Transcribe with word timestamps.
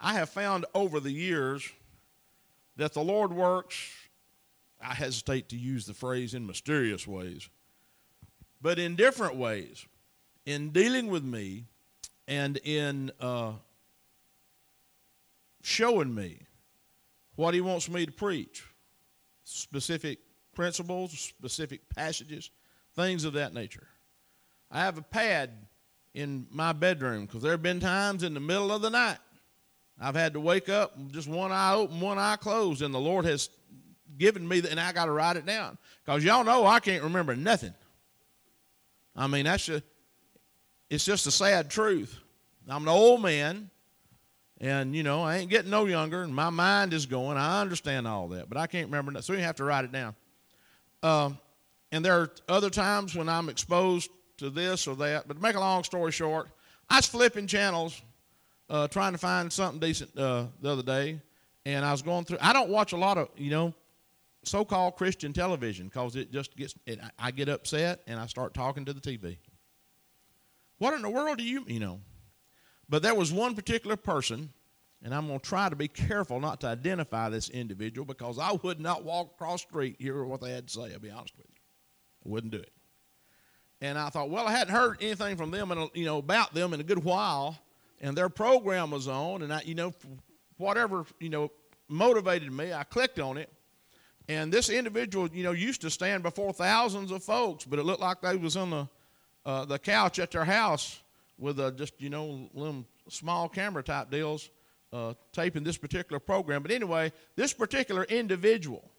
I 0.00 0.14
have 0.14 0.28
found 0.28 0.66
over 0.74 1.00
the 1.00 1.10
years 1.10 1.68
that 2.76 2.92
the 2.92 3.02
Lord 3.02 3.32
works, 3.32 3.90
I 4.80 4.94
hesitate 4.94 5.48
to 5.50 5.56
use 5.56 5.86
the 5.86 5.94
phrase 5.94 6.34
in 6.34 6.46
mysterious 6.46 7.06
ways, 7.06 7.48
but 8.60 8.78
in 8.78 8.96
different 8.96 9.36
ways 9.36 9.86
in 10.44 10.70
dealing 10.70 11.08
with 11.08 11.24
me 11.24 11.64
and 12.28 12.58
in 12.58 13.10
uh, 13.20 13.52
showing 15.62 16.14
me 16.14 16.38
what 17.34 17.54
He 17.54 17.60
wants 17.60 17.88
me 17.88 18.06
to 18.06 18.12
preach, 18.12 18.64
specific 19.44 20.18
principles, 20.54 21.12
specific 21.12 21.88
passages, 21.94 22.50
things 22.94 23.24
of 23.24 23.34
that 23.34 23.54
nature. 23.54 23.88
I 24.70 24.80
have 24.80 24.98
a 24.98 25.02
pad 25.02 25.50
in 26.14 26.46
my 26.50 26.72
bedroom 26.72 27.26
because 27.26 27.42
there 27.42 27.52
have 27.52 27.62
been 27.62 27.80
times 27.80 28.22
in 28.22 28.34
the 28.34 28.40
middle 28.40 28.72
of 28.72 28.82
the 28.82 28.90
night 28.90 29.18
I've 30.00 30.14
had 30.14 30.34
to 30.34 30.40
wake 30.40 30.68
up 30.68 30.94
just 31.10 31.28
one 31.28 31.52
eye 31.52 31.74
open, 31.74 32.00
one 32.00 32.18
eye 32.18 32.36
closed, 32.36 32.82
and 32.82 32.94
the 32.94 33.00
Lord 33.00 33.24
has 33.24 33.48
given 34.18 34.46
me, 34.46 34.60
the, 34.60 34.70
and 34.70 34.78
I 34.78 34.92
got 34.92 35.06
to 35.06 35.10
write 35.10 35.36
it 35.36 35.46
down 35.46 35.78
because 36.04 36.24
y'all 36.24 36.44
know 36.44 36.66
I 36.66 36.80
can't 36.80 37.02
remember 37.02 37.34
nothing. 37.34 37.74
I 39.14 39.26
mean, 39.26 39.44
that's 39.44 39.64
just, 39.64 39.84
it's 40.90 41.04
just 41.04 41.26
a 41.26 41.30
sad 41.30 41.70
truth. 41.70 42.18
I'm 42.68 42.82
an 42.82 42.88
old 42.88 43.22
man, 43.22 43.70
and 44.60 44.94
you 44.94 45.02
know 45.02 45.22
I 45.22 45.36
ain't 45.36 45.50
getting 45.50 45.70
no 45.70 45.86
younger, 45.86 46.22
and 46.22 46.34
my 46.34 46.50
mind 46.50 46.92
is 46.92 47.06
going. 47.06 47.38
I 47.38 47.60
understand 47.62 48.06
all 48.06 48.28
that, 48.28 48.48
but 48.48 48.58
I 48.58 48.66
can't 48.66 48.86
remember 48.86 49.12
that, 49.12 49.24
so 49.24 49.32
you 49.32 49.38
have 49.40 49.56
to 49.56 49.64
write 49.64 49.84
it 49.84 49.92
down. 49.92 50.14
Um, 51.02 51.38
and 51.92 52.04
there 52.04 52.20
are 52.20 52.30
other 52.48 52.68
times 52.68 53.14
when 53.14 53.28
I'm 53.28 53.48
exposed 53.48 54.10
to 54.38 54.50
this 54.50 54.86
or 54.86 54.96
that. 54.96 55.28
But 55.28 55.34
to 55.34 55.40
make 55.40 55.56
a 55.56 55.60
long 55.60 55.84
story 55.84 56.12
short, 56.12 56.48
I 56.90 56.96
was 56.96 57.06
flipping 57.06 57.46
channels 57.46 58.00
uh, 58.68 58.88
trying 58.88 59.12
to 59.12 59.18
find 59.18 59.52
something 59.52 59.80
decent 59.80 60.16
uh, 60.18 60.46
the 60.60 60.72
other 60.72 60.82
day, 60.82 61.20
and 61.64 61.84
I 61.84 61.92
was 61.92 62.02
going 62.02 62.24
through. 62.24 62.38
I 62.40 62.52
don't 62.52 62.70
watch 62.70 62.92
a 62.92 62.96
lot 62.96 63.18
of 63.18 63.28
you 63.36 63.50
know 63.50 63.74
so-called 64.44 64.96
Christian 64.96 65.32
television 65.32 65.86
because 65.86 66.16
it 66.16 66.32
just 66.32 66.56
gets. 66.56 66.74
It, 66.86 67.00
I 67.18 67.30
get 67.30 67.48
upset 67.48 68.02
and 68.06 68.18
I 68.18 68.26
start 68.26 68.54
talking 68.54 68.84
to 68.86 68.92
the 68.92 69.00
TV. 69.00 69.38
What 70.78 70.94
in 70.94 71.02
the 71.02 71.10
world 71.10 71.38
do 71.38 71.44
you 71.44 71.64
you 71.66 71.80
know? 71.80 72.00
But 72.88 73.02
there 73.02 73.14
was 73.14 73.32
one 73.32 73.54
particular 73.54 73.96
person, 73.96 74.52
and 75.02 75.12
I'm 75.12 75.26
going 75.26 75.40
to 75.40 75.44
try 75.44 75.68
to 75.68 75.76
be 75.76 75.88
careful 75.88 76.38
not 76.38 76.60
to 76.60 76.68
identify 76.68 77.28
this 77.28 77.48
individual 77.48 78.04
because 78.04 78.38
I 78.38 78.52
would 78.62 78.80
not 78.80 79.04
walk 79.04 79.32
across 79.34 79.62
street 79.62 79.96
hear 79.98 80.24
what 80.24 80.40
they 80.40 80.52
had 80.52 80.68
to 80.68 80.72
say. 80.72 80.92
I'll 80.92 81.00
be 81.00 81.10
honest 81.10 81.36
with 81.36 81.46
you, 81.48 81.60
I 82.24 82.28
wouldn't 82.28 82.52
do 82.52 82.58
it. 82.58 82.72
And 83.80 83.98
I 83.98 84.08
thought, 84.08 84.30
well, 84.30 84.46
I 84.46 84.52
hadn't 84.52 84.74
heard 84.74 84.98
anything 85.02 85.36
from 85.36 85.50
them, 85.50 85.70
and 85.70 85.90
you 85.94 86.04
know, 86.04 86.18
about 86.18 86.54
them 86.54 86.72
in 86.72 86.80
a 86.80 86.84
good 86.84 87.02
while 87.02 87.58
and 88.00 88.16
their 88.16 88.28
program 88.28 88.90
was 88.90 89.08
on, 89.08 89.42
and 89.42 89.52
I, 89.52 89.62
you 89.62 89.74
know, 89.74 89.92
whatever 90.56 91.04
you 91.20 91.28
know 91.28 91.50
motivated 91.88 92.52
me, 92.52 92.72
I 92.72 92.84
clicked 92.84 93.18
on 93.18 93.36
it, 93.36 93.52
and 94.28 94.52
this 94.52 94.68
individual, 94.68 95.28
you 95.28 95.44
know, 95.44 95.52
used 95.52 95.80
to 95.82 95.90
stand 95.90 96.22
before 96.22 96.52
thousands 96.52 97.10
of 97.10 97.22
folks, 97.22 97.64
but 97.64 97.78
it 97.78 97.84
looked 97.84 98.00
like 98.00 98.20
they 98.20 98.36
was 98.36 98.56
on 98.56 98.70
the 98.70 98.88
uh, 99.44 99.64
the 99.64 99.78
couch 99.78 100.18
at 100.18 100.30
their 100.30 100.44
house 100.44 101.00
with 101.38 101.60
a 101.60 101.72
just 101.72 102.00
you 102.00 102.10
know 102.10 102.48
little 102.54 102.84
small 103.08 103.48
camera 103.48 103.82
type 103.82 104.10
deals, 104.10 104.50
uh, 104.92 105.14
taping 105.32 105.62
this 105.62 105.76
particular 105.76 106.18
program. 106.18 106.62
But 106.62 106.72
anyway, 106.72 107.12
this 107.36 107.52
particular 107.52 108.04
individual, 108.04 108.90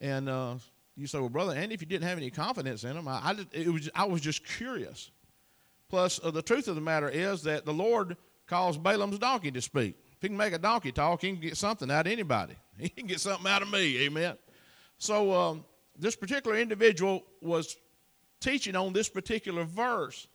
and 0.00 0.28
uh, 0.28 0.56
you 0.96 1.06
say, 1.06 1.18
well, 1.18 1.28
brother 1.28 1.54
and 1.54 1.72
if 1.72 1.80
you 1.80 1.86
didn't 1.86 2.08
have 2.08 2.18
any 2.18 2.30
confidence 2.30 2.84
in 2.84 2.96
him, 2.96 3.08
I, 3.08 3.20
I, 3.22 3.34
just, 3.34 3.54
it 3.54 3.68
was 3.68 3.90
I 3.94 4.04
was 4.04 4.20
just 4.20 4.44
curious. 4.44 5.10
Plus, 5.92 6.18
uh, 6.24 6.30
the 6.30 6.40
truth 6.40 6.68
of 6.68 6.74
the 6.74 6.80
matter 6.80 7.10
is 7.10 7.42
that 7.42 7.66
the 7.66 7.72
Lord 7.72 8.16
caused 8.46 8.82
Balaam's 8.82 9.18
donkey 9.18 9.50
to 9.50 9.60
speak. 9.60 9.94
If 10.12 10.22
he 10.22 10.28
can 10.28 10.38
make 10.38 10.54
a 10.54 10.58
donkey 10.58 10.90
talk, 10.90 11.20
he 11.20 11.32
can 11.32 11.38
get 11.38 11.54
something 11.58 11.90
out 11.90 12.06
of 12.06 12.12
anybody. 12.12 12.54
He 12.78 12.88
can 12.88 13.06
get 13.06 13.20
something 13.20 13.46
out 13.46 13.60
of 13.60 13.70
me. 13.70 14.06
Amen. 14.06 14.38
So, 14.96 15.34
um, 15.34 15.66
this 15.98 16.16
particular 16.16 16.56
individual 16.56 17.26
was 17.42 17.76
teaching 18.40 18.74
on 18.74 18.94
this 18.94 19.10
particular 19.10 19.64
verse 19.64 20.26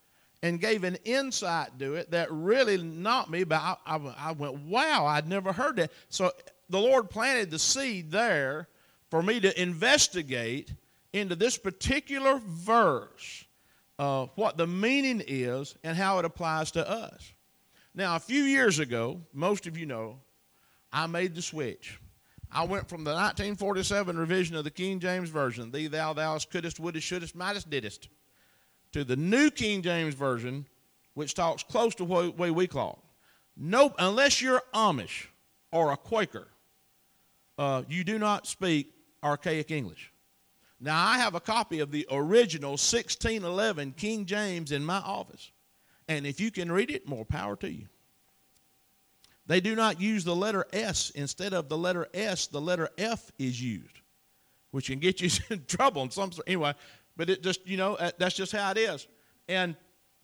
and 0.44 0.62
gave 0.62 0.84
an 0.84 0.98
insight 1.04 1.80
to 1.80 1.96
it 1.96 2.12
that 2.12 2.32
really 2.32 2.78
knocked 2.78 3.32
me. 3.32 3.44
But 3.44 3.60
I, 3.60 3.78
I, 3.88 4.16
I 4.16 4.32
went, 4.34 4.60
wow, 4.60 5.08
I'd 5.08 5.28
never 5.28 5.52
heard 5.52 5.78
that. 5.78 5.92
So, 6.10 6.32
the 6.70 6.80
Lord 6.80 7.10
planted 7.10 7.50
the 7.50 7.58
seed 7.58 8.12
there 8.12 8.68
for 9.10 9.24
me 9.24 9.40
to 9.40 9.60
investigate 9.60 10.72
into 11.14 11.36
this 11.36 11.58
particular 11.58 12.40
verse 12.46 13.47
uh, 14.00 14.28
what 14.36 14.58
the 14.58 14.68
meaning 14.68 15.24
is 15.26 15.76
and 15.84 15.98
how 15.98 16.20
it 16.20 16.26
applies 16.26 16.72
to 16.72 16.90
us. 16.90 17.34
Now, 17.96 18.16
a 18.16 18.20
few 18.20 18.44
years 18.44 18.80
ago, 18.80 19.22
most 19.34 19.66
of 19.66 19.78
you 19.78 19.86
know, 19.86 20.20
I 20.92 21.08
made 21.08 21.34
the 21.34 21.42
switch. 21.42 22.00
I 22.52 22.64
went 22.64 22.88
from 22.88 23.04
the 23.04 23.12
1947 23.12 24.18
revision 24.18 24.56
of 24.56 24.64
the 24.64 24.72
King 24.72 25.00
James 25.00 25.30
Version, 25.30 25.72
thee, 25.72 25.88
thou, 25.88 26.14
thouest, 26.14 26.50
couldest, 26.50 26.80
wouldest, 26.80 27.06
shouldest, 27.06 27.36
mightest, 27.36 27.70
didst, 27.70 28.08
to 28.94 29.04
the 29.04 29.16
New 29.16 29.50
King 29.50 29.82
James 29.82 30.14
Version, 30.14 30.66
which 31.14 31.34
talks 31.34 31.64
close 31.64 31.94
to 31.96 32.06
the 32.06 32.32
way 32.32 32.52
we 32.52 32.68
talk. 32.68 33.00
Nope, 33.58 33.96
unless 33.98 34.42
you're 34.42 34.62
Amish 34.74 35.26
or 35.72 35.92
a 35.92 35.98
Quaker, 35.98 36.48
uh, 37.58 37.84
you 37.90 38.04
do 38.04 38.20
not 38.20 38.48
speak 38.48 38.94
archaic 39.24 39.72
English. 39.72 40.14
Now, 40.80 41.04
I 41.08 41.18
have 41.18 41.34
a 41.34 41.40
copy 41.40 41.80
of 41.80 41.92
the 41.92 42.08
original 42.12 42.72
1611 42.72 43.94
King 43.94 44.26
James 44.26 44.72
in 44.72 44.86
my 44.86 44.98
office. 44.98 45.52
And 46.08 46.26
if 46.26 46.40
you 46.40 46.52
can 46.52 46.72
read 46.72 46.92
it, 46.92 47.08
more 47.08 47.26
power 47.26 47.56
to 47.58 47.70
you. 47.70 47.88
They 49.48 49.62
do 49.62 49.76
not 49.76 50.00
use 50.00 50.24
the 50.24 50.36
letter 50.36 50.66
S. 50.74 51.10
Instead 51.12 51.54
of 51.54 51.70
the 51.70 51.78
letter 51.78 52.08
S, 52.14 52.48
the 52.48 52.62
letter 52.62 52.90
F 52.98 53.32
is 53.40 53.62
used, 53.62 54.02
which 54.72 54.88
can 54.88 55.00
get 55.00 55.22
you 55.22 55.30
in 55.50 55.66
trouble 55.66 56.04
in 56.04 56.12
some 56.12 56.32
Anyway, 56.46 56.74
but 57.16 57.30
it 57.30 57.42
just, 57.42 57.66
you 57.66 57.78
know, 57.78 57.96
uh, 57.96 58.12
that's 58.18 58.36
just 58.36 58.52
how 58.52 58.70
it 58.72 58.78
is. 58.78 59.08
And 59.48 59.76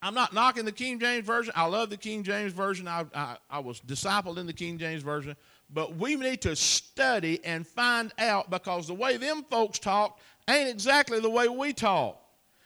I'm 0.02 0.14
not 0.14 0.34
knocking 0.34 0.66
the 0.66 0.72
King 0.72 1.00
James 1.00 1.26
Version. 1.26 1.54
I 1.56 1.66
love 1.66 1.90
the 1.90 1.98
King 1.98 2.24
James 2.24 2.52
Version. 2.52 2.88
I, 2.88 3.06
I, 3.16 3.38
I 3.50 3.60
was 3.60 3.80
discipled 3.80 4.38
in 4.38 4.46
the 4.46 4.54
King 4.54 4.78
James 4.78 5.02
Version. 5.02 5.36
But 5.70 5.96
we 5.96 6.18
need 6.18 6.42
to 6.42 6.56
study 6.58 7.44
and 7.46 7.66
find 7.66 8.12
out 8.20 8.50
because 8.50 8.88
the 8.88 8.94
way 8.94 9.16
them 9.16 9.46
folks 9.50 9.80
talk 9.80 10.20
ain't 10.50 10.70
exactly 10.70 11.20
the 11.20 11.30
way 11.30 11.48
we 11.48 11.74
talk. 11.74 12.20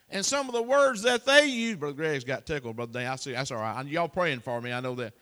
And 0.09 0.25
some 0.25 0.47
of 0.47 0.53
the 0.53 0.61
words 0.61 1.01
that 1.03 1.25
they 1.25 1.47
use, 1.47 1.75
Brother 1.75 1.95
Greg's 1.95 2.23
got 2.23 2.45
tickled, 2.45 2.77
Brother 2.77 2.99
Dan. 2.99 3.11
I 3.11 3.15
see, 3.17 3.33
that's 3.33 3.51
all 3.51 3.59
right. 3.59 3.85
Y'all 3.87 4.07
praying 4.07 4.39
for 4.39 4.61
me, 4.61 4.71
I 4.71 4.79
know 4.79 4.95
that. 4.95 5.13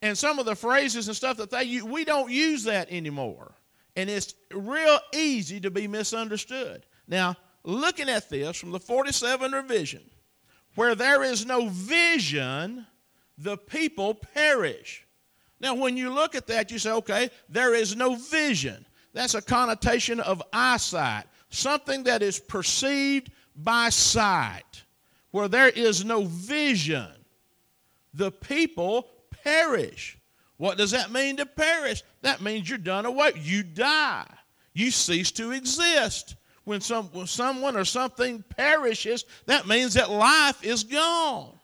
And 0.00 0.16
some 0.16 0.38
of 0.38 0.46
the 0.46 0.56
phrases 0.56 1.08
and 1.08 1.16
stuff 1.16 1.36
that 1.38 1.50
they 1.50 1.64
use, 1.64 1.82
we 1.82 2.04
don't 2.04 2.30
use 2.30 2.64
that 2.64 2.90
anymore. 2.90 3.52
And 3.96 4.10
it's 4.10 4.34
real 4.52 4.98
easy 5.14 5.60
to 5.60 5.70
be 5.70 5.86
misunderstood. 5.86 6.84
Now, 7.06 7.36
looking 7.62 8.08
at 8.08 8.28
this 8.28 8.56
from 8.56 8.70
the 8.70 8.80
47 8.80 9.52
revision, 9.52 10.02
where 10.74 10.94
there 10.94 11.22
is 11.22 11.46
no 11.46 11.68
vision, 11.68 12.86
the 13.38 13.56
people 13.56 14.14
perish. 14.14 15.06
Now, 15.60 15.74
when 15.74 15.96
you 15.96 16.12
look 16.12 16.34
at 16.34 16.46
that, 16.48 16.70
you 16.70 16.78
say, 16.78 16.90
okay, 16.90 17.30
there 17.48 17.74
is 17.74 17.94
no 17.96 18.16
vision. 18.16 18.84
That's 19.12 19.34
a 19.34 19.42
connotation 19.42 20.20
of 20.20 20.42
eyesight 20.52 21.24
something 21.54 22.04
that 22.04 22.22
is 22.22 22.38
perceived 22.38 23.30
by 23.56 23.88
sight, 23.88 24.82
where 25.30 25.48
there 25.48 25.68
is 25.68 26.04
no 26.04 26.24
vision, 26.24 27.08
the 28.12 28.30
people 28.30 29.08
perish. 29.42 30.18
What 30.56 30.78
does 30.78 30.92
that 30.92 31.10
mean 31.10 31.36
to 31.38 31.46
perish? 31.46 32.02
That 32.22 32.40
means 32.40 32.68
you're 32.68 32.78
done 32.78 33.06
away. 33.06 33.32
You 33.36 33.62
die. 33.62 34.26
You 34.72 34.90
cease 34.90 35.30
to 35.32 35.52
exist. 35.52 36.36
When, 36.64 36.80
some, 36.80 37.06
when 37.12 37.26
someone 37.26 37.76
or 37.76 37.84
something 37.84 38.42
perishes, 38.56 39.24
that 39.46 39.66
means 39.66 39.94
that 39.94 40.10
life 40.10 40.64
is 40.64 40.84
gone. 40.84 41.58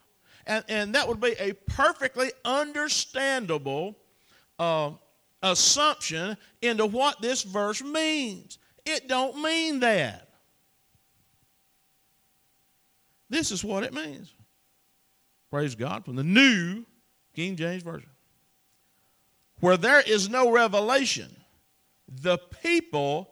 And, 0.46 0.64
and 0.68 0.94
that 0.94 1.08
would 1.08 1.20
be 1.20 1.34
a 1.38 1.54
perfectly 1.54 2.30
understandable 2.44 3.96
uh, 4.58 4.90
assumption 5.42 6.36
into 6.60 6.86
what 6.86 7.22
this 7.22 7.42
verse 7.42 7.82
means. 7.82 8.58
It 8.84 9.08
don't 9.08 9.40
mean 9.40 9.80
that. 9.80 10.28
This 13.28 13.50
is 13.52 13.62
what 13.62 13.84
it 13.84 13.94
means. 13.94 14.32
Praise 15.50 15.74
God 15.74 16.04
from 16.04 16.16
the 16.16 16.24
new 16.24 16.84
King 17.34 17.56
James 17.56 17.82
Version. 17.82 18.10
Where 19.60 19.76
there 19.76 20.00
is 20.00 20.28
no 20.28 20.50
revelation, 20.50 21.28
the 22.08 22.38
people 22.62 23.30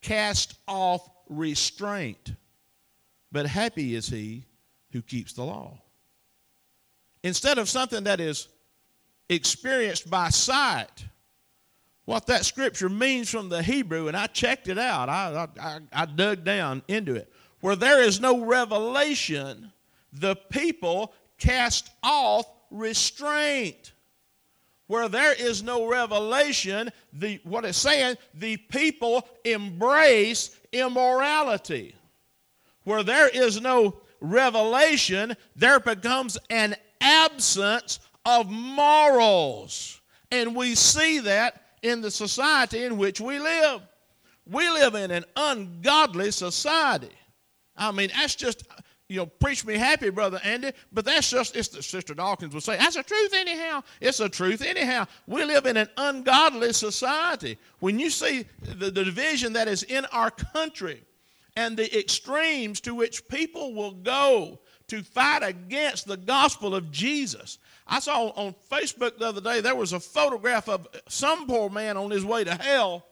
cast 0.00 0.58
off 0.66 1.08
restraint. 1.28 2.32
But 3.30 3.46
happy 3.46 3.94
is 3.94 4.08
he 4.08 4.46
who 4.92 5.02
keeps 5.02 5.32
the 5.32 5.44
law. 5.44 5.80
Instead 7.22 7.58
of 7.58 7.68
something 7.68 8.04
that 8.04 8.20
is 8.20 8.48
experienced 9.28 10.08
by 10.08 10.30
sight, 10.30 11.04
what 12.06 12.26
that 12.26 12.44
scripture 12.44 12.88
means 12.88 13.28
from 13.28 13.48
the 13.48 13.62
Hebrew, 13.62 14.08
and 14.08 14.16
I 14.16 14.28
checked 14.28 14.68
it 14.68 14.78
out. 14.78 15.08
I, 15.08 15.48
I, 15.60 15.78
I 15.92 16.06
dug 16.06 16.44
down 16.44 16.82
into 16.88 17.14
it. 17.16 17.30
Where 17.60 17.76
there 17.76 18.00
is 18.02 18.20
no 18.20 18.44
revelation, 18.44 19.72
the 20.12 20.36
people 20.36 21.12
cast 21.36 21.90
off 22.02 22.46
restraint. 22.70 23.92
Where 24.86 25.08
there 25.08 25.34
is 25.34 25.64
no 25.64 25.88
revelation, 25.88 26.92
the 27.12 27.40
what 27.42 27.64
it's 27.64 27.76
saying, 27.76 28.16
the 28.34 28.56
people 28.56 29.26
embrace 29.44 30.56
immorality. 30.70 31.96
Where 32.84 33.02
there 33.02 33.28
is 33.28 33.60
no 33.60 33.96
revelation, 34.20 35.36
there 35.56 35.80
becomes 35.80 36.38
an 36.50 36.76
absence 37.00 37.98
of 38.24 38.48
morals. 38.48 40.00
And 40.30 40.54
we 40.54 40.76
see 40.76 41.18
that 41.20 41.65
in 41.82 42.00
the 42.00 42.10
society 42.10 42.84
in 42.84 42.96
which 42.96 43.20
we 43.20 43.38
live. 43.38 43.82
We 44.48 44.68
live 44.68 44.94
in 44.94 45.10
an 45.10 45.24
ungodly 45.36 46.30
society. 46.30 47.12
I 47.76 47.92
mean, 47.92 48.10
that's 48.16 48.34
just, 48.34 48.64
you 49.08 49.18
know, 49.18 49.26
preach 49.26 49.64
me 49.64 49.74
happy, 49.74 50.10
Brother 50.10 50.40
Andy, 50.42 50.72
but 50.92 51.04
that's 51.04 51.30
just, 51.30 51.56
it's 51.56 51.68
the 51.68 51.82
Sister 51.82 52.14
Dawkins 52.14 52.54
would 52.54 52.62
say, 52.62 52.76
that's 52.76 52.96
the 52.96 53.02
truth 53.02 53.34
anyhow. 53.34 53.82
It's 54.00 54.18
the 54.18 54.28
truth 54.28 54.62
anyhow. 54.62 55.06
We 55.26 55.44
live 55.44 55.66
in 55.66 55.76
an 55.76 55.88
ungodly 55.96 56.72
society. 56.72 57.58
When 57.80 57.98
you 57.98 58.10
see 58.10 58.46
the, 58.62 58.90
the 58.90 59.04
division 59.04 59.52
that 59.54 59.68
is 59.68 59.82
in 59.82 60.04
our 60.06 60.30
country 60.30 61.02
and 61.56 61.76
the 61.76 61.98
extremes 61.98 62.80
to 62.82 62.94
which 62.94 63.26
people 63.28 63.74
will 63.74 63.92
go 63.92 64.60
to 64.88 65.02
fight 65.02 65.42
against 65.42 66.06
the 66.06 66.16
gospel 66.16 66.74
of 66.74 66.92
Jesus. 66.92 67.58
I 67.86 67.98
saw 67.98 68.28
on 68.28 68.54
Facebook 68.70 69.18
the 69.18 69.26
other 69.26 69.40
day 69.40 69.60
there 69.60 69.74
was 69.74 69.92
a 69.92 70.00
photograph 70.00 70.68
of 70.68 70.86
some 71.08 71.46
poor 71.46 71.70
man 71.70 71.96
on 71.96 72.10
his 72.10 72.24
way 72.24 72.44
to 72.44 72.54
hell 72.54 73.04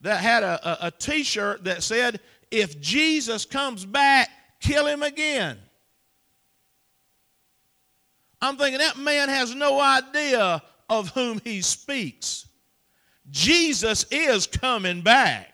that 0.00 0.20
had 0.20 0.42
a, 0.42 0.84
a, 0.84 0.86
a 0.88 0.90
t 0.90 1.22
shirt 1.22 1.64
that 1.64 1.82
said, 1.82 2.20
If 2.50 2.80
Jesus 2.80 3.44
comes 3.44 3.84
back, 3.84 4.30
kill 4.60 4.86
him 4.86 5.02
again. 5.02 5.58
I'm 8.40 8.56
thinking 8.56 8.78
that 8.78 8.98
man 8.98 9.28
has 9.28 9.54
no 9.54 9.80
idea 9.80 10.62
of 10.88 11.10
whom 11.10 11.40
he 11.44 11.62
speaks. 11.62 12.48
Jesus 13.30 14.04
is 14.10 14.48
coming 14.48 15.02
back. 15.02 15.51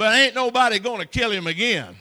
But 0.00 0.14
ain't 0.14 0.34
nobody 0.34 0.78
going 0.78 1.02
to 1.02 1.06
kill 1.06 1.30
him 1.30 1.46
again. 1.46 1.94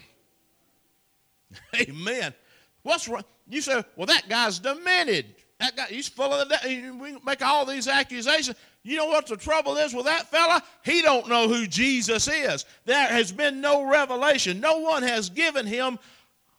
Amen. 1.75 2.34
What's 2.81 3.10
wrong? 3.10 3.25
You 3.50 3.60
say, 3.60 3.84
well, 3.98 4.06
that 4.06 4.30
guy's 4.30 4.57
demented. 4.57 5.36
That 5.60 5.75
guy, 5.75 5.88
he's 5.88 6.07
full 6.07 6.31
of 6.31 6.48
the. 6.48 6.96
We 6.98 7.18
make 7.25 7.46
all 7.46 7.66
these 7.66 7.90
accusations. 7.90 8.56
You 8.84 8.96
know 8.96 9.07
what 9.07 9.28
the 9.28 9.36
trouble 9.36 9.75
is 9.75 9.94
with 9.94 10.06
that 10.06 10.31
fella? 10.31 10.63
He 10.86 11.01
don't 11.01 11.28
know 11.28 11.50
who 11.50 11.68
Jesus 11.68 12.30
is. 12.30 12.63
There 12.86 13.06
has 13.06 13.34
been 13.34 13.60
no 13.60 13.84
revelation. 13.84 14.62
No 14.62 14.80
one 14.80 15.04
has 15.04 15.30
given 15.30 15.68
him 15.68 16.00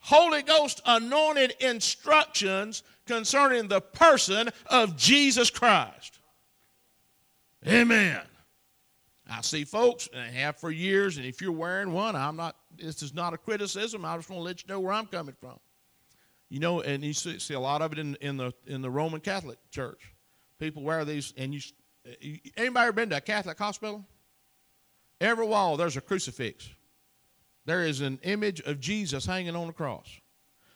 Holy 0.00 0.42
Ghost 0.42 0.82
anointed 0.84 1.54
instructions 1.60 2.82
concerning 3.06 3.66
the 3.66 3.80
person 3.80 4.50
of 4.66 4.94
Jesus 4.94 5.48
Christ. 5.48 6.18
Amen. 7.66 8.20
I 9.30 9.42
see 9.42 9.64
folks, 9.64 10.08
and 10.12 10.20
I 10.20 10.26
have 10.26 10.56
for 10.56 10.72
years, 10.72 11.16
and 11.16 11.24
if 11.24 11.40
you're 11.40 11.52
wearing 11.52 11.92
one, 11.92 12.16
I'm 12.16 12.34
not, 12.34 12.56
this 12.76 13.00
is 13.00 13.14
not 13.14 13.32
a 13.32 13.38
criticism. 13.38 14.04
I 14.04 14.16
just 14.16 14.28
want 14.28 14.40
to 14.40 14.44
let 14.44 14.62
you 14.62 14.68
know 14.68 14.80
where 14.80 14.92
I'm 14.92 15.06
coming 15.06 15.36
from. 15.40 15.58
You 16.48 16.58
know, 16.58 16.80
and 16.80 17.04
you 17.04 17.12
see, 17.12 17.38
see 17.38 17.54
a 17.54 17.60
lot 17.60 17.80
of 17.80 17.92
it 17.92 18.00
in, 18.00 18.16
in, 18.16 18.36
the, 18.36 18.52
in 18.66 18.82
the 18.82 18.90
Roman 18.90 19.20
Catholic 19.20 19.58
Church. 19.70 20.12
People 20.58 20.82
wear 20.82 21.04
these, 21.04 21.32
and 21.36 21.54
you, 21.54 21.60
uh, 22.08 22.12
anybody 22.56 22.88
ever 22.88 22.92
been 22.92 23.10
to 23.10 23.18
a 23.18 23.20
Catholic 23.20 23.56
hospital? 23.56 24.04
Every 25.20 25.46
wall, 25.46 25.76
there's 25.76 25.96
a 25.96 26.00
crucifix. 26.00 26.68
There 27.66 27.84
is 27.84 28.00
an 28.00 28.18
image 28.24 28.60
of 28.62 28.80
Jesus 28.80 29.26
hanging 29.26 29.54
on 29.54 29.68
the 29.68 29.72
cross. 29.72 30.08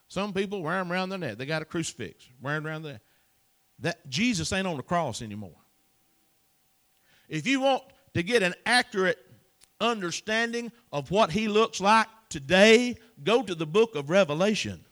Some 0.07 0.33
people 0.33 0.63
wear 0.63 0.79
them 0.79 0.93
around 0.93 1.09
their 1.09 1.19
neck. 1.19 1.39
They 1.39 1.47
got 1.47 1.63
a 1.63 1.65
crucifix 1.65 2.29
wearing 2.41 2.65
around 2.65 2.83
there. 2.85 3.01
That 3.81 4.09
Jesus 4.09 4.53
ain't 4.53 4.69
on 4.69 4.77
the 4.77 4.85
cross 4.85 5.23
anymore. 5.23 5.57
If 7.29 7.49
you 7.49 7.61
want 7.61 7.83
to 8.15 8.23
get 8.23 8.43
an 8.43 8.55
accurate 8.65 9.19
understanding 9.81 10.73
of 10.93 11.11
what 11.11 11.31
he 11.31 11.49
looks 11.49 11.81
like 11.81 12.07
today, 12.29 12.97
go 13.23 13.43
to 13.43 13.55
the 13.55 13.67
book 13.67 13.95
of 13.95 14.11
Revelation. 14.11 14.85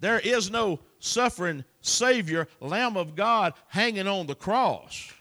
There 0.00 0.20
is 0.20 0.50
no 0.50 0.80
suffering 1.00 1.64
Savior, 1.80 2.48
Lamb 2.60 2.96
of 2.96 3.16
God, 3.16 3.54
hanging 3.68 4.06
on 4.06 4.26
the 4.26 4.34
cross. 4.34 5.12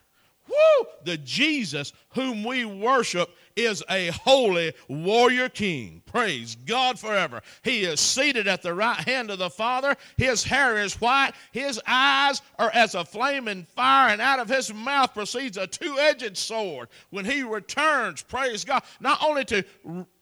Woo! 0.47 0.88
The 1.03 1.18
Jesus 1.18 1.94
whom 2.09 2.44
we 2.44 2.65
worship 2.65 3.30
is 3.57 3.83
a 3.89 4.07
holy 4.07 4.74
warrior 4.88 5.50
king. 5.50 6.01
Praise 6.06 6.56
God 6.56 7.00
forever. 7.00 7.42
He 7.63 7.81
is 7.81 8.00
seated 8.00 8.48
at 8.48 8.62
the 8.62 8.74
right 8.74 8.98
hand 8.98 9.31
of 9.31 9.39
the 9.39 9.50
Father. 9.50 9.95
His 10.15 10.44
hair 10.44 10.77
is 10.77 11.01
white. 11.01 11.33
His 11.51 11.81
eyes 11.86 12.42
are 12.59 12.71
as 12.74 12.95
a 12.95 13.04
flaming 13.04 13.65
fire, 13.75 14.09
and 14.09 14.21
out 14.21 14.39
of 14.39 14.48
his 14.48 14.74
mouth 14.74 15.13
proceeds 15.13 15.57
a 15.57 15.68
two 15.68 15.98
edged 16.00 16.38
sword. 16.38 16.89
When 17.09 17.25
he 17.25 17.44
returns, 17.44 18.21
praise 18.21 18.63
God, 18.63 18.83
not 19.00 19.24
only 19.24 19.44
to 19.45 19.63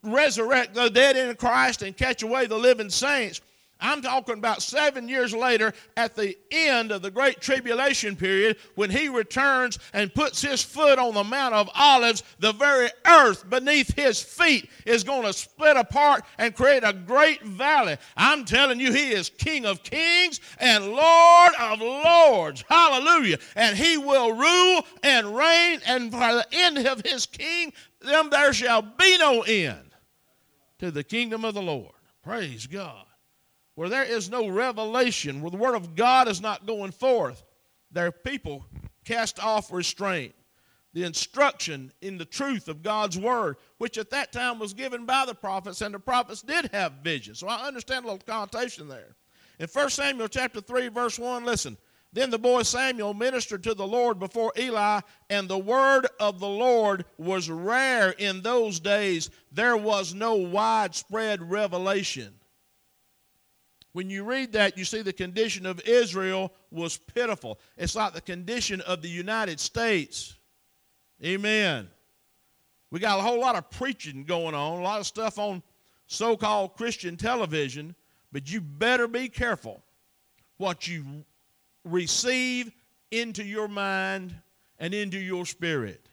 resurrect 0.04 0.74
the 0.74 0.90
dead 0.90 1.18
in 1.18 1.36
Christ 1.36 1.82
and 1.82 1.96
catch 1.96 2.24
away 2.24 2.46
the 2.46 2.58
living 2.58 2.90
saints 2.90 3.42
I'm 3.86 4.02
talking 4.02 4.40
about 4.40 4.64
seven 4.64 5.08
years 5.08 5.32
later 5.32 5.72
at 5.96 6.16
the 6.16 6.36
end 6.50 6.92
of 6.92 7.04
the 7.04 7.12
great 7.12 7.40
tribulation 7.40 8.16
period 8.16 8.58
when 8.74 8.90
he 8.90 9.10
returns 9.10 9.78
and 9.94 10.12
puts 10.12 10.42
his 10.42 10.64
foot 10.64 10.98
on 10.98 11.14
the 11.14 11.24
Mount 11.24 11.54
of 11.54 11.70
Olives, 11.76 12.24
the 12.40 12.52
very 12.54 12.90
earth 13.06 13.48
beneath 13.48 13.96
his 13.96 14.20
feet 14.20 14.72
is 14.88 15.04
going 15.04 15.22
to 15.22 15.34
split 15.34 15.78
apart 15.78 16.24
and 16.40 16.56
create 16.56 16.84
a 16.84 16.94
great 16.94 17.44
valley. 17.44 17.98
I'm 18.18 18.44
telling 18.44 18.80
you, 18.80 18.92
he 18.92 19.12
is 19.12 19.30
King 19.30 19.68
of 19.68 19.84
kings 19.84 20.40
and 20.58 20.88
Lord 20.88 21.52
of 21.60 21.80
lords. 21.80 22.64
Hallelujah. 22.68 23.38
And 23.56 23.78
he 23.78 24.00
will 24.00 24.34
rule 24.34 24.82
and 25.04 25.36
reign, 25.36 25.80
and 25.86 26.10
by 26.10 26.34
the 26.34 26.48
end 26.52 26.80
of 26.80 27.04
his 27.06 27.28
kingdom, 27.28 28.32
there 28.32 28.52
shall 28.52 28.82
be 28.82 29.18
no 29.20 29.44
end 29.44 29.92
to 30.80 30.90
the 30.90 31.04
kingdom 31.04 31.46
of 31.46 31.54
the 31.54 31.62
Lord. 31.62 31.92
Praise 32.24 32.66
God 32.66 33.05
where 33.76 33.90
there 33.90 34.04
is 34.04 34.30
no 34.30 34.48
revelation, 34.48 35.42
where 35.42 35.52
the 35.52 35.58
Word 35.58 35.76
of 35.76 35.96
God 35.96 36.28
is 36.28 36.42
not 36.42 36.66
going 36.66 36.92
forth, 36.92 37.44
their 37.92 38.12
people 38.12 38.66
cast 39.04 39.42
off 39.44 39.72
restraint. 39.72 40.34
The 40.94 41.04
instruction 41.04 41.92
in 42.02 42.18
the 42.18 42.26
truth 42.26 42.70
of 42.70 42.82
God's 42.82 43.20
Word, 43.20 43.58
which 43.78 43.98
at 43.98 44.10
that 44.12 44.32
time 44.32 44.60
was 44.60 44.74
given 44.74 45.06
by 45.06 45.26
the 45.26 45.36
prophets, 45.36 45.82
and 45.82 45.94
the 45.94 46.00
prophets 46.00 46.42
did 46.42 46.70
have 46.74 46.94
vision. 47.04 47.36
So 47.36 47.48
I 47.48 47.68
understand 47.68 48.06
a 48.06 48.08
little 48.08 48.24
connotation 48.26 48.88
there. 48.88 49.16
In 49.60 49.68
1 49.68 49.90
Samuel 49.90 50.30
chapter 50.30 50.62
3, 50.62 50.88
verse 50.88 51.20
1, 51.20 51.44
listen. 51.44 51.78
Then 52.14 52.30
the 52.30 52.40
boy 52.40 52.64
Samuel 52.64 53.14
ministered 53.14 53.62
to 53.64 53.74
the 53.74 53.86
Lord 53.86 54.20
before 54.20 54.54
Eli, 54.58 55.02
and 55.30 55.50
the 55.50 55.58
word 55.58 56.08
of 56.18 56.40
the 56.40 56.48
Lord 56.48 57.04
was 57.18 57.50
rare 57.50 58.12
in 58.12 58.42
those 58.42 58.80
days. 58.80 59.30
There 59.52 59.76
was 59.76 60.14
no 60.14 60.36
widespread 60.36 61.52
revelation. 61.52 62.34
When 63.96 64.10
you 64.10 64.26
read 64.26 64.52
that, 64.52 64.78
you 64.78 64.84
see 64.84 65.04
the 65.04 65.14
condition 65.14 65.66
of 65.66 65.80
Israel 65.88 66.52
was 66.70 66.98
pitiful. 66.98 67.62
It's 67.78 67.96
like 67.96 68.12
the 68.12 68.20
condition 68.20 68.82
of 68.82 69.02
the 69.02 69.08
United 69.08 69.58
States. 69.58 70.36
Amen. 71.24 71.88
We 72.92 73.00
got 73.00 73.20
a 73.20 73.22
whole 73.22 73.40
lot 73.40 73.56
of 73.56 73.70
preaching 73.70 74.26
going 74.26 74.54
on, 74.54 74.80
a 74.80 74.84
lot 74.84 75.00
of 75.00 75.06
stuff 75.06 75.40
on 75.40 75.64
so 76.08 76.36
called 76.36 76.76
Christian 76.76 77.16
television, 77.16 77.96
but 78.34 78.52
you 78.52 78.60
better 78.60 79.08
be 79.08 79.30
careful 79.30 79.82
what 80.58 80.90
you 80.90 81.24
receive 81.86 82.74
into 83.12 83.46
your 83.46 83.70
mind 83.70 84.36
and 84.78 84.94
into 84.94 85.18
your 85.18 85.46
spirit. 85.46 86.10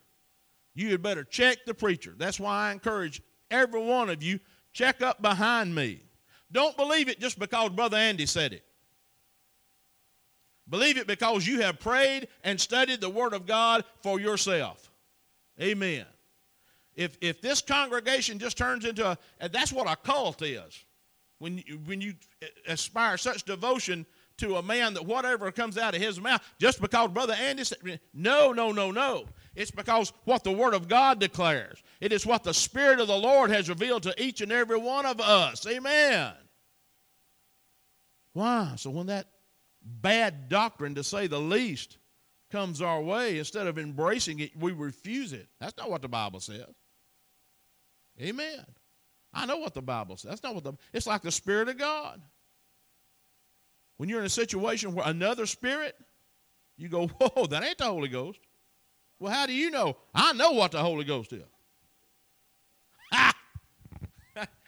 You 0.76 0.92
had 0.92 1.02
better 1.02 1.24
check 1.24 1.64
the 1.66 1.74
preacher. 1.74 2.14
That's 2.16 2.38
why 2.38 2.68
I 2.68 2.70
encourage 2.70 3.22
every 3.50 3.82
one 3.82 4.08
of 4.08 4.22
you 4.22 4.38
check 4.72 5.02
up 5.02 5.20
behind 5.20 5.74
me. 5.74 6.02
Don't 6.52 6.76
believe 6.76 7.08
it 7.08 7.18
just 7.18 7.38
because 7.38 7.70
Brother 7.70 7.96
Andy 7.96 8.26
said 8.26 8.52
it. 8.52 8.64
Believe 10.68 10.96
it 10.96 11.06
because 11.06 11.46
you 11.46 11.60
have 11.62 11.80
prayed 11.80 12.28
and 12.44 12.60
studied 12.60 13.00
the 13.00 13.10
Word 13.10 13.32
of 13.32 13.46
God 13.46 13.84
for 14.02 14.20
yourself. 14.20 14.90
Amen. 15.60 16.06
If, 16.94 17.16
if 17.20 17.40
this 17.40 17.60
congregation 17.60 18.38
just 18.38 18.56
turns 18.56 18.84
into 18.84 19.06
a, 19.06 19.18
and 19.40 19.52
that's 19.52 19.72
what 19.72 19.90
a 19.90 19.96
cult 19.96 20.42
is. 20.42 20.84
When 21.38 21.62
you, 21.66 21.80
when 21.86 22.00
you 22.00 22.14
aspire 22.68 23.16
such 23.16 23.42
devotion 23.42 24.06
to 24.38 24.56
a 24.56 24.62
man 24.62 24.94
that 24.94 25.04
whatever 25.04 25.50
comes 25.50 25.76
out 25.76 25.94
of 25.94 26.00
his 26.00 26.20
mouth, 26.20 26.40
just 26.58 26.80
because 26.80 27.10
Brother 27.10 27.34
Andy 27.34 27.64
said, 27.64 28.00
no, 28.14 28.52
no, 28.52 28.72
no, 28.72 28.90
no. 28.90 29.24
It's 29.54 29.70
because 29.70 30.12
what 30.24 30.44
the 30.44 30.52
Word 30.52 30.74
of 30.74 30.88
God 30.88 31.18
declares. 31.18 31.82
It 32.02 32.12
is 32.12 32.26
what 32.26 32.42
the 32.42 32.52
Spirit 32.52 32.98
of 32.98 33.06
the 33.06 33.16
Lord 33.16 33.52
has 33.52 33.68
revealed 33.68 34.02
to 34.02 34.22
each 34.22 34.40
and 34.40 34.50
every 34.50 34.76
one 34.76 35.06
of 35.06 35.20
us. 35.20 35.64
Amen. 35.68 36.32
Why? 38.32 38.72
So 38.76 38.90
when 38.90 39.06
that 39.06 39.28
bad 39.80 40.48
doctrine, 40.48 40.96
to 40.96 41.04
say 41.04 41.28
the 41.28 41.38
least, 41.38 41.98
comes 42.50 42.82
our 42.82 43.00
way, 43.00 43.38
instead 43.38 43.68
of 43.68 43.78
embracing 43.78 44.40
it, 44.40 44.50
we 44.58 44.72
refuse 44.72 45.32
it. 45.32 45.46
That's 45.60 45.76
not 45.76 45.92
what 45.92 46.02
the 46.02 46.08
Bible 46.08 46.40
says. 46.40 46.66
Amen. 48.20 48.66
I 49.32 49.46
know 49.46 49.58
what 49.58 49.72
the 49.72 49.80
Bible 49.80 50.16
says. 50.16 50.30
That's 50.30 50.42
not 50.42 50.56
what 50.56 50.64
the 50.64 50.72
it's 50.92 51.06
like 51.06 51.22
the 51.22 51.30
Spirit 51.30 51.68
of 51.68 51.78
God. 51.78 52.20
when 53.98 54.08
you're 54.08 54.18
in 54.18 54.26
a 54.26 54.28
situation 54.28 54.92
where 54.92 55.06
another 55.06 55.46
spirit, 55.46 55.94
you 56.76 56.88
go, 56.88 57.06
whoa, 57.20 57.46
that 57.46 57.62
ain't 57.62 57.78
the 57.78 57.84
Holy 57.84 58.08
Ghost. 58.08 58.40
Well, 59.20 59.32
how 59.32 59.46
do 59.46 59.52
you 59.52 59.70
know? 59.70 59.96
I 60.12 60.32
know 60.32 60.50
what 60.50 60.72
the 60.72 60.80
Holy 60.80 61.04
Ghost 61.04 61.32
is. 61.32 61.44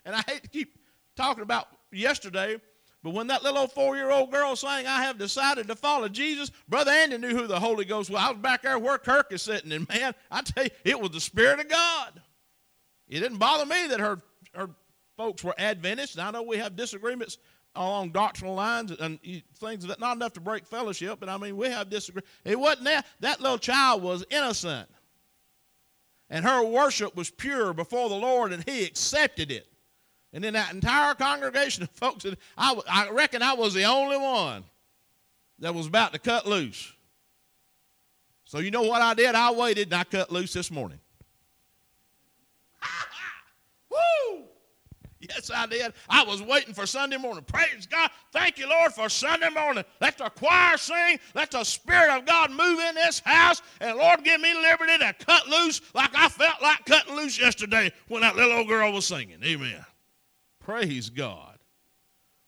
And 0.04 0.14
I 0.14 0.22
hate 0.26 0.42
to 0.42 0.48
keep 0.48 0.78
talking 1.16 1.42
about 1.42 1.68
yesterday, 1.92 2.58
but 3.04 3.12
when 3.12 3.26
that 3.26 3.42
little 3.42 3.66
four 3.66 3.96
year 3.96 4.10
old 4.10 4.32
girl 4.32 4.56
sang, 4.56 4.86
I 4.86 5.02
have 5.02 5.18
decided 5.18 5.68
to 5.68 5.76
follow 5.76 6.08
Jesus, 6.08 6.50
Brother 6.68 6.90
Andy 6.90 7.18
knew 7.18 7.36
who 7.36 7.46
the 7.46 7.60
Holy 7.60 7.84
Ghost 7.84 8.08
was. 8.08 8.20
I 8.20 8.30
was 8.30 8.40
back 8.40 8.62
there 8.62 8.78
where 8.78 8.96
Kirk 8.96 9.30
is 9.30 9.42
sitting, 9.42 9.72
and 9.72 9.86
man, 9.88 10.14
I 10.30 10.40
tell 10.40 10.64
you, 10.64 10.70
it 10.84 10.98
was 10.98 11.10
the 11.10 11.20
Spirit 11.20 11.60
of 11.60 11.68
God. 11.68 12.22
It 13.06 13.20
didn't 13.20 13.36
bother 13.36 13.66
me 13.66 13.88
that 13.88 14.00
her, 14.00 14.22
her 14.54 14.70
folks 15.18 15.44
were 15.44 15.54
Adventists, 15.58 16.16
and 16.16 16.22
I 16.22 16.30
know 16.30 16.42
we 16.42 16.56
have 16.56 16.76
disagreements 16.76 17.36
along 17.76 18.10
doctrinal 18.10 18.54
lines 18.54 18.92
and 18.92 19.18
things 19.56 19.86
that 19.86 20.00
not 20.00 20.16
enough 20.16 20.32
to 20.34 20.40
break 20.40 20.66
fellowship, 20.66 21.20
but 21.20 21.28
I 21.28 21.36
mean 21.36 21.56
we 21.56 21.68
have 21.68 21.90
disagreements. 21.90 22.30
It 22.44 22.58
wasn't 22.58 22.84
that 22.84 23.06
that 23.20 23.40
little 23.40 23.58
child 23.58 24.02
was 24.02 24.24
innocent, 24.30 24.88
and 26.30 26.44
her 26.44 26.64
worship 26.64 27.14
was 27.14 27.30
pure 27.30 27.74
before 27.74 28.08
the 28.08 28.14
Lord, 28.14 28.52
and 28.52 28.64
He 28.64 28.84
accepted 28.84 29.50
it. 29.50 29.66
And 30.34 30.44
in 30.44 30.54
that 30.54 30.74
entire 30.74 31.14
congregation 31.14 31.84
of 31.84 31.90
folks, 31.90 32.26
I, 32.58 32.76
I 32.90 33.08
reckon 33.10 33.40
I 33.40 33.54
was 33.54 33.72
the 33.72 33.84
only 33.84 34.18
one 34.18 34.64
that 35.60 35.72
was 35.72 35.86
about 35.86 36.12
to 36.12 36.18
cut 36.18 36.44
loose. 36.44 36.92
So 38.44 38.58
you 38.58 38.72
know 38.72 38.82
what 38.82 39.00
I 39.00 39.14
did? 39.14 39.36
I 39.36 39.52
waited 39.52 39.92
and 39.92 39.94
I 39.94 40.02
cut 40.02 40.32
loose 40.32 40.52
this 40.52 40.72
morning. 40.72 40.98
Woo! 43.90 44.42
Yes, 45.20 45.52
I 45.54 45.66
did. 45.66 45.92
I 46.10 46.24
was 46.24 46.42
waiting 46.42 46.74
for 46.74 46.84
Sunday 46.84 47.16
morning. 47.16 47.44
Praise 47.44 47.86
God. 47.86 48.10
Thank 48.32 48.58
you, 48.58 48.68
Lord, 48.68 48.92
for 48.92 49.08
Sunday 49.08 49.50
morning. 49.50 49.84
Let 50.00 50.18
the 50.18 50.30
choir 50.30 50.76
sing. 50.76 51.20
Let 51.36 51.52
the 51.52 51.62
Spirit 51.62 52.10
of 52.10 52.26
God 52.26 52.50
move 52.50 52.80
in 52.80 52.96
this 52.96 53.20
house. 53.20 53.62
And 53.80 53.96
Lord, 53.96 54.24
give 54.24 54.40
me 54.40 54.52
liberty 54.52 54.98
to 54.98 55.14
cut 55.24 55.46
loose 55.46 55.80
like 55.94 56.10
I 56.12 56.28
felt 56.28 56.60
like 56.60 56.84
cutting 56.86 57.14
loose 57.14 57.38
yesterday 57.38 57.92
when 58.08 58.22
that 58.22 58.34
little 58.34 58.58
old 58.58 58.66
girl 58.66 58.92
was 58.92 59.06
singing. 59.06 59.38
Amen. 59.44 59.84
Praise 60.64 61.10
God. 61.10 61.58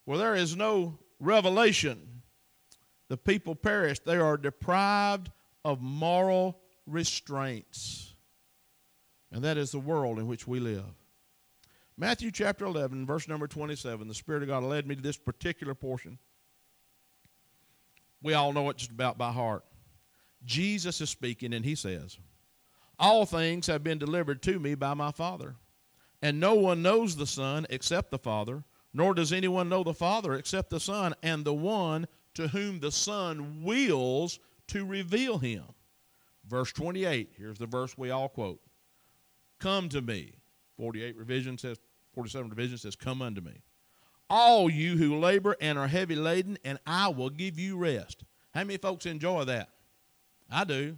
Where 0.07 0.17
there 0.17 0.35
is 0.35 0.57
no 0.57 0.99
revelation, 1.21 2.23
the 3.09 3.19
people 3.19 3.55
perish. 3.55 3.99
They 3.99 4.17
are 4.17 4.39
deprived 4.39 5.31
of 5.65 5.83
moral 5.83 6.59
restraints. 6.87 8.15
And 9.31 9.45
that 9.45 9.59
is 9.59 9.71
the 9.71 9.79
world 9.79 10.19
in 10.19 10.27
which 10.27 10.49
we 10.49 10.61
live. 10.61 10.85
Matthew 11.99 12.31
chapter 12.31 12.65
11, 12.65 13.05
verse 13.05 13.29
number 13.29 13.47
27, 13.47 14.09
the 14.09 14.15
Spirit 14.15 14.43
of 14.43 14.49
God 14.49 14.65
led 14.65 14.87
me 14.87 14.95
to 14.95 15.03
this 15.03 15.19
particular 15.19 15.75
portion. 15.75 16.19
We 18.23 18.33
all 18.33 18.53
know 18.53 18.71
it 18.71 18.79
just 18.79 18.91
about 18.91 19.19
by 19.19 19.31
heart. 19.31 19.65
Jesus 20.45 21.01
is 21.01 21.11
speaking, 21.11 21.53
and 21.53 21.65
he 21.65 21.75
says, 21.75 22.19
All 22.99 23.27
things 23.27 23.67
have 23.67 23.85
been 23.85 23.99
delivered 23.99 24.43
to 24.43 24.59
me 24.59 24.75
by 24.75 24.95
my 24.95 25.11
Father. 25.11 25.57
And 26.23 26.41
no 26.41 26.55
one 26.55 26.83
knows 26.83 27.17
the 27.17 27.27
Son 27.27 27.67
except 27.71 28.11
the 28.11 28.19
Father, 28.19 28.65
nor 28.93 29.15
does 29.15 29.33
anyone 29.33 29.69
know 29.69 29.83
the 29.83 29.95
Father 29.95 30.35
except 30.35 30.71
the 30.71 30.81
Son, 30.81 31.15
and 31.23 31.45
the 31.45 31.55
one 31.55 32.07
to 32.35 32.49
whom 32.49 32.81
the 32.81 32.93
Son 32.93 33.63
wills 33.63 34.39
to 34.69 34.85
reveal 34.85 35.39
him. 35.39 35.65
Verse 36.47 36.73
28, 36.73 37.31
here's 37.37 37.59
the 37.59 37.67
verse 37.67 37.99
we 37.99 38.11
all 38.11 38.29
quote 38.29 38.61
Come 39.59 39.89
to 39.91 40.01
me. 40.01 40.35
48 40.77 41.17
revision 41.17 41.59
says, 41.59 41.79
47 42.15 42.51
revision 42.51 42.79
says, 42.79 42.97
Come 42.97 43.23
unto 43.23 43.41
me. 43.41 43.63
All 44.29 44.69
you 44.69 44.97
who 44.97 45.19
labor 45.19 45.57
and 45.61 45.79
are 45.79 45.89
heavy 45.89 46.17
laden, 46.17 46.59
and 46.65 46.79
I 46.87 47.09
will 47.09 47.31
give 47.31 47.59
you 47.59 47.77
rest. 47.77 48.25
How 48.53 48.61
many 48.61 48.77
folks 48.77 49.07
enjoy 49.07 49.45
that? 49.45 49.71
I 50.51 50.65
do. 50.65 50.97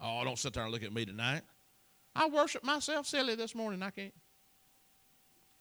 Oh, 0.00 0.22
don't 0.24 0.38
sit 0.38 0.52
there 0.54 0.64
and 0.64 0.72
look 0.72 0.82
at 0.82 0.92
me 0.92 1.04
tonight. 1.04 1.42
I 2.16 2.28
worship 2.28 2.64
myself 2.64 3.06
silly 3.06 3.34
this 3.34 3.54
morning. 3.54 3.82
I 3.82 3.90
can't. 3.90 4.14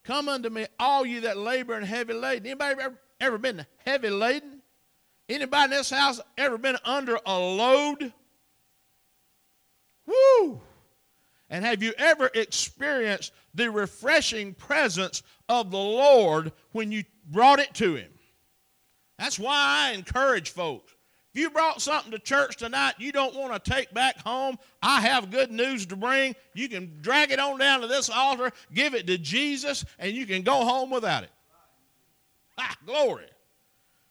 Come 0.03 0.27
unto 0.27 0.49
me, 0.49 0.65
all 0.79 1.05
you 1.05 1.21
that 1.21 1.37
labor 1.37 1.75
and 1.75 1.85
heavy 1.85 2.13
laden. 2.13 2.45
Anybody 2.45 2.81
ever, 2.81 2.99
ever 3.21 3.37
been 3.37 3.65
heavy 3.85 4.09
laden? 4.09 4.61
Anybody 5.29 5.65
in 5.65 5.69
this 5.71 5.89
house 5.89 6.19
ever 6.37 6.57
been 6.57 6.77
under 6.83 7.17
a 7.25 7.39
load? 7.39 8.13
Woo! 10.05 10.61
And 11.49 11.63
have 11.63 11.81
you 11.81 11.93
ever 11.97 12.29
experienced 12.33 13.31
the 13.53 13.71
refreshing 13.71 14.53
presence 14.53 15.23
of 15.47 15.71
the 15.71 15.77
Lord 15.77 16.51
when 16.71 16.91
you 16.91 17.03
brought 17.29 17.59
it 17.59 17.73
to 17.75 17.95
Him? 17.95 18.11
That's 19.17 19.39
why 19.39 19.87
I 19.87 19.93
encourage 19.93 20.49
folks. 20.49 20.92
If 21.33 21.41
you 21.41 21.49
brought 21.49 21.81
something 21.81 22.11
to 22.11 22.19
church 22.19 22.57
tonight 22.57 22.93
you 22.99 23.11
don't 23.11 23.35
want 23.35 23.63
to 23.63 23.71
take 23.71 23.91
back 23.91 24.19
home, 24.19 24.59
I 24.83 25.01
have 25.01 25.31
good 25.31 25.51
news 25.51 25.87
to 25.87 25.95
bring. 25.95 26.35
You 26.53 26.69
can 26.69 26.99
drag 27.01 27.31
it 27.31 27.39
on 27.39 27.57
down 27.57 27.81
to 27.81 27.87
this 27.87 28.09
altar, 28.09 28.51
give 28.71 28.93
it 28.93 29.07
to 29.07 29.17
Jesus, 29.17 29.83
and 29.97 30.13
you 30.13 30.27
can 30.27 30.43
go 30.43 30.63
home 30.63 30.91
without 30.91 31.23
it. 31.23 31.31
Ah, 32.59 32.75
glory. 32.85 33.25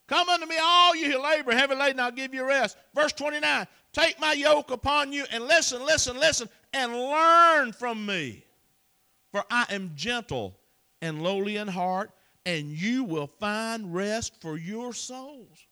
Come 0.09 0.29
unto 0.29 0.47
me, 0.47 0.57
all 0.61 0.97
you 0.97 1.13
who 1.13 1.23
labor 1.23 1.53
heavy 1.53 1.77
laden, 1.77 2.01
I'll 2.01 2.11
give 2.11 2.35
you 2.35 2.45
rest. 2.45 2.77
Verse 2.93 3.13
29 3.13 3.69
Take 3.93 4.19
my 4.19 4.33
yoke 4.33 4.73
upon 4.73 5.13
you 5.13 5.25
and 5.31 5.45
listen, 5.45 5.85
listen, 5.85 6.19
listen, 6.19 6.49
and 6.73 6.93
learn 6.93 7.73
from 7.73 8.05
me. 8.05 8.45
For 9.31 9.45
I 9.49 9.67
am 9.71 9.93
gentle 9.95 10.59
and 11.01 11.23
lowly 11.23 11.57
in 11.57 11.69
heart, 11.69 12.11
and 12.45 12.71
you 12.71 13.05
will 13.05 13.29
find 13.39 13.95
rest 13.95 14.41
for 14.41 14.57
your 14.57 14.93
souls. 14.93 15.67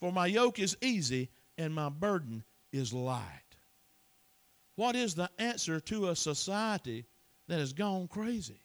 For 0.00 0.12
my 0.12 0.26
yoke 0.26 0.58
is 0.58 0.76
easy 0.80 1.30
and 1.56 1.74
my 1.74 1.88
burden 1.88 2.44
is 2.72 2.92
light. 2.92 3.22
What 4.76 4.94
is 4.94 5.14
the 5.14 5.30
answer 5.38 5.80
to 5.80 6.08
a 6.08 6.16
society 6.16 7.06
that 7.48 7.58
has 7.58 7.72
gone 7.72 8.08
crazy? 8.08 8.60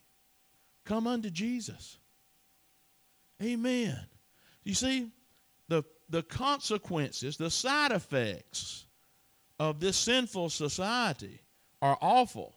Come 0.84 1.06
unto 1.06 1.30
Jesus. 1.30 1.98
Amen. 3.42 3.98
You 4.64 4.74
see, 4.74 5.10
the, 5.68 5.84
the 6.10 6.22
consequences, 6.22 7.36
the 7.36 7.50
side 7.50 7.92
effects 7.92 8.86
of 9.58 9.80
this 9.80 9.96
sinful 9.96 10.50
society 10.50 11.40
are 11.80 11.96
awful. 12.00 12.54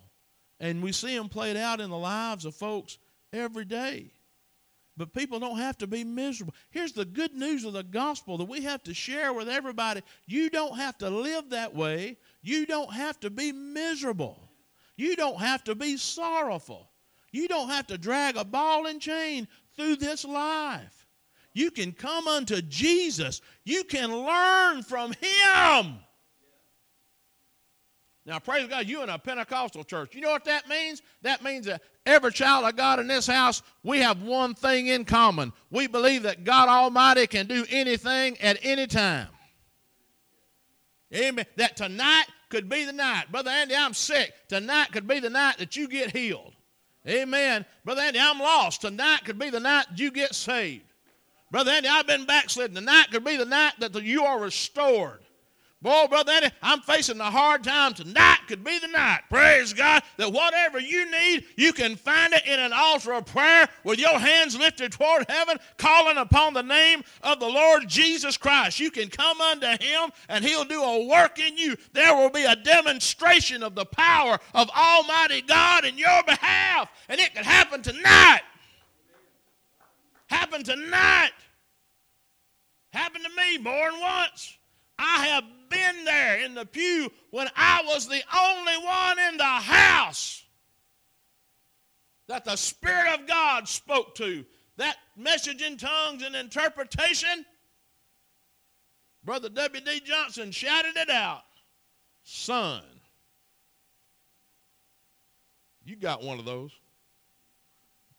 And 0.59 0.83
we 0.83 0.91
see 0.91 1.15
them 1.15 1.29
played 1.29 1.57
out 1.57 1.79
in 1.79 1.89
the 1.89 1.97
lives 1.97 2.45
of 2.45 2.55
folks 2.55 2.97
every 3.31 3.65
day. 3.65 4.11
But 4.97 5.13
people 5.13 5.39
don't 5.39 5.57
have 5.57 5.77
to 5.79 5.87
be 5.87 6.03
miserable. 6.03 6.53
Here's 6.69 6.93
the 6.93 7.03
good 7.03 7.33
news 7.33 7.65
of 7.65 7.73
the 7.73 7.83
gospel 7.83 8.37
that 8.37 8.47
we 8.47 8.61
have 8.61 8.81
to 8.83 8.93
share 8.93 9.33
with 9.33 9.49
everybody. 9.49 10.01
You 10.25 10.49
don't 10.49 10.77
have 10.77 10.97
to 10.99 11.09
live 11.09 11.49
that 11.49 11.75
way. 11.75 12.17
You 12.41 12.65
don't 12.65 12.93
have 12.93 13.19
to 13.19 13.29
be 13.29 13.51
miserable. 13.51 14.49
You 14.95 15.17
don't 15.17 15.39
have 15.39 15.63
to 15.65 15.75
be 15.75 15.97
sorrowful. 15.97 16.89
You 17.31 17.49
don't 17.49 17.67
have 17.67 17.87
to 17.87 17.97
drag 17.97 18.37
a 18.37 18.45
ball 18.45 18.87
and 18.87 19.01
chain 19.01 19.49
through 19.75 19.97
this 19.97 20.23
life. 20.23 21.05
You 21.53 21.71
can 21.71 21.91
come 21.91 22.27
unto 22.29 22.61
Jesus. 22.61 23.41
You 23.65 23.83
can 23.83 24.15
learn 24.15 24.83
from 24.83 25.13
Him. 25.13 25.97
Now, 28.25 28.39
praise 28.39 28.67
God, 28.67 28.87
you 28.87 29.03
in 29.03 29.09
a 29.09 29.19
Pentecostal 29.19 29.83
church. 29.83 30.15
You 30.15 30.21
know 30.21 30.31
what 30.31 30.45
that 30.45 30.67
means? 30.67 31.03
That 31.21 31.43
means 31.43 31.67
that 31.67 31.83
every 32.07 32.31
child 32.31 32.65
of 32.65 32.75
God 32.75 32.99
in 32.99 33.07
this 33.07 33.27
house, 33.27 33.61
we 33.83 33.99
have 33.99 34.23
one 34.23 34.55
thing 34.55 34.87
in 34.87 35.05
common. 35.05 35.53
We 35.69 35.85
believe 35.85 36.23
that 36.23 36.43
God 36.43 36.67
Almighty 36.67 37.27
can 37.27 37.45
do 37.45 37.65
anything 37.69 38.39
at 38.39 38.57
any 38.63 38.87
time. 38.87 39.27
Amen. 41.13 41.45
That 41.57 41.77
tonight 41.77 42.25
could 42.49 42.67
be 42.67 42.83
the 42.85 42.93
night. 42.93 43.31
Brother 43.31 43.51
Andy, 43.51 43.75
I'm 43.75 43.93
sick. 43.93 44.33
Tonight 44.47 44.91
could 44.91 45.07
be 45.07 45.19
the 45.19 45.29
night 45.29 45.59
that 45.59 45.75
you 45.75 45.87
get 45.87 46.15
healed. 46.15 46.53
Amen. 47.07 47.63
Brother 47.83 48.01
Andy, 48.01 48.19
I'm 48.19 48.39
lost. 48.39 48.81
Tonight 48.81 49.23
could 49.23 49.37
be 49.37 49.51
the 49.51 49.59
night 49.59 49.85
that 49.89 49.99
you 49.99 50.09
get 50.09 50.33
saved. 50.33 50.91
Brother 51.51 51.71
Andy, 51.71 51.87
I've 51.87 52.07
been 52.07 52.25
backslidden. 52.25 52.75
Tonight 52.75 53.11
could 53.11 53.23
be 53.23 53.37
the 53.37 53.45
night 53.45 53.73
that 53.79 53.93
you 54.01 54.23
are 54.23 54.39
restored. 54.39 55.24
Boy, 55.85 56.07
Brother 56.09 56.51
I'm 56.63 56.81
facing 56.81 57.19
a 57.19 57.29
hard 57.29 57.63
time. 57.63 57.93
Tonight 57.93 58.39
could 58.47 58.63
be 58.63 58.79
the 58.79 58.87
night. 58.87 59.19
Praise 59.29 59.71
God 59.71 60.01
that 60.17 60.33
whatever 60.33 60.79
you 60.79 61.11
need, 61.11 61.45
you 61.57 61.73
can 61.73 61.95
find 61.95 62.33
it 62.33 62.43
in 62.47 62.59
an 62.59 62.73
altar 62.73 63.13
of 63.13 63.27
prayer 63.27 63.69
with 63.83 63.99
your 63.99 64.17
hands 64.17 64.57
lifted 64.57 64.93
toward 64.93 65.29
heaven, 65.29 65.59
calling 65.77 66.17
upon 66.17 66.55
the 66.55 66.63
name 66.63 67.03
of 67.21 67.39
the 67.39 67.47
Lord 67.47 67.87
Jesus 67.87 68.35
Christ. 68.35 68.79
You 68.79 68.89
can 68.89 69.09
come 69.09 69.39
unto 69.39 69.67
Him 69.67 70.09
and 70.27 70.43
He'll 70.43 70.65
do 70.65 70.81
a 70.81 71.05
work 71.05 71.37
in 71.37 71.55
you. 71.55 71.75
There 71.93 72.15
will 72.15 72.31
be 72.31 72.45
a 72.45 72.55
demonstration 72.55 73.61
of 73.61 73.75
the 73.75 73.85
power 73.85 74.39
of 74.55 74.71
Almighty 74.75 75.43
God 75.43 75.85
in 75.85 75.99
your 75.99 76.23
behalf. 76.25 76.89
And 77.09 77.19
it 77.19 77.35
could 77.35 77.45
happen 77.45 77.83
tonight. 77.83 78.41
Happen 80.25 80.63
tonight. 80.63 81.33
Happened 82.91 83.23
to 83.23 83.29
me 83.29 83.59
more 83.59 83.91
than 83.91 83.99
once. 83.99 84.57
I 84.97 85.27
have 85.27 85.43
been 85.69 86.05
there 86.05 86.39
in 86.43 86.55
the 86.55 86.65
pew 86.65 87.11
when 87.31 87.47
I 87.55 87.83
was 87.85 88.07
the 88.07 88.21
only 88.37 88.77
one 88.85 89.19
in 89.19 89.37
the 89.37 89.43
house 89.43 90.43
that 92.27 92.45
the 92.45 92.55
Spirit 92.55 93.19
of 93.19 93.27
God 93.27 93.67
spoke 93.67 94.15
to. 94.15 94.45
That 94.77 94.97
message 95.15 95.61
in 95.61 95.77
tongues 95.77 96.23
and 96.23 96.35
interpretation, 96.35 97.45
Brother 99.23 99.49
W.D. 99.49 100.01
Johnson 100.01 100.51
shouted 100.51 100.97
it 100.97 101.09
out 101.09 101.43
Son. 102.23 102.83
You 105.85 105.95
got 105.95 106.23
one 106.23 106.39
of 106.39 106.45
those. 106.45 106.71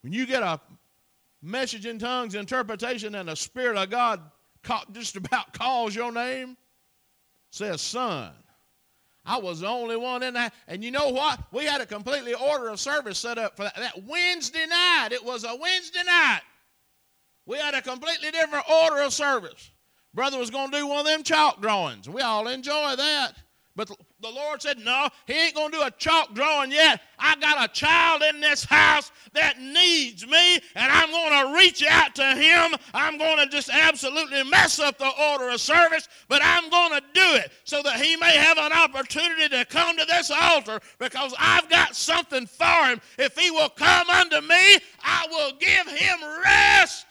When 0.03 0.13
you 0.13 0.25
get 0.25 0.43
a 0.43 0.61
message 1.43 1.85
in 1.85 1.99
tongues, 1.99 2.37
interpretation, 2.37 3.17
and 3.17 3.29
the 3.29 3.35
Spirit 3.35 3.77
of 3.77 3.91
God 3.91 4.21
just 4.93 5.17
about 5.17 5.53
calls 5.53 5.95
your 5.95 6.13
name, 6.13 6.57
says 7.57 7.81
son. 7.81 8.33
I 9.25 9.39
was 9.39 9.61
the 9.61 9.67
only 9.67 9.97
one 9.97 10.23
in 10.23 10.35
that. 10.35 10.55
And 10.69 10.85
you 10.85 10.93
know 10.93 11.09
what? 11.09 11.41
We 11.53 11.65
had 11.65 11.81
a 11.81 11.87
completely 11.87 12.35
order 12.35 12.69
of 12.69 12.79
service 12.79 13.19
set 13.19 13.39
up 13.39 13.57
for 13.57 13.65
that. 13.65 13.75
that 13.77 14.05
Wednesday 14.05 14.67
night. 14.67 15.09
It 15.11 15.25
was 15.25 15.45
a 15.45 15.57
Wednesday 15.57 16.05
night. 16.07 16.43
We 17.45 17.59
had 17.59 17.75
a 17.75 17.83
completely 17.83 18.31
different 18.31 18.65
order 18.71 19.03
of 19.03 19.13
service. 19.13 19.73
Brother 20.15 20.39
was 20.39 20.51
going 20.51 20.71
to 20.71 20.79
do 20.79 20.87
one 20.87 21.01
of 21.01 21.07
them 21.07 21.23
chalk 21.23 21.61
drawings. 21.61 22.09
We 22.09 22.23
all 22.23 22.47
enjoy 22.47 22.95
that. 22.97 23.33
But 23.77 23.89
the 23.89 24.31
Lord 24.31 24.63
said, 24.63 24.79
No, 24.79 25.09
He 25.27 25.35
ain't 25.35 25.55
going 25.55 25.71
to 25.71 25.79
do 25.79 25.85
a 25.85 25.91
chalk 25.91 26.35
drawing 26.35 26.73
yet. 26.73 27.03
I 27.19 27.37
got 27.37 27.63
a 27.63 27.73
child 27.73 28.23
in 28.23 28.41
this 28.41 28.65
house 28.65 29.13
that 29.35 29.61
needs 29.61 30.27
me, 30.27 30.55
and 30.75 30.91
I'm 30.91 31.11
going 31.11 31.47
to 31.47 31.59
reach 31.59 31.85
out 31.87 32.15
to 32.15 32.25
him. 32.25 32.75
I'm 32.95 33.19
going 33.19 33.37
to 33.39 33.47
just 33.47 33.69
absolutely 33.71 34.43
mess 34.45 34.79
up 34.81 34.99
the 34.99 35.11
order 35.31 35.51
of 35.51 35.61
service, 35.61 36.09
but 36.29 36.41
I'm 36.43 36.71
going 36.71 36.93
to 36.93 37.01
do 37.13 37.35
it 37.35 37.53
so 37.65 37.83
that 37.83 38.01
he 38.01 38.17
may 38.17 38.37
have 38.37 38.57
an 38.57 38.73
opportunity 38.73 39.49
to 39.51 39.65
come 39.67 39.97
to 39.99 40.07
this 40.07 40.31
altar 40.31 40.81
because 40.99 41.35
I've 41.39 41.69
got 41.69 41.95
something 41.95 42.47
for 42.47 42.87
him. 42.87 43.01
If 43.19 43.37
he 43.37 43.51
will 43.51 43.69
come 43.69 44.09
unto 44.09 44.41
me, 44.41 44.79
I 45.05 45.27
will 45.31 45.53
give 45.59 45.87
him 45.87 46.19
rest. 46.43 47.07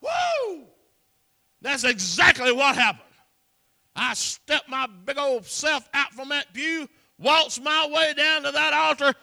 Woo! 0.00 0.66
That's 1.60 1.84
exactly 1.84 2.52
what 2.52 2.76
happened. 2.76 3.11
I 3.94 4.14
stepped 4.14 4.68
my 4.68 4.86
big 5.04 5.18
old 5.18 5.46
self 5.46 5.88
out 5.92 6.12
from 6.12 6.30
that 6.30 6.52
pew, 6.54 6.88
waltzed 7.18 7.62
my 7.62 7.88
way 7.92 8.14
down 8.14 8.42
to 8.42 8.50
that 8.50 8.72
altar, 8.72 9.14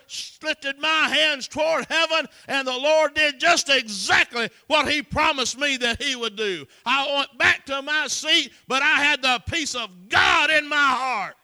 lifted 0.43 0.79
my 0.79 1.09
hands 1.09 1.47
toward 1.47 1.85
heaven, 1.85 2.27
and 2.47 2.67
the 2.67 2.77
Lord 2.77 3.15
did 3.15 3.39
just 3.39 3.69
exactly 3.69 4.49
what 4.67 4.87
He 4.87 5.01
promised 5.01 5.57
me 5.57 5.77
that 5.77 6.01
He 6.01 6.15
would 6.15 6.35
do. 6.35 6.65
I 6.85 7.15
went 7.15 7.37
back 7.37 7.65
to 7.65 7.81
my 7.81 8.07
seat, 8.07 8.51
but 8.67 8.81
I 8.81 9.03
had 9.03 9.21
the 9.21 9.41
peace 9.49 9.75
of 9.75 9.89
God 10.07 10.51
in 10.51 10.67
my 10.67 10.75
heart. 10.75 11.35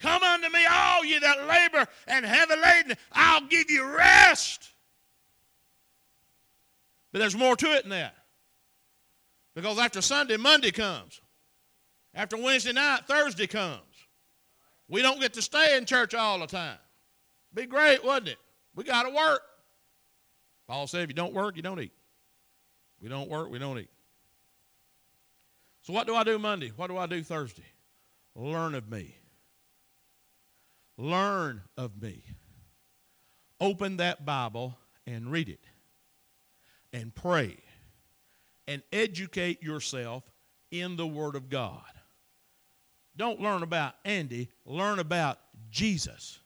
Come 0.00 0.22
unto 0.22 0.50
me, 0.50 0.64
all 0.70 1.04
you 1.04 1.18
that 1.20 1.46
labor 1.46 1.88
and 2.06 2.24
heavy 2.24 2.56
laden, 2.56 2.96
I'll 3.12 3.46
give 3.46 3.70
you 3.70 3.84
rest. 3.86 4.70
But 7.10 7.20
there's 7.20 7.36
more 7.36 7.56
to 7.56 7.72
it 7.74 7.82
than 7.82 7.90
that. 7.90 8.14
Because 9.54 9.78
after 9.78 10.02
Sunday, 10.02 10.36
Monday 10.36 10.72
comes. 10.72 11.20
After 12.14 12.36
Wednesday 12.36 12.72
night, 12.72 13.00
Thursday 13.06 13.46
comes. 13.46 13.80
We 14.88 15.02
don't 15.02 15.20
get 15.20 15.34
to 15.34 15.42
stay 15.42 15.76
in 15.76 15.84
church 15.84 16.14
all 16.14 16.38
the 16.38 16.46
time. 16.46 16.78
Be 17.52 17.66
great, 17.66 18.04
wouldn't 18.04 18.28
it? 18.28 18.38
We 18.74 18.84
got 18.84 19.04
to 19.04 19.10
work. 19.10 19.42
Paul 20.68 20.86
said, 20.86 21.02
if 21.02 21.08
you 21.08 21.14
don't 21.14 21.34
work, 21.34 21.56
you 21.56 21.62
don't 21.62 21.80
eat. 21.80 21.92
We 23.00 23.08
don't 23.08 23.28
work, 23.28 23.50
we 23.50 23.58
don't 23.58 23.78
eat. 23.78 23.90
So, 25.82 25.92
what 25.92 26.06
do 26.06 26.14
I 26.14 26.24
do 26.24 26.38
Monday? 26.38 26.72
What 26.74 26.88
do 26.88 26.96
I 26.96 27.06
do 27.06 27.22
Thursday? 27.22 27.66
Learn 28.34 28.74
of 28.74 28.90
me. 28.90 29.14
Learn 30.96 31.62
of 31.76 32.00
me. 32.00 32.22
Open 33.60 33.98
that 33.98 34.24
Bible 34.24 34.78
and 35.06 35.30
read 35.30 35.48
it. 35.48 35.60
And 36.92 37.14
pray. 37.14 37.58
And 38.66 38.82
educate 38.92 39.62
yourself 39.62 40.24
in 40.70 40.96
the 40.96 41.06
Word 41.06 41.36
of 41.36 41.50
God. 41.50 41.82
Don't 43.16 43.40
learn 43.40 43.62
about 43.62 43.94
Andy, 44.04 44.48
learn 44.64 44.98
about 44.98 45.38
Jesus. 45.70 46.40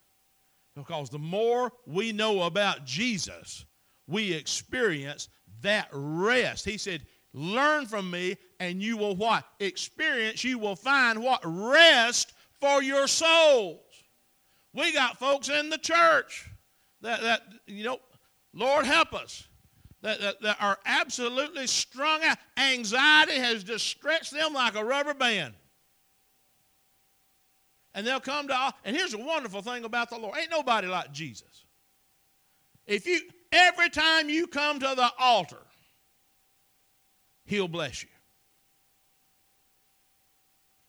Because 0.77 1.11
the 1.11 1.19
more 1.19 1.73
we 1.87 2.13
know 2.13 2.43
about 2.43 2.85
Jesus, 2.85 3.65
we 4.07 4.33
experience 4.33 5.29
that 5.63 5.89
rest. 5.93 6.65
He 6.65 6.79
said, 6.79 7.03
Learn 7.35 7.87
from 7.87 8.11
me, 8.11 8.37
and 8.59 8.83
you 8.83 8.97
will 8.97 9.15
what? 9.15 9.45
Experience, 9.61 10.45
you 10.45 10.59
will 10.59 10.77
find 10.77 11.23
what? 11.23 11.41
Rest 11.45 12.33
for 12.61 12.83
your 12.83 13.07
souls. 13.07 13.81
We 14.73 14.93
got 14.93 15.19
folks 15.19 15.49
in 15.49 15.69
the 15.69 15.79
church 15.79 16.49
that, 17.03 17.21
that 17.21 17.43
you 17.67 17.85
know, 17.85 17.99
Lord 18.55 18.87
help 18.87 19.13
us, 19.13 19.47
that, 20.01 20.21
that, 20.21 20.41
that 20.41 20.57
are 20.61 20.79
absolutely 20.87 21.67
strung 21.67 22.23
out. 22.23 22.39
Anxiety 22.57 23.35
has 23.35 23.63
just 23.63 23.87
stretched 23.87 24.33
them 24.33 24.55
like 24.55 24.75
a 24.75 24.85
rubber 24.85 25.15
band 25.15 25.55
and 27.95 28.07
they'll 28.07 28.21
come 28.21 28.49
to 28.49 28.75
and 28.85 28.97
here's 28.97 29.15
a 29.15 29.19
wonderful 29.19 29.63
thing 29.63 29.85
about 29.85 30.11
the 30.11 30.19
lord 30.19 30.37
ain't 30.39 30.51
nobody 30.51 30.87
like 30.87 31.13
jesus 31.13 31.65
if 32.87 33.07
you 33.07 33.21
every 33.53 33.89
time 33.89 34.29
you 34.29 34.47
come 34.47 34.79
to 34.79 34.93
the 34.95 35.11
altar 35.19 35.63
he'll 37.45 37.69
bless 37.69 38.03
you 38.03 38.09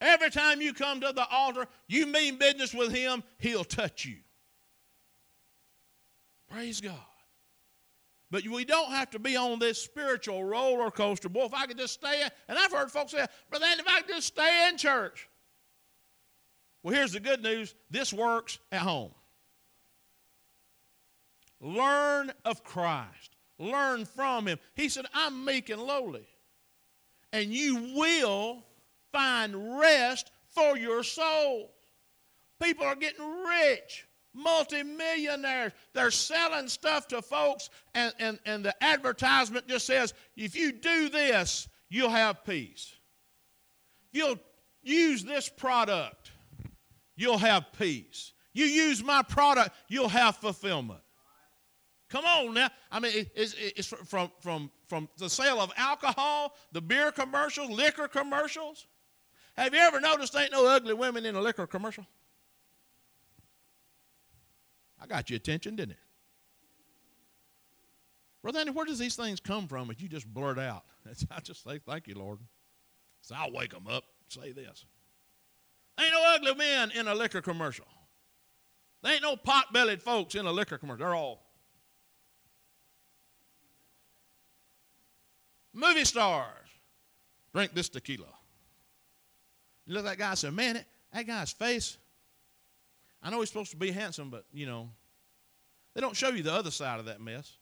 every 0.02 0.30
time 0.30 0.62
you 0.62 0.74
come 0.74 1.02
to 1.02 1.12
the 1.14 1.28
altar 1.30 1.68
you 1.88 2.06
mean 2.06 2.38
business 2.38 2.74
with 2.74 2.94
him 2.94 3.24
he'll 3.38 3.64
touch 3.64 4.06
you 4.06 4.18
praise 6.50 6.82
god 6.82 6.96
but 8.32 8.48
we 8.48 8.64
don't 8.64 8.92
have 8.92 9.10
to 9.12 9.20
be 9.20 9.36
on 9.36 9.60
this 9.60 9.82
spiritual 9.82 10.44
roller 10.44 10.92
coaster. 10.92 11.30
Boy, 11.30 11.46
if 11.46 11.54
I 11.54 11.66
could 11.66 11.78
just 11.78 11.94
stay, 11.94 12.22
and 12.48 12.60
I've 12.60 12.72
heard 12.72 12.92
folks 12.92 13.12
say, 13.12 13.26
Brother 13.50 13.66
if 13.72 13.88
I 13.88 14.02
could 14.02 14.16
just 14.16 14.28
stay 14.28 14.70
in 14.70 14.78
church. 14.78 15.29
Well, 16.84 16.96
here's 16.96 17.14
the 17.14 17.20
good 17.20 17.44
news 17.44 17.76
this 17.90 18.14
works 18.14 18.60
at 18.72 18.82
home. 18.82 19.12
Learn 21.62 22.32
of 22.46 22.64
Christ, 22.64 23.36
learn 23.58 24.06
from 24.06 24.48
Him. 24.48 24.60
He 24.76 24.88
said, 24.88 25.06
I'm 25.14 25.44
meek 25.44 25.70
and 25.70 25.82
lowly, 25.82 26.28
and 27.34 27.54
you 27.54 27.94
will 27.96 28.64
find 29.12 29.78
rest 29.80 30.32
for 30.52 30.78
your 30.78 31.04
soul. 31.04 31.72
People 32.62 32.86
are 32.86 32.96
getting 32.96 33.26
rich, 33.46 34.08
multimillionaires. 34.34 35.74
They're 35.94 36.12
selling 36.12 36.70
stuff 36.70 37.10
to 37.10 37.22
folks, 37.22 37.70
and, 37.94 38.14
and, 38.20 38.40
and 38.46 38.64
the 38.64 38.84
advertisement 38.84 39.68
just 39.68 39.86
says, 39.86 40.14
if 40.38 40.56
you 40.56 40.72
do 40.72 41.10
this, 41.10 41.68
you'll 41.90 42.10
have 42.10 42.46
peace. 42.46 42.94
You'll 44.12 44.40
use 44.82 45.24
this 45.24 45.50
product 45.50 46.32
you'll 47.20 47.38
have 47.38 47.72
peace. 47.78 48.34
You 48.54 48.66
use 48.66 49.04
my 49.04 49.22
product, 49.22 49.72
you'll 49.88 50.10
have 50.10 50.38
fulfillment. 50.38 51.02
Come 52.10 52.26
on 52.26 52.54
now. 52.56 52.70
I 52.92 53.00
mean, 53.00 53.28
it's, 53.36 53.56
it's 53.60 53.88
from, 53.88 54.32
from, 54.40 54.72
from 54.88 55.08
the 55.18 55.30
sale 55.30 55.62
of 55.62 55.72
alcohol, 55.78 56.56
the 56.72 56.82
beer 56.82 57.12
commercials, 57.12 57.70
liquor 57.70 58.08
commercials. 58.08 58.88
Have 59.56 59.74
you 59.74 59.80
ever 59.80 60.00
noticed 60.00 60.36
ain't 60.36 60.52
no 60.52 60.66
ugly 60.66 60.96
women 60.96 61.26
in 61.26 61.36
a 61.36 61.42
liquor 61.42 61.68
commercial? 61.68 62.06
I 65.00 65.06
got 65.06 65.30
your 65.30 65.38
attention, 65.38 65.76
didn't 65.76 65.92
it? 65.92 65.98
Brother 68.42 68.60
Andy, 68.60 68.72
where 68.72 68.86
does 68.86 69.00
these 69.00 69.16
things 69.16 69.40
come 69.40 69.68
from 69.68 69.90
that 69.90 70.02
you 70.02 70.08
just 70.08 70.26
blurt 70.34 70.58
out? 70.58 70.84
I 71.32 71.42
just 71.42 71.64
say, 71.64 71.80
thank 71.86 72.08
you, 72.08 72.16
Lord. 72.16 72.40
So 73.22 73.36
I'll 73.38 73.52
wake 73.52 73.72
them 73.72 73.88
up, 73.88 74.06
say 74.30 74.52
this. 74.52 74.86
Ain't 76.00 76.14
no 76.14 76.24
ugly 76.36 76.56
men 76.56 76.92
in 76.92 77.08
a 77.08 77.16
liquor 77.16 77.42
commercial. 77.42 77.86
There 79.04 79.14
ain't 79.14 79.22
no 79.22 79.36
pot 79.36 79.74
bellied 79.74 80.02
folks 80.02 80.36
in 80.36 80.46
a 80.46 80.52
liquor 80.52 80.78
commercial. 80.78 81.06
They're 81.06 81.16
all 81.16 81.44
movie 85.74 86.06
stars. 86.06 86.68
Drink 87.54 87.74
this 87.74 87.90
tequila. 87.90 88.28
You 89.86 89.96
look 89.96 90.06
at 90.06 90.10
that 90.12 90.18
guy 90.18 90.30
and 90.30 90.38
say, 90.38 90.50
Man, 90.50 90.84
that 91.14 91.28
guy's 91.28 91.52
face. 91.52 91.98
I 93.24 93.30
know 93.30 93.40
he's 93.40 93.50
supposed 93.50 93.72
to 93.72 93.78
be 93.78 93.92
handsome, 93.92 94.30
but 94.30 94.46
you 94.54 94.66
know, 94.66 94.90
they 95.94 96.02
don't 96.02 96.16
show 96.16 96.30
you 96.30 96.44
the 96.44 96.54
other 96.54 96.72
side 96.72 97.00
of 97.00 97.06
that 97.06 97.20
mess. 97.20 97.58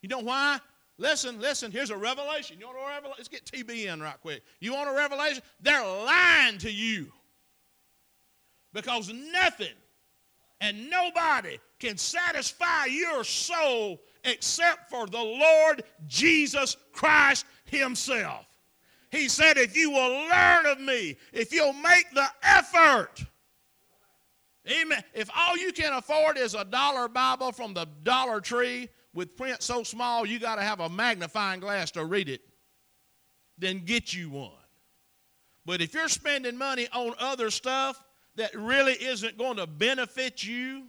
You 0.00 0.08
know 0.08 0.20
why? 0.20 0.58
Listen, 0.96 1.40
listen, 1.40 1.70
here's 1.70 1.90
a 1.90 1.96
revelation. 1.96 2.56
You 2.58 2.66
want 2.66 2.78
a 2.78 2.88
revelation? 2.88 3.14
Let's 3.18 3.28
get 3.28 3.44
TB 3.44 3.92
in 3.92 4.00
right 4.00 4.20
quick. 4.20 4.42
You 4.58 4.72
want 4.72 4.88
a 4.88 4.94
revelation? 4.94 5.42
They're 5.60 5.86
lying 5.86 6.58
to 6.58 6.70
you 6.70 7.12
because 8.72 9.12
nothing 9.32 9.74
and 10.60 10.90
nobody 10.90 11.58
can 11.78 11.96
satisfy 11.96 12.86
your 12.86 13.24
soul 13.24 14.00
except 14.24 14.90
for 14.90 15.06
the 15.06 15.22
Lord 15.22 15.84
Jesus 16.06 16.76
Christ 16.92 17.46
Himself. 17.64 18.46
He 19.10 19.28
said, 19.28 19.56
If 19.56 19.76
you 19.76 19.90
will 19.90 20.28
learn 20.28 20.66
of 20.66 20.80
me, 20.80 21.16
if 21.32 21.52
you'll 21.52 21.72
make 21.72 22.10
the 22.12 22.26
effort, 22.42 23.24
amen. 24.68 25.02
If 25.14 25.30
all 25.34 25.56
you 25.56 25.72
can 25.72 25.92
afford 25.92 26.36
is 26.36 26.54
a 26.54 26.64
dollar 26.64 27.08
Bible 27.08 27.52
from 27.52 27.74
the 27.74 27.86
Dollar 28.02 28.40
Tree 28.40 28.88
with 29.14 29.36
print 29.36 29.62
so 29.62 29.82
small 29.82 30.26
you 30.26 30.38
got 30.38 30.56
to 30.56 30.62
have 30.62 30.80
a 30.80 30.88
magnifying 30.88 31.60
glass 31.60 31.90
to 31.92 32.04
read 32.04 32.28
it, 32.28 32.42
then 33.56 33.84
get 33.84 34.12
you 34.12 34.30
one. 34.30 34.50
But 35.64 35.80
if 35.80 35.94
you're 35.94 36.08
spending 36.08 36.56
money 36.56 36.88
on 36.92 37.14
other 37.18 37.50
stuff 37.50 38.02
that 38.38 38.54
really 38.54 38.92
isn't 38.92 39.36
going 39.36 39.56
to 39.56 39.66
benefit 39.66 40.44
you, 40.44 40.84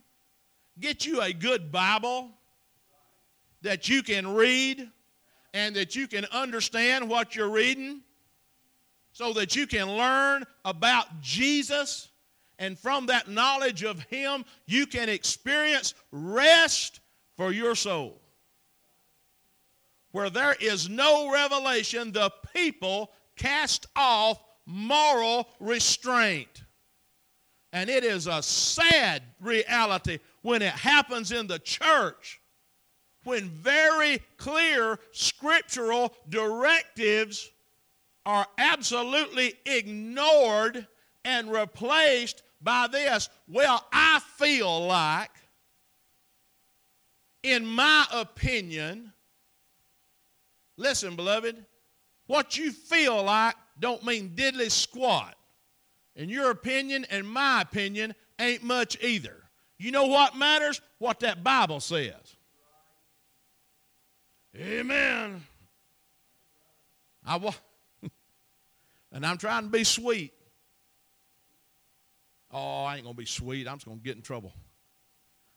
get 0.79 1.05
you 1.05 1.19
a 1.21 1.33
good 1.33 1.71
Bible 1.71 2.29
that 3.63 3.89
you 3.89 4.03
can 4.03 4.35
read 4.35 4.87
and 5.55 5.75
that 5.75 5.95
you 5.95 6.07
can 6.07 6.25
understand 6.31 7.09
what 7.09 7.35
you're 7.35 7.49
reading 7.49 8.01
so 9.13 9.33
that 9.33 9.55
you 9.55 9.65
can 9.65 9.89
learn 9.97 10.43
about 10.63 11.21
Jesus. 11.21 12.09
And 12.59 12.77
from 12.77 13.07
that 13.07 13.27
knowledge 13.27 13.83
of 13.83 13.99
Him, 14.03 14.45
you 14.67 14.85
can 14.85 15.09
experience 15.09 15.95
rest 16.11 16.99
for 17.35 17.51
your 17.51 17.73
soul. 17.73 18.21
Where 20.11 20.29
there 20.29 20.55
is 20.61 20.87
no 20.87 21.31
revelation, 21.31 22.11
the 22.11 22.31
people 22.53 23.11
cast 23.35 23.87
off 23.95 24.39
moral 24.67 25.49
restraint. 25.59 26.63
And 27.71 27.89
it 27.89 28.03
is 28.03 28.27
a 28.27 28.41
sad 28.41 29.21
reality 29.39 30.19
when 30.41 30.61
it 30.61 30.73
happens 30.73 31.31
in 31.31 31.47
the 31.47 31.59
church, 31.59 32.41
when 33.23 33.49
very 33.49 34.21
clear 34.37 34.99
scriptural 35.11 36.13
directives 36.29 37.51
are 38.25 38.47
absolutely 38.57 39.53
ignored 39.65 40.87
and 41.25 41.51
replaced 41.51 42.43
by 42.61 42.87
this. 42.87 43.29
Well, 43.47 43.85
I 43.91 44.19
feel 44.37 44.87
like, 44.87 45.31
in 47.43 47.65
my 47.65 48.05
opinion, 48.11 49.13
listen, 50.77 51.15
beloved, 51.15 51.65
what 52.27 52.57
you 52.57 52.71
feel 52.71 53.23
like 53.23 53.55
don't 53.79 54.03
mean 54.03 54.33
diddly 54.35 54.71
squat. 54.71 55.35
In 56.15 56.29
your 56.29 56.51
opinion 56.51 57.05
and 57.09 57.27
my 57.27 57.61
opinion 57.61 58.13
ain't 58.39 58.63
much 58.63 59.01
either. 59.01 59.43
You 59.77 59.91
know 59.91 60.05
what 60.05 60.35
matters? 60.35 60.81
What 60.97 61.21
that 61.21 61.43
Bible 61.43 61.79
says. 61.79 62.35
Amen. 64.55 65.43
I 67.25 67.37
wa- 67.37 67.53
and 69.11 69.25
I'm 69.25 69.37
trying 69.37 69.63
to 69.63 69.69
be 69.69 69.83
sweet. 69.83 70.33
Oh, 72.51 72.83
I 72.83 72.95
ain't 72.95 73.03
gonna 73.03 73.13
be 73.13 73.25
sweet. 73.25 73.67
I'm 73.67 73.75
just 73.75 73.85
gonna 73.85 73.99
get 73.99 74.15
in 74.15 74.21
trouble. 74.21 74.53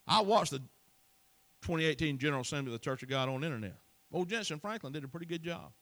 I 0.07 0.21
watched 0.21 0.51
the 0.51 0.59
2018 1.63 2.19
General 2.19 2.43
Assembly 2.43 2.73
of 2.75 2.79
the 2.79 2.85
Church 2.85 3.03
of 3.03 3.09
God 3.09 3.29
on 3.29 3.41
the 3.41 3.47
internet. 3.47 3.77
Old 4.13 4.29
Jentezen 4.29 4.61
Franklin 4.61 4.93
did 4.93 5.05
a 5.05 5.09
pretty 5.09 5.27
good 5.27 5.43
job. 5.43 5.73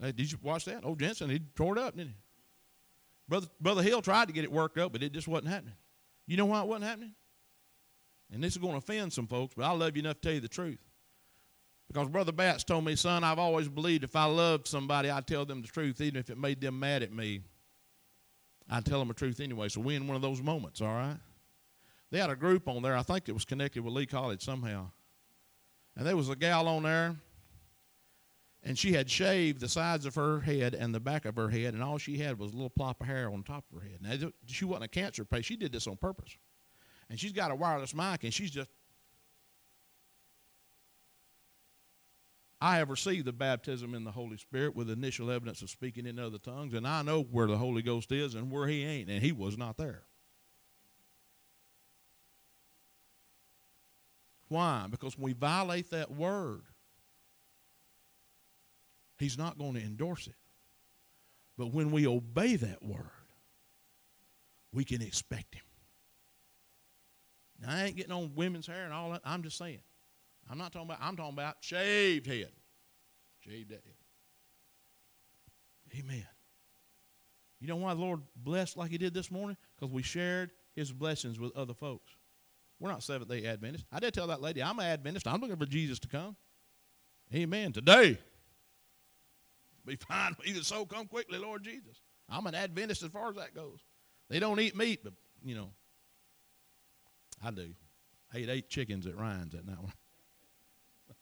Hey, 0.00 0.12
did 0.12 0.32
you 0.32 0.38
watch 0.42 0.64
that? 0.64 0.84
Old 0.84 0.98
Jentezen, 0.98 1.30
he 1.30 1.40
tore 1.54 1.76
it 1.76 1.82
up, 1.82 1.96
didn't 1.96 2.10
he? 2.10 2.16
Brother, 3.28 3.46
Brother 3.60 3.82
Hill 3.82 4.02
tried 4.02 4.28
to 4.28 4.34
get 4.34 4.44
it 4.44 4.52
worked 4.52 4.78
up, 4.78 4.92
but 4.92 5.02
it 5.02 5.12
just 5.12 5.28
wasn't 5.28 5.52
happening. 5.52 5.74
You 6.26 6.36
know 6.36 6.46
why 6.46 6.62
it 6.62 6.66
wasn't 6.66 6.84
happening? 6.84 7.14
And 8.32 8.42
this 8.42 8.52
is 8.52 8.58
going 8.58 8.72
to 8.72 8.78
offend 8.78 9.12
some 9.12 9.26
folks, 9.26 9.54
but 9.54 9.64
I 9.64 9.72
love 9.72 9.96
you 9.96 10.02
enough 10.02 10.16
to 10.16 10.20
tell 10.20 10.32
you 10.32 10.40
the 10.40 10.48
truth. 10.48 10.80
Because 11.88 12.08
Brother 12.08 12.32
Batts 12.32 12.64
told 12.64 12.84
me, 12.84 12.96
son, 12.96 13.24
I've 13.24 13.38
always 13.38 13.68
believed 13.68 14.04
if 14.04 14.14
I 14.14 14.26
loved 14.26 14.66
somebody, 14.66 15.08
I'd 15.08 15.26
tell 15.26 15.46
them 15.46 15.62
the 15.62 15.68
truth, 15.68 16.00
even 16.00 16.20
if 16.20 16.28
it 16.28 16.36
made 16.36 16.60
them 16.60 16.78
mad 16.78 17.02
at 17.02 17.12
me. 17.12 17.40
I'd 18.68 18.84
tell 18.84 18.98
them 18.98 19.08
the 19.08 19.14
truth 19.14 19.40
anyway. 19.40 19.70
So 19.70 19.80
we 19.80 19.94
in 19.94 20.06
one 20.06 20.16
of 20.16 20.20
those 20.20 20.42
moments, 20.42 20.82
all 20.82 20.88
right? 20.88 21.16
They 22.10 22.18
had 22.18 22.28
a 22.28 22.36
group 22.36 22.68
on 22.68 22.82
there. 22.82 22.96
I 22.96 23.02
think 23.02 23.28
it 23.28 23.32
was 23.32 23.46
connected 23.46 23.82
with 23.82 23.94
Lee 23.94 24.04
College 24.04 24.42
somehow. 24.42 24.90
And 25.96 26.06
there 26.06 26.16
was 26.16 26.28
a 26.28 26.36
gal 26.36 26.68
on 26.68 26.82
there 26.82 27.16
and 28.68 28.78
she 28.78 28.92
had 28.92 29.08
shaved 29.08 29.60
the 29.60 29.68
sides 29.68 30.04
of 30.04 30.14
her 30.14 30.40
head 30.40 30.74
and 30.74 30.94
the 30.94 31.00
back 31.00 31.24
of 31.24 31.36
her 31.36 31.48
head, 31.48 31.72
and 31.72 31.82
all 31.82 31.96
she 31.96 32.18
had 32.18 32.38
was 32.38 32.52
a 32.52 32.54
little 32.54 32.68
plop 32.68 33.00
of 33.00 33.06
hair 33.06 33.30
on 33.30 33.42
top 33.42 33.64
of 33.72 33.80
her 33.80 33.88
head. 33.88 34.00
Now, 34.02 34.30
she 34.44 34.66
wasn't 34.66 34.84
a 34.84 34.88
cancer 34.88 35.24
patient. 35.24 35.46
She 35.46 35.56
did 35.56 35.72
this 35.72 35.86
on 35.86 35.96
purpose. 35.96 36.36
And 37.08 37.18
she's 37.18 37.32
got 37.32 37.50
a 37.50 37.54
wireless 37.54 37.94
mic, 37.94 38.24
and 38.24 38.34
she's 38.34 38.50
just. 38.50 38.68
I 42.60 42.76
have 42.76 42.90
received 42.90 43.24
the 43.24 43.32
baptism 43.32 43.94
in 43.94 44.04
the 44.04 44.10
Holy 44.10 44.36
Spirit 44.36 44.76
with 44.76 44.90
initial 44.90 45.30
evidence 45.30 45.62
of 45.62 45.70
speaking 45.70 46.04
in 46.04 46.18
other 46.18 46.36
tongues, 46.36 46.74
and 46.74 46.86
I 46.86 47.00
know 47.00 47.22
where 47.22 47.46
the 47.46 47.56
Holy 47.56 47.80
Ghost 47.80 48.12
is 48.12 48.34
and 48.34 48.50
where 48.50 48.68
He 48.68 48.84
ain't, 48.84 49.08
and 49.08 49.22
He 49.22 49.32
was 49.32 49.56
not 49.56 49.78
there. 49.78 50.02
Why? 54.48 54.88
Because 54.90 55.16
when 55.16 55.24
we 55.24 55.32
violate 55.32 55.88
that 55.88 56.10
word, 56.10 56.64
He's 59.18 59.38
not 59.38 59.58
going 59.58 59.74
to 59.74 59.80
endorse 59.80 60.26
it. 60.26 60.36
But 61.56 61.72
when 61.72 61.90
we 61.90 62.06
obey 62.06 62.56
that 62.56 62.82
word, 62.82 63.10
we 64.72 64.84
can 64.84 65.02
expect 65.02 65.54
him. 65.54 65.62
Now, 67.60 67.74
I 67.74 67.84
ain't 67.84 67.96
getting 67.96 68.12
on 68.12 68.32
women's 68.36 68.68
hair 68.68 68.84
and 68.84 68.92
all 68.92 69.10
that. 69.10 69.22
I'm 69.24 69.42
just 69.42 69.58
saying. 69.58 69.80
I'm 70.48 70.58
not 70.58 70.72
talking 70.72 70.88
about, 70.88 71.00
I'm 71.02 71.16
talking 71.16 71.32
about 71.32 71.56
shaved 71.60 72.26
head. 72.26 72.50
Shaved 73.40 73.70
head. 73.70 73.82
Amen. 75.98 76.26
You 77.60 77.66
know 77.66 77.76
why 77.76 77.94
the 77.94 78.00
Lord 78.00 78.20
blessed 78.36 78.76
like 78.76 78.90
He 78.90 78.98
did 78.98 79.14
this 79.14 79.30
morning? 79.30 79.56
Because 79.76 79.92
we 79.92 80.02
shared 80.02 80.52
His 80.76 80.92
blessings 80.92 81.40
with 81.40 81.56
other 81.56 81.74
folks. 81.74 82.12
We're 82.78 82.90
not 82.90 83.02
Seventh 83.02 83.28
day 83.28 83.44
Adventists. 83.46 83.86
I 83.90 83.98
did 83.98 84.14
tell 84.14 84.28
that 84.28 84.40
lady, 84.40 84.62
I'm 84.62 84.78
an 84.78 84.86
Adventist. 84.86 85.26
I'm 85.26 85.40
looking 85.40 85.56
for 85.56 85.66
Jesus 85.66 85.98
to 86.00 86.08
come. 86.08 86.36
Amen. 87.34 87.72
Today, 87.72 88.18
be 89.88 89.96
fine. 89.96 90.36
Even 90.44 90.62
so, 90.62 90.84
come 90.86 91.06
quickly, 91.06 91.38
Lord 91.38 91.64
Jesus. 91.64 92.00
I'm 92.28 92.46
an 92.46 92.54
Adventist 92.54 93.02
as 93.02 93.10
far 93.10 93.30
as 93.30 93.36
that 93.36 93.54
goes. 93.54 93.80
They 94.28 94.38
don't 94.38 94.60
eat 94.60 94.76
meat, 94.76 95.00
but, 95.02 95.14
you 95.42 95.54
know, 95.54 95.70
I 97.42 97.50
do. 97.50 97.74
I 98.32 98.38
ate 98.38 98.48
eight 98.50 98.68
chickens 98.68 99.06
at 99.06 99.16
Ryan's 99.16 99.52
that 99.52 99.66
night. 99.66 99.78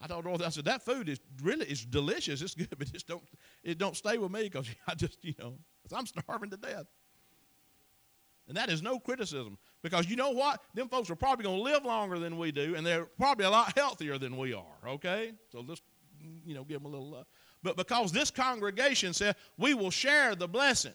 I 0.00 0.06
told 0.06 0.24
Dorothy, 0.24 0.44
I 0.44 0.48
said, 0.48 0.64
that 0.66 0.84
food 0.84 1.08
is 1.08 1.20
really 1.42 1.66
is 1.66 1.84
delicious. 1.84 2.40
It's 2.40 2.54
good, 2.54 2.68
but 2.78 2.90
just 2.90 3.06
don't 3.06 3.22
it 3.62 3.78
don't 3.78 3.96
stay 3.96 4.16
with 4.16 4.30
me 4.30 4.44
because 4.44 4.68
I 4.86 4.94
just, 4.94 5.18
you 5.22 5.34
know, 5.38 5.54
I'm 5.92 6.06
starving 6.06 6.50
to 6.50 6.56
death. 6.56 6.86
And 8.46 8.56
that 8.56 8.70
is 8.70 8.80
no 8.80 8.98
criticism 8.98 9.58
because 9.82 10.08
you 10.08 10.16
know 10.16 10.30
what? 10.30 10.62
Them 10.74 10.88
folks 10.88 11.10
are 11.10 11.16
probably 11.16 11.44
going 11.44 11.58
to 11.58 11.62
live 11.62 11.84
longer 11.84 12.18
than 12.18 12.38
we 12.38 12.50
do, 12.50 12.74
and 12.76 12.86
they're 12.86 13.04
probably 13.04 13.44
a 13.44 13.50
lot 13.50 13.76
healthier 13.76 14.16
than 14.16 14.38
we 14.38 14.54
are, 14.54 14.88
okay? 14.88 15.32
So 15.52 15.60
let's 15.60 15.82
you 16.44 16.54
know, 16.54 16.64
give 16.64 16.82
them 16.82 16.86
a 16.86 16.94
little 16.94 17.10
love. 17.10 17.26
But 17.62 17.76
because 17.76 18.12
this 18.12 18.30
congregation 18.30 19.12
said, 19.12 19.36
we 19.56 19.74
will 19.74 19.90
share 19.90 20.34
the 20.34 20.48
blessing. 20.48 20.94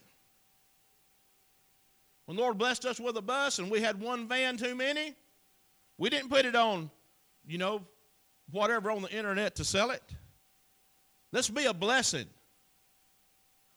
When 2.26 2.36
Lord 2.38 2.56
blessed 2.56 2.86
us 2.86 2.98
with 2.98 3.16
a 3.16 3.22
bus 3.22 3.58
and 3.58 3.70
we 3.70 3.80
had 3.80 4.00
one 4.00 4.28
van 4.28 4.56
too 4.56 4.74
many, 4.74 5.14
we 5.98 6.08
didn't 6.08 6.30
put 6.30 6.46
it 6.46 6.56
on, 6.56 6.90
you 7.46 7.58
know, 7.58 7.82
whatever 8.50 8.90
on 8.90 9.02
the 9.02 9.10
internet 9.10 9.56
to 9.56 9.64
sell 9.64 9.90
it. 9.90 10.02
Let's 11.32 11.50
be 11.50 11.66
a 11.66 11.74
blessing. 11.74 12.26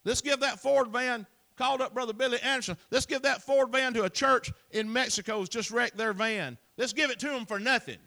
Let's 0.06 0.22
give 0.22 0.40
that 0.40 0.60
Ford 0.60 0.88
van, 0.90 1.28
called 1.58 1.82
up 1.82 1.94
Brother 1.94 2.14
Billy 2.14 2.40
Anderson. 2.42 2.78
Let's 2.92 3.06
give 3.06 3.24
that 3.24 3.42
Ford 3.42 3.72
van 3.72 3.94
to 3.96 4.04
a 4.04 4.10
church 4.10 4.52
in 4.72 4.92
Mexico 4.92 5.40
who's 5.40 5.50
just 5.50 5.72
wrecked 5.72 5.98
their 5.98 6.14
van. 6.14 6.58
Let's 6.78 6.94
give 6.94 7.10
it 7.10 7.20
to 7.20 7.28
them 7.28 7.46
for 7.46 7.60
nothing. 7.60 7.98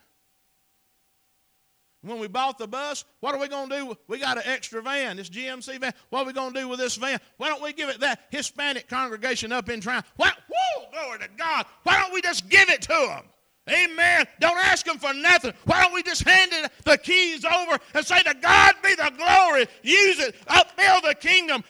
When 2.02 2.18
we 2.18 2.28
bought 2.28 2.56
the 2.56 2.66
bus, 2.66 3.04
what 3.20 3.34
are 3.34 3.40
we 3.40 3.46
going 3.48 3.68
to 3.68 3.76
do? 3.76 3.96
We 4.08 4.18
got 4.18 4.38
an 4.38 4.44
extra 4.46 4.80
van, 4.80 5.18
this 5.18 5.28
GMC 5.28 5.78
van. 5.80 5.92
What 6.08 6.22
are 6.22 6.24
we 6.24 6.32
going 6.32 6.54
to 6.54 6.60
do 6.60 6.68
with 6.68 6.78
this 6.78 6.96
van? 6.96 7.18
Why 7.36 7.48
don't 7.48 7.62
we 7.62 7.74
give 7.74 7.90
it 7.90 8.00
that 8.00 8.20
Hispanic 8.30 8.88
congregation 8.88 9.52
up 9.52 9.68
in 9.68 9.82
Triumph? 9.82 10.06
Why, 10.16 10.32
whoa, 10.48 10.86
glory 10.90 11.18
to 11.18 11.28
God. 11.36 11.66
Why 11.82 12.00
don't 12.00 12.14
we 12.14 12.22
just 12.22 12.48
give 12.48 12.70
it 12.70 12.80
to 12.82 12.88
them? 12.88 13.24
Amen. 13.68 14.26
Don't 14.40 14.56
ask 14.56 14.86
them 14.86 14.98
for 14.98 15.12
nothing. 15.12 15.52
Why 15.64 15.82
don't 15.82 15.92
we 15.92 16.02
just 16.02 16.22
hand 16.26 16.50
it, 16.54 16.72
the 16.84 16.96
keys 16.96 17.44
over 17.44 17.78
and 17.94 18.06
say, 18.06 18.22
To 18.22 18.34
God 18.34 18.74
be 18.82 18.94
the 18.94 19.12
glory. 19.16 19.66
Use 19.82 20.18
it. 20.18 20.34
Upbuild 20.48 21.02
the 21.04 21.14
kingdom. 21.14 21.62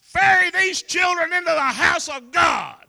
Ferry 0.00 0.50
these 0.50 0.82
children 0.82 1.32
into 1.32 1.52
the 1.52 1.60
house 1.60 2.08
of 2.08 2.32
God. 2.32 2.85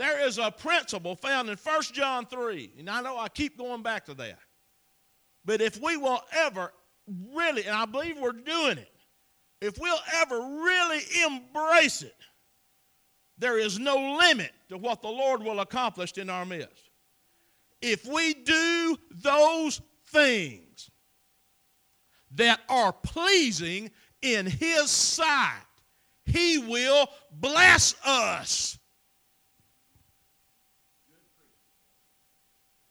There 0.00 0.26
is 0.26 0.38
a 0.38 0.50
principle 0.50 1.14
found 1.14 1.50
in 1.50 1.58
1 1.58 1.82
John 1.92 2.24
3, 2.24 2.72
and 2.78 2.88
I 2.88 3.02
know 3.02 3.18
I 3.18 3.28
keep 3.28 3.58
going 3.58 3.82
back 3.82 4.06
to 4.06 4.14
that. 4.14 4.38
But 5.44 5.60
if 5.60 5.78
we 5.78 5.98
will 5.98 6.22
ever 6.32 6.72
really, 7.34 7.66
and 7.66 7.76
I 7.76 7.84
believe 7.84 8.16
we're 8.18 8.32
doing 8.32 8.78
it, 8.78 8.90
if 9.60 9.78
we'll 9.78 10.00
ever 10.14 10.38
really 10.38 11.02
embrace 11.26 12.00
it, 12.00 12.16
there 13.36 13.58
is 13.58 13.78
no 13.78 14.16
limit 14.18 14.52
to 14.70 14.78
what 14.78 15.02
the 15.02 15.08
Lord 15.08 15.42
will 15.42 15.60
accomplish 15.60 16.16
in 16.16 16.30
our 16.30 16.46
midst. 16.46 16.88
If 17.82 18.06
we 18.06 18.32
do 18.32 18.96
those 19.10 19.82
things 20.08 20.90
that 22.36 22.60
are 22.70 22.94
pleasing 22.94 23.90
in 24.22 24.46
His 24.46 24.90
sight, 24.90 25.60
He 26.24 26.56
will 26.56 27.06
bless 27.32 27.94
us 28.02 28.78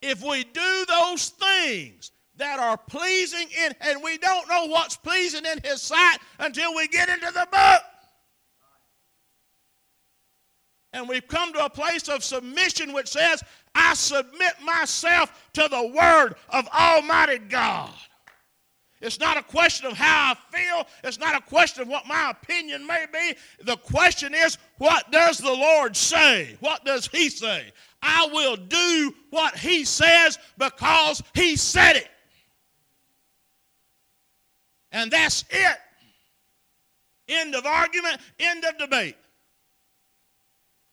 If 0.01 0.23
we 0.23 0.43
do 0.43 0.85
those 0.87 1.29
things 1.29 2.11
that 2.37 2.59
are 2.59 2.77
pleasing 2.77 3.47
in, 3.65 3.73
and 3.81 4.01
we 4.01 4.17
don't 4.17 4.47
know 4.47 4.67
what's 4.67 4.95
pleasing 4.95 5.45
in 5.45 5.59
His 5.63 5.81
sight 5.81 6.17
until 6.39 6.73
we 6.73 6.87
get 6.87 7.09
into 7.09 7.27
the 7.27 7.47
book. 7.51 7.81
And 10.93 11.07
we've 11.07 11.27
come 11.27 11.53
to 11.53 11.65
a 11.65 11.69
place 11.69 12.07
of 12.07 12.23
submission 12.23 12.93
which 12.93 13.09
says, 13.09 13.43
I 13.75 13.93
submit 13.93 14.53
myself 14.63 15.49
to 15.53 15.67
the 15.69 15.87
Word 15.95 16.35
of 16.49 16.67
Almighty 16.69 17.37
God. 17.37 17.91
It's 19.01 19.19
not 19.19 19.37
a 19.37 19.43
question 19.43 19.85
of 19.85 19.93
how 19.93 20.33
I 20.33 20.57
feel. 20.57 20.85
It's 21.05 21.19
not 21.19 21.35
a 21.35 21.41
question 21.41 21.83
of 21.83 21.87
what 21.87 22.05
my 22.05 22.31
opinion 22.31 22.85
may 22.85 23.05
be. 23.11 23.35
The 23.63 23.77
question 23.77 24.33
is, 24.33 24.57
what 24.77 25.09
does 25.09 25.37
the 25.37 25.53
Lord 25.53 25.95
say? 25.95 26.57
What 26.59 26.83
does 26.83 27.07
He 27.07 27.29
say? 27.29 27.71
I 28.01 28.27
will 28.31 28.57
do 28.57 29.15
what 29.29 29.55
He 29.55 29.85
says 29.85 30.37
because 30.57 31.23
He 31.33 31.55
said 31.55 31.95
it. 31.95 32.09
And 34.91 35.09
that's 35.09 35.45
it. 35.49 35.77
End 37.29 37.55
of 37.55 37.65
argument, 37.65 38.19
end 38.37 38.65
of 38.65 38.77
debate. 38.77 39.15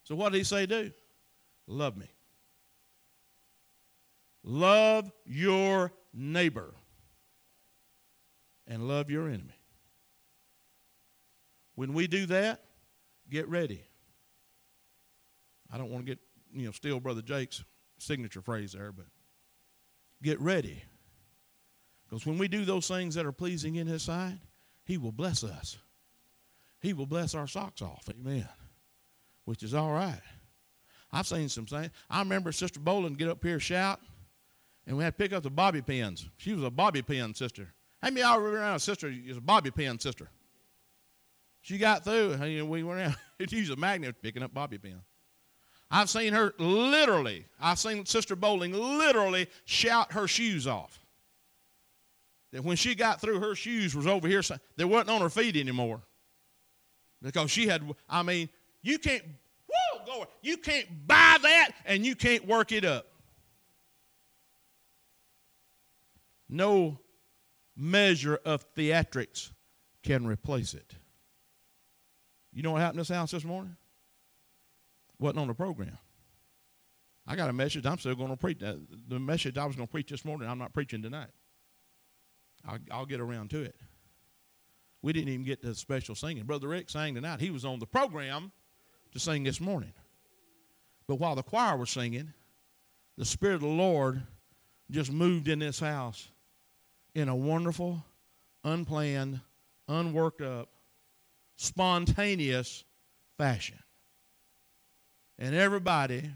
So, 0.05 0.15
what 0.15 0.31
did 0.31 0.39
He 0.39 0.45
say 0.45 0.67
do? 0.67 0.93
Love 1.67 1.97
me. 1.97 2.07
Love 4.45 5.11
your 5.25 5.93
neighbor 6.15 6.73
and 8.67 8.89
love 8.89 9.11
your 9.11 9.29
enemy. 9.29 9.59
When 11.75 11.93
we 11.93 12.07
do 12.07 12.27
that, 12.27 12.63
get 13.31 13.49
ready. 13.49 13.83
I 15.73 15.79
don't 15.79 15.91
want 15.91 16.07
to 16.07 16.13
get, 16.13 16.19
you 16.53 16.67
know, 16.67 16.73
steal 16.73 17.01
Brother 17.01 17.23
Jake's 17.23 17.63
signature 17.99 18.41
phrase 18.41 18.73
there, 18.73 18.93
but 18.93 19.07
get 20.23 20.41
ready. 20.41 20.83
Because 22.09 22.25
when 22.25 22.39
we 22.39 22.49
do 22.49 22.65
those 22.65 22.89
things 22.89 23.15
that 23.17 23.27
are 23.27 23.33
pleasing 23.33 23.77
in 23.77 23.87
His 23.87 24.03
sight, 24.03 24.39
He 24.85 24.97
will 24.97 25.13
bless 25.13 25.45
us. 25.45 25.77
He 26.81 26.93
will 26.93 27.07
bless 27.07 27.35
our 27.35 27.47
socks 27.47 27.83
off. 27.83 28.09
Amen. 28.09 28.49
Which 29.45 29.63
is 29.63 29.75
all 29.75 29.93
right. 29.93 30.21
I've 31.13 31.27
seen 31.27 31.49
some 31.49 31.67
things. 31.67 31.91
I 32.11 32.21
remember 32.21 32.53
Sister 32.53 32.81
Boland 32.81 33.19
get 33.19 33.29
up 33.29 33.43
here 33.43 33.61
shout, 33.61 34.01
and 34.87 34.97
we 34.97 35.05
had 35.05 35.17
to 35.17 35.23
pick 35.23 35.33
up 35.33 35.43
the 35.43 35.51
bobby 35.51 35.83
pins. 35.83 36.29
She 36.37 36.53
was 36.53 36.63
a 36.63 36.71
bobby 36.71 37.03
pin 37.03 37.35
sister. 37.35 37.73
How 38.07 38.11
many 38.11 38.21
y'all 38.21 38.39
around 38.39 38.77
a 38.77 38.79
sister 38.79 39.09
is 39.09 39.37
a 39.37 39.41
bobby 39.41 39.73
pin 39.73 39.99
sister? 39.99 40.29
She 41.61 41.77
got 41.77 42.05
through, 42.05 42.35
and 42.35 42.53
you 42.53 42.61
know, 42.61 42.67
we 42.67 42.85
went 42.85 43.01
out. 43.01 43.17
She 43.49 43.57
used 43.57 43.73
a 43.73 43.77
magnet 43.77 44.15
picking 44.23 44.45
up 44.45 44.55
bobby 44.55 44.79
pin. 44.79 45.01
I've 45.91 46.09
seen 46.09 46.33
her 46.33 46.55
literally, 46.57 47.47
I've 47.61 47.81
seen 47.81 48.07
Sister 48.07 48.37
Bowling 48.37 48.73
literally 48.73 49.49
shout 49.65 50.13
her 50.13 50.29
shoes 50.29 50.69
off. 50.69 51.05
That 52.53 52.63
when 52.63 52.77
she 52.77 52.95
got 52.95 53.21
through, 53.21 53.41
her 53.41 53.57
shoes 53.57 53.97
was 53.97 54.07
over 54.07 54.29
here. 54.29 54.41
They 54.77 54.85
wasn't 54.85 55.11
on 55.11 55.21
her 55.21 55.29
feet 55.29 55.57
anymore. 55.57 56.01
Because 57.21 57.51
she 57.51 57.67
had, 57.67 57.83
I 58.09 58.23
mean, 58.23 58.49
you 58.83 59.01
can't, 59.01 59.25
whoa, 59.67 60.05
go, 60.07 60.27
you 60.43 60.59
can't 60.59 60.87
buy 61.09 61.39
that 61.43 61.73
and 61.85 62.07
you 62.07 62.15
can't 62.15 62.47
work 62.47 62.71
it 62.71 62.85
up. 62.85 63.07
No 66.49 67.01
measure 67.77 68.39
of 68.45 68.65
theatrics 68.75 69.51
can 70.03 70.27
replace 70.27 70.75
it. 70.75 70.95
You 72.53 72.63
know 72.63 72.73
what 72.73 72.81
happened 72.81 72.99
in 72.99 73.01
this 73.01 73.09
house 73.09 73.33
this 73.33 73.45
morning? 73.45 73.77
Wasn't 75.19 75.39
on 75.39 75.49
the 75.49 75.55
program. 75.55 75.99
I 77.27 77.37
got 77.37 77.51
a 77.51 77.53
message. 77.53 77.85
I'm 77.85 77.99
still 77.99 78.15
going 78.15 78.31
to 78.31 78.37
preach. 78.37 78.63
Uh, 78.63 78.75
the 79.09 79.19
message 79.19 79.59
I 79.59 79.67
was 79.67 79.77
going 79.77 79.89
to 79.89 79.91
preach 79.91 80.11
this 80.11 80.25
morning, 80.25 80.49
I'm 80.49 80.59
not 80.59 80.73
preaching 80.73 81.03
tonight. 81.03 81.31
I'll, 82.67 82.79
I'll 82.91 83.07
get 83.07 83.21
around 83.21 83.51
to 83.51 83.63
it. 83.63 83.77
We 85.03 85.13
didn't 85.13 85.29
even 85.29 85.45
get 85.45 85.61
to 85.63 85.69
the 85.69 85.75
special 85.75 86.15
singing. 86.15 86.45
Brother 86.45 86.69
Rick 86.69 86.89
sang 86.89 87.15
tonight. 87.15 87.41
He 87.41 87.51
was 87.51 87.65
on 87.65 87.79
the 87.79 87.87
program 87.87 88.53
to 89.13 89.19
sing 89.19 89.45
this 89.45 89.61
morning. 89.61 89.93
But 91.07 91.17
while 91.17 91.35
the 91.35 91.43
choir 91.43 91.77
was 91.77 91.91
singing, 91.91 92.33
the 93.17 93.25
Spirit 93.25 93.57
of 93.57 93.61
the 93.63 93.69
Lord 93.69 94.23
just 94.91 95.13
moved 95.13 95.49
in 95.49 95.59
this 95.59 95.81
house 95.81 96.29
in 97.17 97.31
a 97.31 97.35
wonderful, 97.35 98.05
unplanned, 98.63 99.41
unworked 99.89 100.43
up, 100.43 100.69
spontaneous 101.57 102.85
fashion. 103.39 103.79
And 105.39 105.55
everybody 105.55 106.31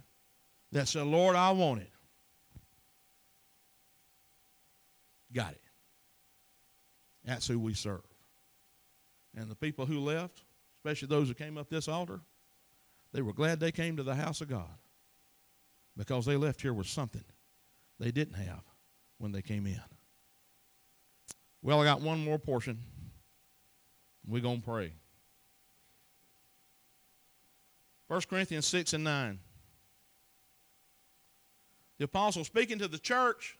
that 0.72 0.88
said, 0.88 1.06
Lord, 1.06 1.36
I 1.36 1.50
want 1.50 1.82
it, 1.82 1.90
got 5.34 5.52
it. 5.52 5.60
That's 7.26 7.46
who 7.46 7.58
we 7.58 7.74
serve. 7.74 8.00
And 9.36 9.50
the 9.50 9.54
people 9.54 9.84
who 9.84 10.00
left, 10.00 10.44
especially 10.78 11.08
those 11.08 11.28
who 11.28 11.34
came 11.34 11.58
up 11.58 11.68
this 11.68 11.88
altar, 11.88 12.20
they 13.12 13.20
were 13.20 13.34
glad 13.34 13.60
they 13.60 13.70
came 13.70 13.98
to 13.98 14.02
the 14.02 14.14
house 14.14 14.40
of 14.40 14.48
God 14.48 14.78
because 15.94 16.24
they 16.24 16.36
left 16.36 16.62
here 16.62 16.72
with 16.72 16.86
something 16.86 17.24
they 17.98 18.10
didn't 18.10 18.36
have 18.36 18.62
when 19.18 19.32
they 19.32 19.42
came 19.42 19.66
in. 19.66 19.82
Well, 21.62 21.80
I 21.80 21.84
got 21.84 22.00
one 22.00 22.24
more 22.24 22.38
portion. 22.38 22.78
We're 24.26 24.42
going 24.42 24.60
to 24.60 24.66
pray. 24.66 24.92
1 28.08 28.22
Corinthians 28.28 28.66
6 28.66 28.94
and 28.94 29.04
9. 29.04 29.38
The 31.98 32.04
apostle 32.04 32.44
speaking 32.44 32.78
to 32.78 32.88
the 32.88 32.98
church. 32.98 33.58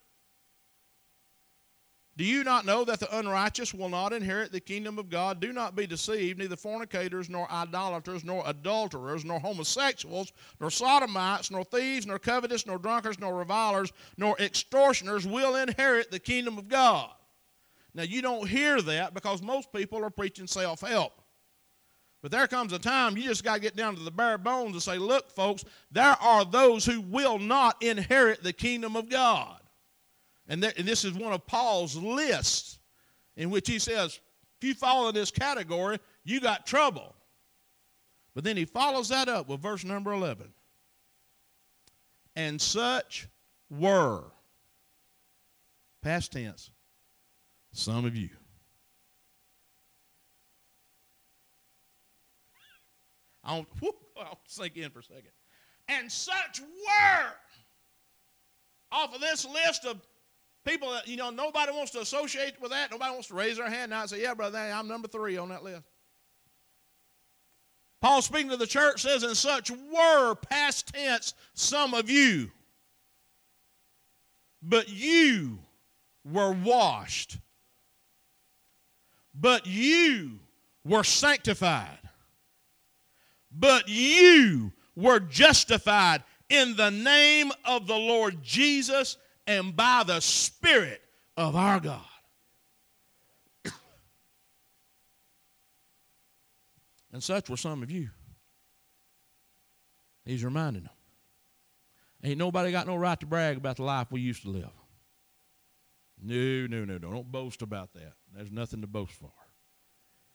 Do 2.17 2.25
you 2.25 2.43
not 2.43 2.67
know 2.67 2.85
that 2.85 3.01
the 3.01 3.19
unrighteous 3.19 3.73
will 3.73 3.89
not 3.89 4.13
inherit 4.13 4.51
the 4.51 4.61
kingdom 4.61 4.99
of 4.99 5.09
God? 5.09 5.41
Do 5.41 5.53
not 5.53 5.77
be 5.77 5.87
deceived. 5.87 6.39
Neither 6.39 6.57
fornicators, 6.57 7.31
nor 7.31 7.51
idolaters, 7.51 8.25
nor 8.25 8.43
adulterers, 8.47 9.25
nor 9.25 9.39
homosexuals, 9.41 10.33
nor 10.61 10.71
sodomites, 10.71 11.51
nor 11.51 11.65
thieves, 11.65 12.07
nor 12.07 12.19
covetous, 12.19 12.67
nor 12.67 12.79
drunkards, 12.79 13.19
nor 13.19 13.37
revilers, 13.37 13.93
nor 14.17 14.37
extortioners 14.39 15.27
will 15.27 15.57
inherit 15.57 16.11
the 16.11 16.19
kingdom 16.19 16.59
of 16.59 16.69
God. 16.69 17.11
Now, 17.95 18.05
you 18.05 18.23
don't 18.23 18.49
hear 18.49 18.81
that 18.83 19.15
because 19.15 19.43
most 19.43 19.73
people 19.73 20.05
are 20.05 20.11
preaching 20.11 20.47
self 20.47 20.81
help. 20.81 21.21
But 22.23 22.31
there 22.31 22.47
comes 22.47 22.73
a 22.73 22.79
time 22.79 23.17
you 23.17 23.25
just 23.25 23.45
got 23.45 23.55
to 23.55 23.61
get 23.61 23.77
down 23.77 23.97
to 23.97 24.03
the 24.03 24.11
bare 24.11 24.39
bones 24.39 24.73
and 24.73 24.83
say, 24.83 24.99
look, 24.99 25.31
folks, 25.31 25.65
there 25.91 26.17
are 26.21 26.45
those 26.45 26.85
who 26.85 27.01
will 27.01 27.39
not 27.39 27.83
inherit 27.83 28.43
the 28.43 28.53
kingdom 28.53 28.95
of 28.95 29.09
God. 29.09 29.61
And, 30.49 30.63
and 30.63 30.87
this 30.87 31.05
is 31.05 31.15
one 31.15 31.33
of 31.33 31.47
Paul's 31.47 31.97
lists 31.97 32.79
in 33.37 33.51
which 33.51 33.69
he 33.69 33.79
says, 33.79 34.21
if 34.61 34.69
you 34.69 34.75
fall 34.75 35.09
in 35.09 35.15
this 35.15 35.31
category, 35.31 35.99
you 36.25 36.41
got 36.41 36.67
trouble. 36.67 37.15
But 38.35 38.45
then 38.45 38.57
he 38.57 38.67
follows 38.67 39.09
that 39.09 39.29
up 39.29 39.49
with 39.49 39.61
verse 39.61 39.85
number 39.85 40.13
11. 40.13 40.53
And 42.37 42.61
such 42.61 43.29
were, 43.71 44.25
past 46.03 46.33
tense, 46.33 46.71
some 47.73 48.05
of 48.05 48.17
you. 48.17 48.31
I'll, 53.43 53.67
I'll 54.19 54.39
sink 54.47 54.77
in 54.77 54.91
for 54.91 55.01
a 55.01 55.03
second. 55.03 55.31
And 55.89 56.11
such 56.11 56.61
were 56.61 57.33
off 58.93 59.15
of 59.15 59.21
this 59.21 59.45
list 59.45 59.85
of 59.87 60.01
people 60.65 60.93
that, 60.93 61.09
you 61.09 61.17
know, 61.17 61.31
nobody 61.31 61.73
wants 61.73 61.91
to 61.93 62.01
associate 62.01 62.61
with 62.61 62.71
that. 62.71 62.91
Nobody 62.91 63.13
wants 63.13 63.29
to 63.29 63.35
raise 63.35 63.57
their 63.57 63.71
hand 63.71 63.91
now 63.91 64.03
and 64.03 64.11
say, 64.11 64.23
yeah, 64.23 64.35
brother, 64.35 64.59
I'm 64.59 64.89
number 64.89 65.09
three 65.09 65.37
on 65.37 65.49
that 65.49 65.65
list. 65.65 65.83
Paul 68.01 68.23
speaking 68.23 68.51
to 68.51 68.57
the 68.57 68.67
church 68.67 69.03
says, 69.03 69.23
and 69.23 69.37
such 69.37 69.71
were, 69.71 70.35
past 70.35 70.89
tense, 70.95 71.35
some 71.55 71.93
of 71.93 72.09
you. 72.09 72.51
But 74.63 74.89
you 74.89 75.59
were 76.25 76.53
washed 76.53 77.39
but 79.35 79.67
you 79.67 80.41
were 80.85 81.05
sanctified. 81.05 81.99
But 83.53 83.89
you 83.89 84.73
were 84.95 85.21
justified 85.21 86.23
in 86.49 86.77
the 86.77 86.91
name 86.91 87.53
of 87.65 87.87
the 87.87 87.97
Lord 87.97 88.43
Jesus 88.43 89.17
and 89.47 89.75
by 89.75 90.03
the 90.07 90.21
Spirit 90.21 91.01
of 91.37 91.57
our 91.57 91.81
God. 91.81 92.01
and 97.13 97.23
such 97.23 97.49
were 97.51 97.57
some 97.57 97.83
of 97.83 97.91
you. 97.91 98.11
He's 100.25 100.45
reminding 100.45 100.85
them. 100.85 100.93
Ain't 102.23 102.39
nobody 102.39 102.71
got 102.71 102.87
no 102.87 102.97
right 102.97 103.19
to 103.19 103.27
brag 103.27 103.57
about 103.57 103.77
the 103.77 103.83
life 103.83 104.09
we 104.11 104.21
used 104.21 104.43
to 104.43 104.51
live. 104.51 104.71
No, 106.23 106.67
no, 106.67 106.85
no. 106.85 106.99
Don't 106.99 107.31
boast 107.31 107.63
about 107.63 107.93
that. 107.95 108.13
There's 108.35 108.53
nothing 108.53 108.81
to 108.83 108.87
boast 108.87 109.13
for. 109.13 109.33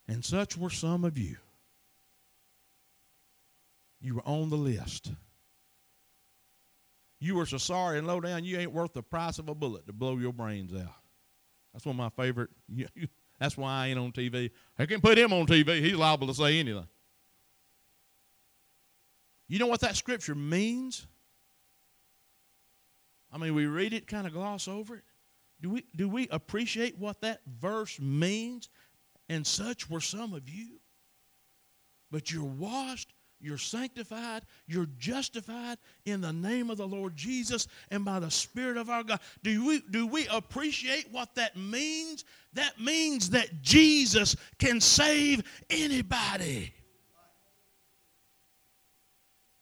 And 0.07 0.23
such 0.23 0.57
were 0.57 0.69
some 0.69 1.03
of 1.03 1.17
you. 1.17 1.37
You 4.01 4.15
were 4.15 4.27
on 4.27 4.49
the 4.49 4.57
list. 4.57 5.11
You 7.19 7.35
were 7.35 7.45
so 7.45 7.57
sorry 7.57 7.97
and 7.97 8.05
low 8.05 8.19
down, 8.19 8.43
you 8.43 8.59
ain't 8.59 8.71
worth 8.71 8.93
the 8.93 9.01
price 9.01 9.39
of 9.39 9.49
a 9.49 9.55
bullet 9.55 9.87
to 9.87 9.93
blow 9.93 10.17
your 10.17 10.33
brains 10.33 10.73
out. 10.73 10.93
That's 11.73 11.85
one 11.85 11.95
of 11.95 11.97
my 11.97 12.23
favorite. 12.23 12.49
That's 13.39 13.57
why 13.57 13.71
I 13.71 13.87
ain't 13.87 13.99
on 13.99 14.11
TV. 14.11 14.51
I 14.77 14.85
can 14.85 15.01
put 15.01 15.17
him 15.17 15.33
on 15.33 15.45
TV. 15.45 15.81
He's 15.81 15.95
liable 15.95 16.27
to 16.27 16.33
say 16.33 16.59
anything. 16.59 16.87
You 19.47 19.59
know 19.59 19.67
what 19.67 19.81
that 19.81 19.95
scripture 19.95 20.35
means? 20.35 21.07
I 23.31 23.37
mean, 23.37 23.53
we 23.53 23.65
read 23.65 23.93
it, 23.93 24.07
kind 24.07 24.25
of 24.25 24.33
gloss 24.33 24.67
over 24.67 24.95
it. 24.95 25.03
Do 25.61 25.69
we, 25.69 25.85
do 25.95 26.09
we 26.09 26.27
appreciate 26.29 26.97
what 26.97 27.21
that 27.21 27.41
verse 27.59 27.99
means? 27.99 28.69
And 29.29 29.45
such 29.45 29.89
were 29.89 30.01
some 30.01 30.33
of 30.33 30.47
you. 30.49 30.79
But 32.11 32.31
you're 32.31 32.43
washed, 32.43 33.13
you're 33.39 33.57
sanctified, 33.57 34.43
you're 34.67 34.87
justified 34.97 35.77
in 36.05 36.21
the 36.21 36.33
name 36.33 36.69
of 36.69 36.77
the 36.77 36.87
Lord 36.87 37.15
Jesus 37.15 37.67
and 37.89 38.05
by 38.05 38.19
the 38.19 38.31
Spirit 38.31 38.77
of 38.77 38.89
our 38.89 39.03
God. 39.03 39.19
Do 39.43 39.65
we, 39.65 39.81
do 39.91 40.07
we 40.07 40.27
appreciate 40.27 41.11
what 41.11 41.33
that 41.35 41.57
means? 41.57 42.25
That 42.53 42.79
means 42.79 43.31
that 43.31 43.61
Jesus 43.61 44.35
can 44.59 44.79
save 44.79 45.43
anybody. 45.69 46.73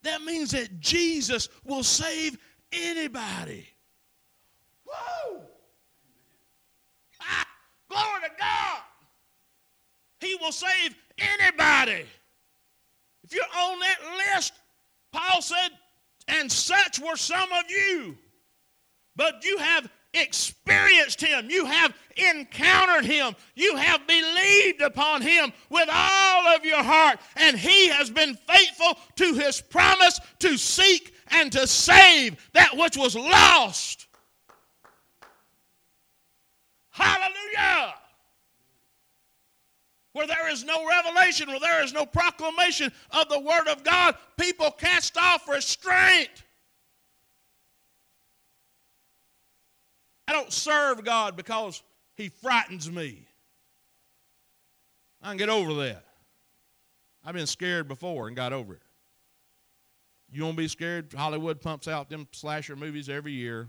That 0.03 0.21
means 0.21 0.51
that 0.51 0.79
Jesus 0.79 1.49
will 1.63 1.83
save 1.83 2.37
anybody. 2.71 3.67
Glory 7.93 8.21
to 8.23 8.31
God. 8.39 8.79
He 10.19 10.35
will 10.35 10.51
save 10.51 10.95
anybody. 11.17 12.05
If 13.23 13.33
you're 13.33 13.43
on 13.43 13.79
that 13.79 14.33
list, 14.35 14.53
Paul 15.11 15.41
said, 15.41 15.69
and 16.27 16.51
such 16.51 16.99
were 16.99 17.15
some 17.15 17.51
of 17.51 17.69
you. 17.69 18.17
But 19.15 19.45
you 19.45 19.57
have 19.57 19.89
experienced 20.13 21.21
him. 21.21 21.49
You 21.49 21.65
have 21.65 21.93
encountered 22.15 23.05
him. 23.05 23.35
You 23.55 23.75
have 23.75 24.07
believed 24.07 24.81
upon 24.81 25.21
him 25.21 25.51
with 25.69 25.89
all 25.91 26.47
of 26.47 26.65
your 26.65 26.83
heart. 26.83 27.19
And 27.35 27.57
he 27.57 27.89
has 27.89 28.09
been 28.09 28.37
faithful 28.47 28.97
to 29.17 29.33
his 29.33 29.61
promise 29.61 30.19
to 30.39 30.57
seek 30.57 31.13
and 31.29 31.51
to 31.51 31.67
save 31.67 32.37
that 32.53 32.75
which 32.75 32.97
was 32.97 33.15
lost. 33.15 34.02
Hallelujah. 36.93 37.95
Where 40.13 40.27
there 40.27 40.49
is 40.51 40.63
no 40.63 40.87
revelation, 40.87 41.49
where 41.49 41.59
there 41.59 41.83
is 41.83 41.91
no 41.91 42.05
proclamation 42.05 42.91
of 43.11 43.27
the 43.29 43.39
Word 43.39 43.67
of 43.67 43.83
God, 43.83 44.15
people 44.39 44.69
cast 44.69 45.17
off 45.17 45.49
restraint. 45.49 46.29
I 50.27 50.33
don't 50.33 50.53
serve 50.53 51.03
God 51.03 51.35
because 51.35 51.81
He 52.15 52.29
frightens 52.29 52.89
me. 52.89 53.25
I 55.21 55.29
can 55.29 55.37
get 55.37 55.49
over 55.49 55.73
that. 55.85 56.05
I've 57.25 57.33
been 57.33 57.47
scared 57.47 57.87
before 57.87 58.27
and 58.27 58.35
got 58.35 58.53
over 58.53 58.75
it. 58.75 58.81
You 60.31 60.43
won't 60.43 60.57
be 60.57 60.67
scared? 60.67 61.13
Hollywood 61.13 61.59
pumps 61.59 61.87
out 61.87 62.09
them 62.09 62.27
slasher 62.31 62.75
movies 62.75 63.09
every 63.09 63.31
year, 63.31 63.67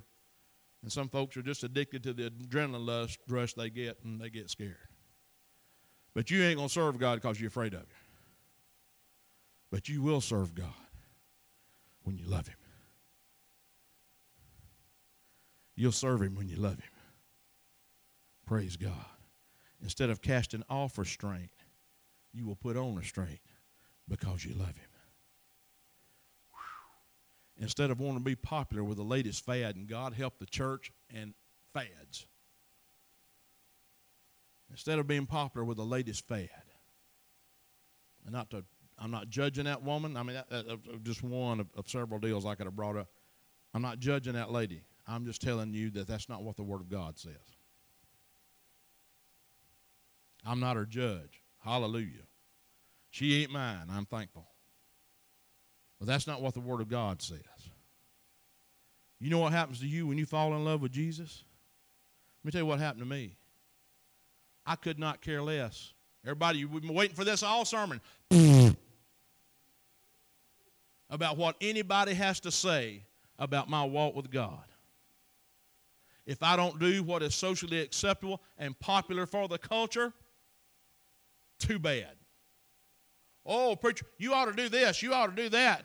and 0.84 0.92
some 0.92 1.08
folks 1.08 1.34
are 1.38 1.42
just 1.42 1.64
addicted 1.64 2.02
to 2.02 2.12
the 2.12 2.28
adrenaline 2.28 3.16
rush 3.26 3.54
they 3.54 3.70
get, 3.70 3.96
and 4.04 4.20
they 4.20 4.28
get 4.28 4.50
scared. 4.50 4.76
But 6.14 6.30
you 6.30 6.42
ain't 6.42 6.58
going 6.58 6.68
to 6.68 6.72
serve 6.72 6.98
God 6.98 7.22
because 7.22 7.40
you're 7.40 7.48
afraid 7.48 7.72
of 7.72 7.80
Him. 7.80 7.86
But 9.70 9.88
you 9.88 10.02
will 10.02 10.20
serve 10.20 10.54
God 10.54 10.66
when 12.02 12.18
you 12.18 12.26
love 12.26 12.46
Him. 12.46 12.58
You'll 15.74 15.90
serve 15.90 16.20
Him 16.20 16.34
when 16.34 16.50
you 16.50 16.56
love 16.56 16.76
Him. 16.76 16.92
Praise 18.44 18.76
God. 18.76 19.06
Instead 19.82 20.10
of 20.10 20.20
casting 20.20 20.64
off 20.68 20.98
restraint, 20.98 21.50
you 22.34 22.46
will 22.46 22.56
put 22.56 22.76
on 22.76 22.94
restraint 22.94 23.40
because 24.06 24.44
you 24.44 24.54
love 24.54 24.76
Him. 24.76 24.93
Instead 27.56 27.90
of 27.90 28.00
wanting 28.00 28.18
to 28.18 28.24
be 28.24 28.34
popular 28.34 28.82
with 28.82 28.96
the 28.96 29.04
latest 29.04 29.44
fad, 29.44 29.76
and 29.76 29.86
God 29.86 30.14
help 30.14 30.38
the 30.38 30.46
church 30.46 30.92
and 31.14 31.34
fads. 31.72 32.26
Instead 34.70 34.98
of 34.98 35.06
being 35.06 35.26
popular 35.26 35.64
with 35.64 35.76
the 35.76 35.84
latest 35.84 36.26
fad. 36.26 36.48
And 38.24 38.32
not 38.32 38.50
to, 38.50 38.64
I'm 38.98 39.10
not 39.10 39.28
judging 39.28 39.64
that 39.64 39.82
woman. 39.82 40.16
I 40.16 40.22
mean, 40.24 40.34
that, 40.34 40.50
that, 40.50 41.04
just 41.04 41.22
one 41.22 41.60
of, 41.60 41.68
of 41.76 41.88
several 41.88 42.18
deals 42.18 42.44
I 42.44 42.54
could 42.56 42.66
have 42.66 42.74
brought 42.74 42.96
up. 42.96 43.08
I'm 43.72 43.82
not 43.82 43.98
judging 44.00 44.32
that 44.32 44.50
lady. 44.50 44.82
I'm 45.06 45.26
just 45.26 45.42
telling 45.42 45.74
you 45.74 45.90
that 45.90 46.08
that's 46.08 46.28
not 46.28 46.42
what 46.42 46.56
the 46.56 46.62
Word 46.62 46.80
of 46.80 46.88
God 46.88 47.18
says. 47.18 47.34
I'm 50.44 50.60
not 50.60 50.76
her 50.76 50.86
judge. 50.86 51.42
Hallelujah. 51.58 52.26
She 53.10 53.42
ain't 53.42 53.50
mine. 53.50 53.86
I'm 53.90 54.06
thankful. 54.06 54.46
But 56.04 56.12
that's 56.12 56.26
not 56.26 56.42
what 56.42 56.52
the 56.52 56.60
Word 56.60 56.82
of 56.82 56.90
God 56.90 57.22
says. 57.22 57.40
You 59.20 59.30
know 59.30 59.38
what 59.38 59.54
happens 59.54 59.80
to 59.80 59.86
you 59.86 60.06
when 60.06 60.18
you 60.18 60.26
fall 60.26 60.54
in 60.54 60.62
love 60.62 60.82
with 60.82 60.92
Jesus? 60.92 61.44
Let 62.42 62.44
me 62.44 62.52
tell 62.52 62.60
you 62.60 62.66
what 62.66 62.78
happened 62.78 63.04
to 63.04 63.08
me. 63.08 63.38
I 64.66 64.76
could 64.76 64.98
not 64.98 65.22
care 65.22 65.40
less. 65.40 65.94
Everybody, 66.22 66.66
we've 66.66 66.82
been 66.82 66.92
waiting 66.92 67.16
for 67.16 67.24
this 67.24 67.42
all 67.42 67.64
sermon. 67.64 68.02
about 71.08 71.38
what 71.38 71.56
anybody 71.62 72.12
has 72.12 72.38
to 72.40 72.50
say 72.50 73.00
about 73.38 73.70
my 73.70 73.82
walk 73.82 74.14
with 74.14 74.30
God 74.30 74.60
if 76.26 76.42
I 76.42 76.54
don't 76.54 76.78
do 76.78 77.02
what 77.02 77.22
is 77.22 77.34
socially 77.34 77.80
acceptable 77.80 78.42
and 78.58 78.78
popular 78.78 79.24
for 79.24 79.48
the 79.48 79.56
culture, 79.56 80.12
too 81.58 81.78
bad. 81.78 82.10
Oh, 83.46 83.76
preacher, 83.76 84.06
you 84.18 84.32
ought 84.32 84.46
to 84.46 84.52
do 84.52 84.68
this, 84.68 85.02
you 85.02 85.12
ought 85.12 85.34
to 85.34 85.42
do 85.42 85.48
that. 85.50 85.84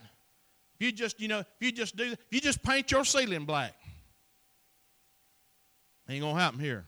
If 0.79 0.85
you 0.85 0.91
just, 0.91 1.19
you 1.19 1.27
know, 1.27 1.39
if 1.39 1.47
you 1.59 1.71
just 1.71 1.95
do, 1.95 2.11
if 2.11 2.17
you 2.31 2.39
just 2.39 2.63
paint 2.63 2.91
your 2.91 3.03
ceiling 3.03 3.45
black, 3.45 3.73
ain't 6.07 6.21
gonna 6.21 6.39
happen 6.39 6.59
here. 6.59 6.85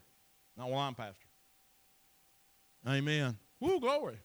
Not 0.58 0.70
while 0.70 0.80
I'm 0.80 0.96
pastor. 0.96 1.28
Amen. 2.88 3.38
Woo, 3.60 3.80
glory. 3.80 4.18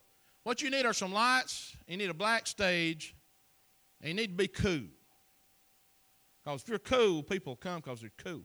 What 0.43 0.61
you 0.61 0.69
need 0.69 0.85
are 0.85 0.93
some 0.93 1.11
lights. 1.11 1.75
You 1.87 1.97
need 1.97 2.09
a 2.09 2.13
black 2.13 2.47
stage. 2.47 3.13
And 4.01 4.09
you 4.09 4.15
need 4.15 4.27
to 4.27 4.33
be 4.33 4.47
cool. 4.47 4.87
Because 6.43 6.61
if 6.63 6.69
you're 6.69 6.79
cool, 6.79 7.21
people 7.23 7.55
come 7.55 7.81
because 7.81 8.01
they're 8.01 8.11
cool. 8.17 8.43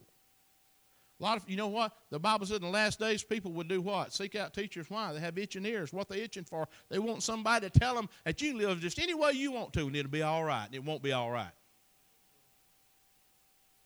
Lot 1.23 1.37
of 1.37 1.49
you 1.49 1.57
know 1.57 1.69
what 1.69 1.93
the 2.11 2.19
Bible 2.19 2.47
said 2.47 2.57
in 2.57 2.63
the 2.63 2.69
last 2.69 2.99
days 2.99 3.23
people 3.23 3.53
would 3.53 3.69
do 3.69 3.81
what? 3.81 4.13
Seek 4.13 4.35
out 4.35 4.53
teachers. 4.53 4.91
Why? 4.91 5.13
They 5.13 5.21
have 5.21 5.39
itching 5.39 5.65
ears. 5.65 5.93
What 5.93 6.09
they 6.09 6.21
itching 6.21 6.43
for? 6.43 6.67
They 6.91 6.99
want 6.99 7.23
somebody 7.23 7.71
to 7.71 7.79
tell 7.79 7.95
them 7.95 8.09
that 8.25 8.43
you 8.43 8.57
live 8.57 8.81
just 8.81 8.99
any 8.99 9.15
way 9.15 9.31
you 9.31 9.53
want 9.53 9.73
to, 9.75 9.87
and 9.87 9.95
it'll 9.95 10.11
be 10.11 10.23
all 10.23 10.43
right. 10.43 10.67
And 10.67 10.75
it 10.75 10.83
won't 10.83 11.01
be 11.01 11.13
all 11.13 11.31
right. 11.31 11.53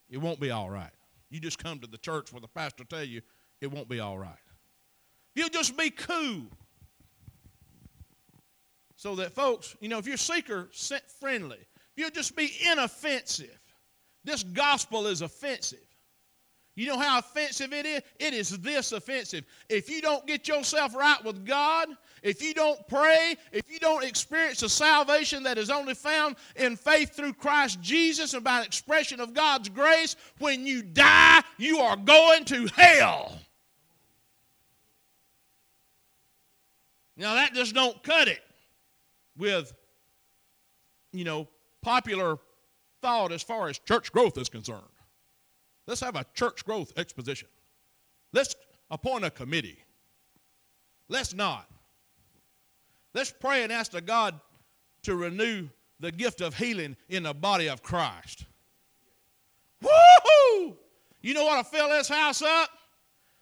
It 0.09 0.17
won't 0.17 0.41
be 0.41 0.51
all 0.51 0.71
right. 0.71 0.91
You 1.29 1.39
just 1.39 1.63
come 1.63 1.79
to 1.81 1.87
the 1.87 1.99
church 1.99 2.33
where 2.33 2.41
the 2.41 2.49
pastor 2.49 2.85
tell 2.85 3.05
you 3.05 3.21
it 3.61 3.71
won't 3.71 3.89
be 3.89 4.01
all 4.01 4.17
right. 4.17 4.39
You'll 5.35 5.51
just 5.51 5.77
be 5.77 5.91
cool. 5.91 6.47
So 8.97 9.15
that 9.17 9.33
folks, 9.33 9.77
you 9.81 9.91
know, 9.91 9.99
if 9.99 10.07
you're 10.07 10.17
seeker 10.17 10.71
friendly, 11.21 11.59
you'll 11.97 12.09
just 12.09 12.35
be 12.35 12.51
inoffensive. 12.73 13.61
This 14.25 14.43
gospel 14.43 15.07
is 15.07 15.21
offensive. 15.21 15.81
You 16.77 16.87
know 16.89 16.99
how 16.99 17.19
offensive 17.19 17.73
it 17.73 17.87
is? 17.87 18.03
It 18.21 18.35
is 18.35 18.51
this 18.59 18.93
offensive. 18.93 19.45
If 19.71 19.89
you 19.89 20.03
don't 20.03 20.27
get 20.27 20.47
yourself 20.47 20.95
right 20.95 21.23
with 21.25 21.47
God, 21.47 21.89
if 22.23 22.43
you 22.43 22.53
don't 22.53 22.87
pray, 22.87 23.37
if 23.51 23.71
you 23.73 23.79
don't 23.79 24.05
experience 24.05 24.61
the 24.61 24.69
salvation 24.69 25.43
that 25.45 25.57
is 25.57 25.71
only 25.71 25.95
found 25.95 26.37
in 26.55 26.77
faith 26.77 27.17
through 27.17 27.33
Christ 27.33 27.81
Jesus 27.81 28.35
and 28.35 28.45
by 28.45 28.63
expression 28.63 29.21
of 29.21 29.33
God's 29.33 29.71
grace, 29.71 30.17
when 30.39 30.67
you 30.67 30.83
die, 30.83 31.43
you 31.57 31.79
are 31.79 31.97
going 31.97 32.45
to 32.45 32.67
hell. 32.67 33.39
Now 37.17 37.37
that 37.37 37.55
just 37.55 37.75
don't 37.75 38.03
cut 38.03 38.29
it 38.29 38.43
with, 39.39 39.73
you 41.15 41.25
know, 41.25 41.49
popular 41.81 42.37
thought 43.01 43.33
as 43.33 43.43
far 43.43 43.69
as 43.69 43.79
church 43.79 44.13
growth 44.13 44.37
is 44.37 44.51
concerned. 44.51 44.83
Let's 45.87 46.01
have 46.01 46.17
a 46.17 46.25
church 46.35 46.65
growth 46.65 46.93
exposition. 46.99 47.49
Let's 48.33 48.55
appoint 48.91 49.25
a 49.25 49.31
committee. 49.31 49.79
Let's 51.09 51.35
not. 51.35 51.69
Let's 53.15 53.33
pray 53.33 53.63
and 53.63 53.73
ask 53.73 53.93
the 53.93 54.01
God 54.01 54.39
to 55.03 55.17
renew 55.17 55.69
the 56.01 56.13
gift 56.13 56.41
of 56.41 56.55
healing 56.55 56.97
in 57.09 57.23
the 57.23 57.33
body 57.33 57.69
of 57.69 57.83
Christ. 57.83 58.45
Woohoo! 59.83 60.77
You 61.23 61.35
know 61.35 61.45
what 61.45 61.57
will 61.57 61.65
fill 61.65 61.89
this 61.89 62.09
house 62.09 62.43
up? 62.43 62.71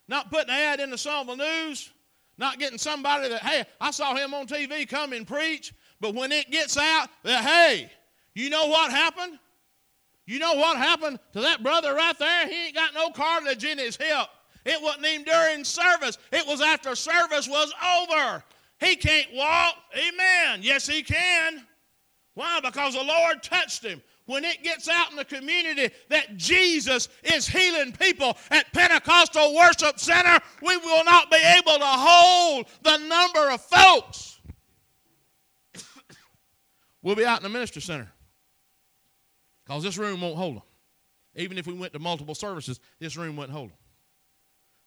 Not 0.07 0.31
putting 0.31 0.51
an 0.51 0.61
ad 0.61 0.81
in 0.81 0.91
the 0.91 0.99
Summerville 0.99 1.37
News, 1.37 1.91
not 2.37 2.59
getting 2.59 2.79
somebody 2.79 3.29
that, 3.31 3.43
hey, 3.43 3.65
I 3.81 3.91
saw 3.91 4.15
him 4.15 4.35
on 4.35 4.47
TV 4.47 4.89
come 4.89 5.13
and 5.13 5.27
preach, 5.27 5.73
but 6.01 6.15
when 6.15 6.31
it 6.31 6.51
gets 6.51 6.77
out, 6.77 7.09
that, 7.23 7.45
hey, 7.45 7.91
you 8.35 8.51
know 8.51 8.67
what 8.67 8.91
happened? 8.91 9.39
You 10.27 10.39
know 10.39 10.55
what 10.55 10.79
happened 10.79 11.19
to 11.35 11.41
that 11.43 11.63
brother 11.63 11.95
right 11.95 12.19
there? 12.19 12.49
He 12.49 12.67
ain't 12.67 12.75
got 12.75 12.95
no 12.95 13.11
cartilage 13.11 13.65
in 13.65 13.79
his 13.79 13.97
hip. 13.97 14.29
It 14.65 14.81
wasn't 14.83 15.07
even 15.07 15.25
during 15.25 15.65
service. 15.65 16.17
It 16.33 16.47
was 16.47 16.63
after 16.63 16.95
service 16.95 17.47
was 17.47 17.73
over. 18.01 18.43
He 18.81 18.97
can't 18.97 19.29
walk. 19.35 19.75
Amen. 19.95 20.61
Yes, 20.63 20.87
he 20.87 21.03
can. 21.03 21.67
Why? 22.33 22.61
Because 22.61 22.95
the 22.95 23.05
Lord 23.05 23.43
touched 23.43 23.85
him. 23.85 24.03
When 24.27 24.43
it 24.43 24.63
gets 24.63 24.89
out 24.89 25.11
in 25.11 25.17
the 25.17 25.25
community 25.27 25.95
that 26.09 26.39
Jesus 26.39 27.11
is 27.23 27.47
healing 27.47 27.93
people 27.93 28.39
at 28.51 28.73
Pentecostal 28.73 29.55
Worship 29.55 30.01
Center, 30.01 30.39
we 30.63 30.79
will 30.79 31.05
not 31.05 31.31
be 31.31 31.37
able 31.37 31.79
to 31.79 31.85
hold 31.85 32.67
the 32.83 32.97
number 33.07 33.51
of 33.51 33.61
folks. 33.61 34.41
we'll 37.03 37.17
be 37.17 37.27
out 37.27 37.41
in 37.41 37.43
the 37.43 37.51
ministry 37.51 37.83
center 37.83 38.14
because 39.65 39.83
this 39.83 39.99
room 39.99 40.21
won't 40.21 40.37
hold 40.37 40.57
them. 40.57 40.63
Even 41.37 41.59
if 41.59 41.67
we 41.67 41.75
went 41.75 41.93
to 41.93 41.99
multiple 41.99 42.35
services, 42.35 42.81
this 43.01 43.17
room 43.17 43.37
wouldn't 43.37 43.57
hold 43.57 43.71
them. 43.71 43.79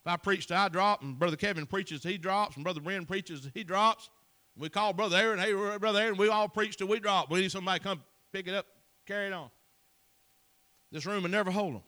If 0.06 0.12
I 0.12 0.18
preached, 0.18 0.52
I 0.52 0.70
drop, 0.70 1.02
and 1.02 1.20
Brother 1.20 1.36
Kevin 1.36 1.66
preaches, 1.66 2.04
he 2.04 2.18
drops, 2.18 2.56
and 2.56 2.64
Brother 2.64 2.80
Brent 2.80 3.08
preaches, 3.08 3.50
he 3.54 3.64
drops. 3.64 4.10
We 4.58 4.70
call 4.70 4.94
Brother 4.94 5.18
Aaron, 5.18 5.40
hey, 5.40 5.54
Brother 5.78 6.00
Aaron, 6.00 6.18
we 6.18 6.30
all 6.30 6.48
preach 6.48 6.78
till 6.78 6.88
we 6.88 7.00
drop. 7.00 7.30
We 7.30 7.42
need 7.42 7.52
somebody 7.52 7.80
come 7.80 8.02
pick 8.32 8.48
it 8.48 8.54
up, 8.54 8.66
carry 9.06 9.28
it 9.28 9.34
on. 9.34 9.50
This 10.92 11.06
room 11.06 11.24
will 11.24 11.30
never 11.30 11.52
hold 11.52 11.76
them. 11.76 11.84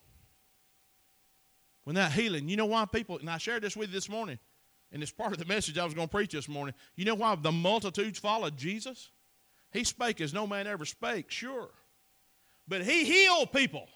When 1.86 1.96
that 1.96 2.12
healing, 2.12 2.50
you 2.50 2.58
know 2.58 2.66
why 2.66 2.86
people, 2.86 3.18
and 3.18 3.30
I 3.30 3.38
shared 3.38 3.64
this 3.64 3.76
with 3.76 3.90
you 3.90 3.94
this 3.94 4.10
morning, 4.10 4.38
and 4.92 5.02
it's 5.02 5.12
part 5.12 5.32
of 5.32 5.40
the 5.40 5.46
message 5.46 5.78
I 5.78 5.86
was 5.86 5.94
going 5.94 6.08
to 6.08 6.12
preach 6.12 6.34
this 6.34 6.50
morning. 6.50 6.76
You 6.96 7.06
know 7.06 7.16
why 7.16 7.36
the 7.36 7.52
multitudes 7.52 8.20
followed 8.20 8.58
Jesus? 8.58 9.10
He 9.72 9.84
spake 9.84 10.20
as 10.20 10.34
no 10.34 10.46
man 10.46 10.68
ever 10.68 10.86
spake, 10.86 11.32
sure. 11.32 11.70
But 12.70 12.84
he 12.84 13.04
healed 13.04 13.52
people. 13.52 13.88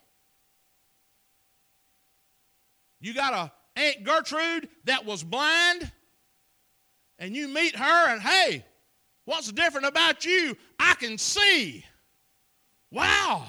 You 3.00 3.14
got 3.14 3.34
a 3.34 3.52
Aunt 3.80 4.04
Gertrude 4.04 4.68
that 4.86 5.06
was 5.06 5.24
blind, 5.24 5.92
and 7.20 7.36
you 7.36 7.48
meet 7.48 7.76
her, 7.76 8.10
and 8.10 8.22
hey, 8.22 8.66
what's 9.26 9.52
different 9.52 9.88
about 9.88 10.26
you? 10.26 10.58
I 10.80 10.96
can 10.96 11.18
see. 11.18 11.86
Wow, 12.92 13.46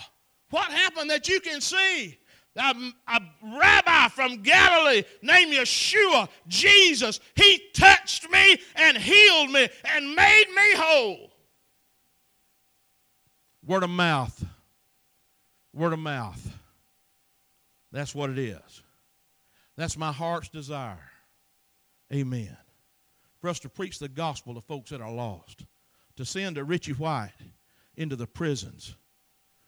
what 0.50 0.70
happened 0.70 1.10
that 1.10 1.28
you 1.28 1.40
can 1.40 1.60
see? 1.60 2.18
A, 2.56 2.74
a, 3.08 3.20
rabbi 3.42 4.08
from 4.08 4.42
Galilee 4.42 5.02
named 5.22 5.52
Yeshua, 5.52 6.28
Jesus, 6.46 7.18
he 7.34 7.60
touched 7.74 8.30
me 8.30 8.58
and 8.76 8.96
healed 8.96 9.50
me 9.50 9.68
and 9.84 10.14
made 10.14 10.46
me 10.54 10.74
whole. 10.76 11.32
Word 13.66 13.82
of 13.82 13.90
mouth. 13.90 14.44
Word 15.74 15.92
of 15.92 15.98
mouth. 15.98 16.56
That's 17.92 18.14
what 18.14 18.30
it 18.30 18.38
is. 18.38 18.82
That's 19.76 19.96
my 19.96 20.12
heart's 20.12 20.48
desire. 20.48 21.10
Amen. 22.12 22.56
For 23.40 23.48
us 23.48 23.58
to 23.60 23.68
preach 23.68 23.98
the 23.98 24.08
gospel 24.08 24.54
to 24.54 24.60
folks 24.60 24.90
that 24.90 25.00
are 25.00 25.12
lost, 25.12 25.66
to 26.16 26.24
send 26.24 26.58
a 26.58 26.64
Richie 26.64 26.92
White 26.92 27.32
into 27.96 28.16
the 28.16 28.26
prisons. 28.26 28.94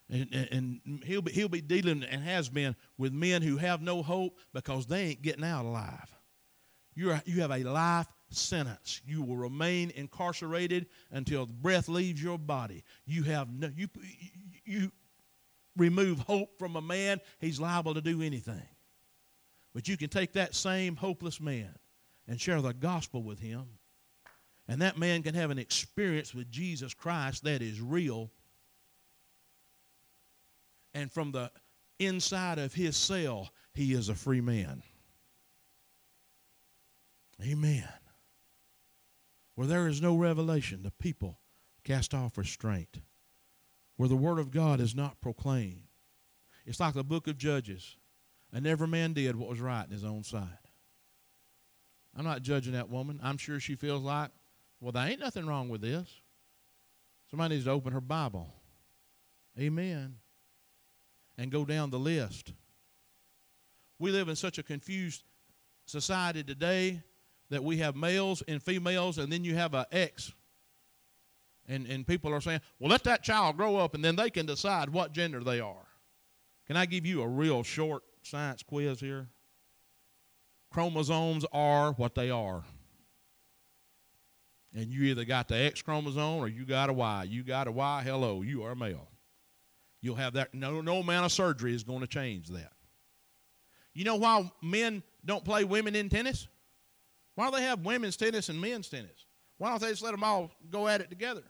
And, 0.08 0.28
and, 0.32 0.80
and, 0.86 1.04
he'll, 1.04 1.22
be, 1.22 1.32
he'll 1.32 1.48
be 1.48 1.60
dealing 1.60 2.04
and 2.04 2.22
has 2.22 2.48
been 2.48 2.76
with 2.96 3.12
men 3.12 3.42
who 3.42 3.56
have 3.56 3.82
no 3.82 4.02
hope 4.02 4.38
because 4.54 4.86
they 4.86 5.02
ain't 5.02 5.22
getting 5.22 5.44
out 5.44 5.64
alive. 5.64 6.14
You're, 6.94 7.20
you 7.26 7.42
have 7.42 7.50
a 7.50 7.64
life 7.64 8.06
sentence. 8.30 9.02
You 9.04 9.22
will 9.22 9.36
remain 9.36 9.90
incarcerated 9.94 10.86
until 11.10 11.46
the 11.46 11.52
breath 11.52 11.88
leaves 11.88 12.22
your 12.22 12.38
body. 12.38 12.84
You 13.04 13.24
have 13.24 13.52
no, 13.52 13.70
you, 13.76 13.88
you 14.64 14.92
remove 15.76 16.20
hope 16.20 16.58
from 16.58 16.76
a 16.76 16.82
man, 16.82 17.20
he's 17.40 17.60
liable 17.60 17.94
to 17.94 18.00
do 18.00 18.22
anything. 18.22 18.66
But 19.74 19.88
you 19.88 19.96
can 19.96 20.08
take 20.08 20.32
that 20.32 20.54
same 20.54 20.96
hopeless 20.96 21.40
man 21.40 21.74
and 22.26 22.40
share 22.40 22.60
the 22.62 22.72
gospel 22.72 23.22
with 23.22 23.38
him. 23.38 23.64
And 24.68 24.82
that 24.82 24.98
man 24.98 25.22
can 25.22 25.34
have 25.34 25.50
an 25.50 25.58
experience 25.58 26.34
with 26.34 26.50
Jesus 26.50 26.94
Christ 26.94 27.44
that 27.44 27.62
is 27.62 27.80
real. 27.80 28.30
And 30.94 31.12
from 31.12 31.30
the 31.30 31.52
inside 31.98 32.58
of 32.58 32.74
his 32.74 32.96
cell, 32.96 33.50
he 33.74 33.92
is 33.92 34.08
a 34.08 34.14
free 34.14 34.40
man. 34.40 34.82
Amen. 37.42 37.88
Where 39.54 39.66
there 39.66 39.88
is 39.88 40.00
no 40.00 40.16
revelation, 40.16 40.82
the 40.82 40.90
people 40.90 41.38
cast 41.84 42.14
off 42.14 42.38
restraint. 42.38 42.98
Where 43.96 44.08
the 44.08 44.16
word 44.16 44.38
of 44.38 44.50
God 44.50 44.80
is 44.80 44.94
not 44.94 45.20
proclaimed. 45.20 45.82
It's 46.66 46.80
like 46.80 46.94
the 46.94 47.04
book 47.04 47.28
of 47.28 47.38
Judges. 47.38 47.96
And 48.52 48.66
every 48.66 48.88
man 48.88 49.12
did 49.12 49.36
what 49.36 49.48
was 49.48 49.60
right 49.60 49.84
in 49.84 49.90
his 49.90 50.04
own 50.04 50.22
sight. 50.22 50.48
I'm 52.16 52.24
not 52.24 52.42
judging 52.42 52.72
that 52.72 52.88
woman. 52.88 53.20
I'm 53.22 53.36
sure 53.36 53.60
she 53.60 53.74
feels 53.74 54.02
like, 54.02 54.30
well, 54.80 54.92
there 54.92 55.06
ain't 55.06 55.20
nothing 55.20 55.46
wrong 55.46 55.68
with 55.68 55.80
this. 55.80 56.08
Somebody 57.30 57.54
needs 57.54 57.66
to 57.66 57.72
open 57.72 57.92
her 57.92 58.00
Bible. 58.00 58.48
Amen. 59.58 60.16
And 61.36 61.50
go 61.50 61.64
down 61.64 61.90
the 61.90 61.98
list. 61.98 62.52
We 63.98 64.10
live 64.10 64.28
in 64.28 64.36
such 64.36 64.58
a 64.58 64.62
confused 64.62 65.24
society 65.86 66.42
today 66.42 67.02
that 67.50 67.62
we 67.62 67.78
have 67.78 67.96
males 67.96 68.42
and 68.48 68.62
females, 68.62 69.18
and 69.18 69.32
then 69.32 69.44
you 69.44 69.54
have 69.54 69.74
an 69.74 69.84
X. 69.92 70.32
And, 71.68 71.86
and 71.86 72.06
people 72.06 72.32
are 72.32 72.40
saying, 72.40 72.60
well, 72.78 72.90
let 72.90 73.04
that 73.04 73.22
child 73.22 73.56
grow 73.56 73.76
up, 73.76 73.94
and 73.94 74.04
then 74.04 74.14
they 74.16 74.30
can 74.30 74.46
decide 74.46 74.88
what 74.90 75.12
gender 75.12 75.42
they 75.42 75.60
are. 75.60 75.86
Can 76.66 76.76
I 76.76 76.86
give 76.86 77.04
you 77.04 77.22
a 77.22 77.28
real 77.28 77.62
short 77.62 78.02
science 78.26 78.62
quiz 78.62 79.00
here. 79.00 79.28
Chromosomes 80.70 81.44
are 81.52 81.92
what 81.92 82.14
they 82.14 82.30
are. 82.30 82.64
And 84.74 84.92
you 84.92 85.04
either 85.04 85.24
got 85.24 85.48
the 85.48 85.56
X 85.56 85.80
chromosome 85.80 86.38
or 86.38 86.48
you 86.48 86.66
got 86.66 86.90
a 86.90 86.92
Y. 86.92 87.26
You 87.28 87.42
got 87.42 87.66
a 87.66 87.72
Y, 87.72 88.02
hello, 88.04 88.42
you 88.42 88.64
are 88.64 88.74
male. 88.74 89.08
You'll 90.02 90.16
have 90.16 90.34
that. 90.34 90.52
No, 90.52 90.80
no 90.82 90.98
amount 90.98 91.24
of 91.24 91.32
surgery 91.32 91.74
is 91.74 91.82
going 91.82 92.00
to 92.00 92.06
change 92.06 92.48
that. 92.48 92.72
You 93.94 94.04
know 94.04 94.16
why 94.16 94.50
men 94.62 95.02
don't 95.24 95.44
play 95.44 95.64
women 95.64 95.96
in 95.96 96.10
tennis? 96.10 96.48
Why 97.34 97.48
do 97.50 97.56
they 97.56 97.62
have 97.62 97.84
women's 97.84 98.16
tennis 98.16 98.50
and 98.50 98.60
men's 98.60 98.88
tennis? 98.88 99.24
Why 99.56 99.70
don't 99.70 99.80
they 99.80 99.88
just 99.88 100.02
let 100.02 100.10
them 100.10 100.22
all 100.22 100.50
go 100.68 100.86
at 100.86 101.00
it 101.00 101.08
together? 101.08 101.42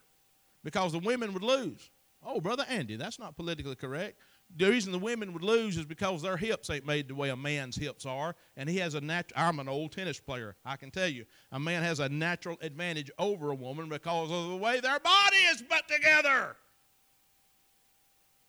Because 0.67 0.91
the 0.91 0.99
women 0.99 1.33
would 1.33 1.45
lose. 1.45 1.91
Oh, 2.23 2.41
Brother 2.41 2.67
Andy, 2.69 2.97
that's 2.97 3.21
not 3.21 3.37
politically 3.37 3.77
correct 3.77 4.19
the 4.55 4.71
reason 4.71 4.93
the 4.93 4.99
women 4.99 5.33
would 5.33 5.43
lose 5.43 5.77
is 5.77 5.85
because 5.85 6.23
their 6.23 6.37
hips 6.37 6.71
ain't 6.71 6.87
made 6.87 7.09
the 7.09 7.15
way 7.15 7.31
a 7.31 7.37
man's 7.37 7.77
hips 7.77 8.07
are, 8.07 8.35
and 8.57 8.69
he 8.69 8.79
has 8.79 8.95
a 8.95 9.01
natural. 9.01 9.41
I'm 9.41 9.59
an 9.59 9.69
old 9.69 9.93
tennis 9.93 10.21
player. 10.21 10.57
I 10.65 10.77
can 10.77 10.91
tell 10.91 11.09
you, 11.09 11.25
a 11.53 11.59
man 11.59 11.83
has 11.83 12.01
a 12.01 12.09
natural 12.09 12.57
advantage 12.61 13.11
over 13.19 13.51
a 13.51 13.55
woman 13.55 13.89
because 13.89 14.31
of 14.31 14.51
the 14.51 14.57
way 14.57 14.81
their 14.81 15.01
body 15.01 15.37
is 15.51 15.63
put 15.63 15.89
together. 15.89 16.57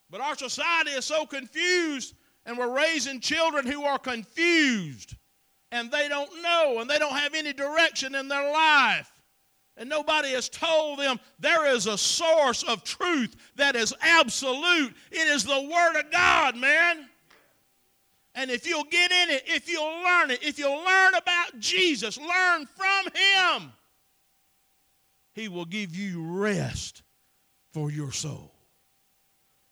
But 0.10 0.22
our 0.22 0.36
society 0.36 0.92
is 0.92 1.06
so 1.06 1.26
confused, 1.26 2.14
and 2.46 2.58
we're 2.58 2.74
raising 2.74 3.20
children 3.20 3.66
who 3.66 3.84
are 3.84 4.00
confused, 4.00 5.16
and 5.72 5.92
they 5.92 6.08
don't 6.08 6.42
know, 6.42 6.80
and 6.80 6.90
they 6.90 7.00
don't 7.00 7.18
have 7.18 7.34
any 7.34 7.54
direction 7.54 8.16
in 8.16 8.28
their 8.28 8.52
life 8.52 9.12
and 9.78 9.88
nobody 9.88 10.32
has 10.32 10.50
told 10.50 11.00
them 11.00 11.20
there 11.40 11.68
is 11.68 11.86
a 11.86 11.98
source 11.98 12.64
of 12.64 12.84
truth 12.84 13.36
that 13.56 13.76
is 13.76 13.94
absolute. 14.02 14.94
It 15.12 15.28
is 15.28 15.44
the 15.44 15.70
Word 15.72 16.00
of 16.00 16.12
God, 16.12 16.58
man. 16.58 17.08
And 18.34 18.52
if 18.52 18.68
you'll 18.68 18.84
get 18.84 19.12
in 19.12 19.30
it, 19.30 19.44
if 19.46 19.70
you'll 19.70 20.04
learn 20.04 20.32
it, 20.32 20.44
if 20.44 20.60
you'll 20.60 20.84
learn 20.84 21.14
about 21.16 21.60
Jesus, 21.60 22.18
learn 22.18 22.66
from 22.66 23.06
Him, 23.14 23.72
He 25.34 25.48
will 25.48 25.66
give 25.66 25.96
you 25.96 26.24
rest 26.24 27.04
for 27.72 27.92
your 27.92 28.12
soul. 28.12 28.54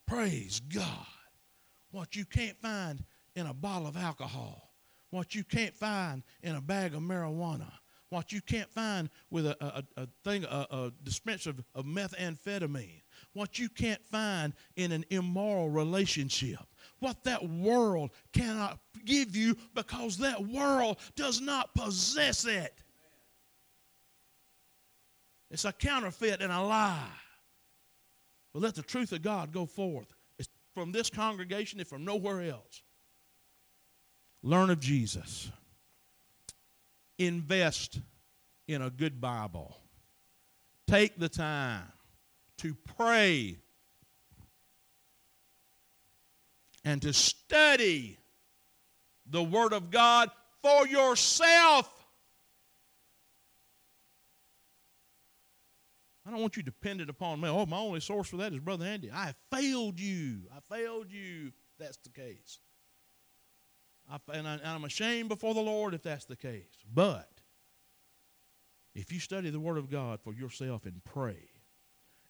Praise 0.08 0.60
God. 0.60 1.08
What 1.91 2.16
you 2.16 2.26
can't 2.26 2.58
find 2.58 3.03
in 3.36 3.47
a 3.47 3.53
bottle 3.53 3.88
of 3.88 3.97
alcohol, 3.97 4.74
what 5.10 5.34
you 5.34 5.43
can't 5.43 5.76
find 5.76 6.24
in 6.43 6.56
a 6.56 6.62
bag 6.62 6.93
of 6.93 7.01
marijuana 7.01 7.72
what 8.16 8.32
you 8.32 8.39
can't 8.39 8.72
find 8.72 9.09
with 9.30 9.45
a, 9.45 9.57
a, 9.59 9.84
a 10.03 10.07
thing, 10.24 10.45
a, 10.45 10.66
a 10.72 10.91
dispenser 11.03 11.49
of, 11.49 11.61
of 11.76 11.84
methamphetamine, 11.86 13.01
what 13.34 13.59
you 13.59 13.68
can't 13.68 14.03
find 14.07 14.53
in 14.78 14.93
an 14.93 15.03
immoral 15.09 15.70
relationship, 15.70 16.61
what 16.99 17.22
that 17.26 17.47
world 17.47 18.11
cannot 18.32 18.80
give 19.03 19.36
you 19.36 19.57
because 19.74 20.18
that 20.18 20.41
world 20.47 20.97
does 21.18 21.41
not 21.41 21.76
possess 21.76 22.45
it. 22.45 22.82
It's 25.51 25.66
a 25.66 25.74
counterfeit 25.74 26.41
and 26.41 26.53
a 26.53 26.61
lie. 26.61 27.11
But 28.53 28.61
let 28.61 28.76
the 28.76 28.82
truth 28.82 29.11
of 29.11 29.22
God 29.24 29.51
go 29.51 29.66
forth. 29.66 30.13
It's 30.39 30.47
from 30.74 30.93
this 30.93 31.09
congregation 31.09 31.80
and 31.80 31.88
from 31.88 32.05
nowhere 32.05 32.43
else. 32.43 32.82
Learn 34.41 34.70
of 34.70 34.80
Jesus 34.80 35.51
invest 37.18 37.99
in 38.68 38.82
a 38.82 38.89
good 38.89 39.22
Bible. 39.22 39.78
Take 40.88 41.18
the 41.18 41.30
time 41.30 41.84
to 42.57 42.76
pray 42.97 43.57
and 46.84 47.01
to 47.01 47.13
study 47.13 48.18
the 49.26 49.43
Word 49.43 49.74
of 49.74 49.89
God 49.89 50.30
for 50.61 50.88
yourself. 50.88 51.91
I 56.26 56.32
don't 56.32 56.41
want 56.41 56.57
you 56.57 56.63
dependent 56.63 57.09
upon 57.09 57.39
me. 57.39 57.49
Oh, 57.49 57.66
my 57.66 57.78
only 57.78 57.99
source 57.99 58.30
for 58.30 58.38
that 58.38 58.51
is 58.51 58.59
Brother 58.59 58.86
Andy. 58.86 59.11
I 59.11 59.34
failed 59.51 59.99
you. 59.99 60.41
I 60.55 60.76
failed 60.76 61.11
you. 61.11 61.51
That's 61.78 61.97
the 61.97 62.09
case. 62.09 62.59
And 64.32 64.47
I'm 64.47 64.84
ashamed 64.86 65.30
before 65.30 65.53
the 65.53 65.62
Lord 65.62 65.93
if 65.93 66.03
that's 66.03 66.26
the 66.26 66.36
case. 66.36 66.84
But 66.93 67.30
if 68.93 69.12
you 69.12 69.20
study 69.20 69.49
the 69.49 69.60
Word 69.60 69.78
of 69.78 69.89
God 69.89 70.20
for 70.24 70.34
yourself 70.34 70.86
and 70.86 71.03
pray, 71.03 71.49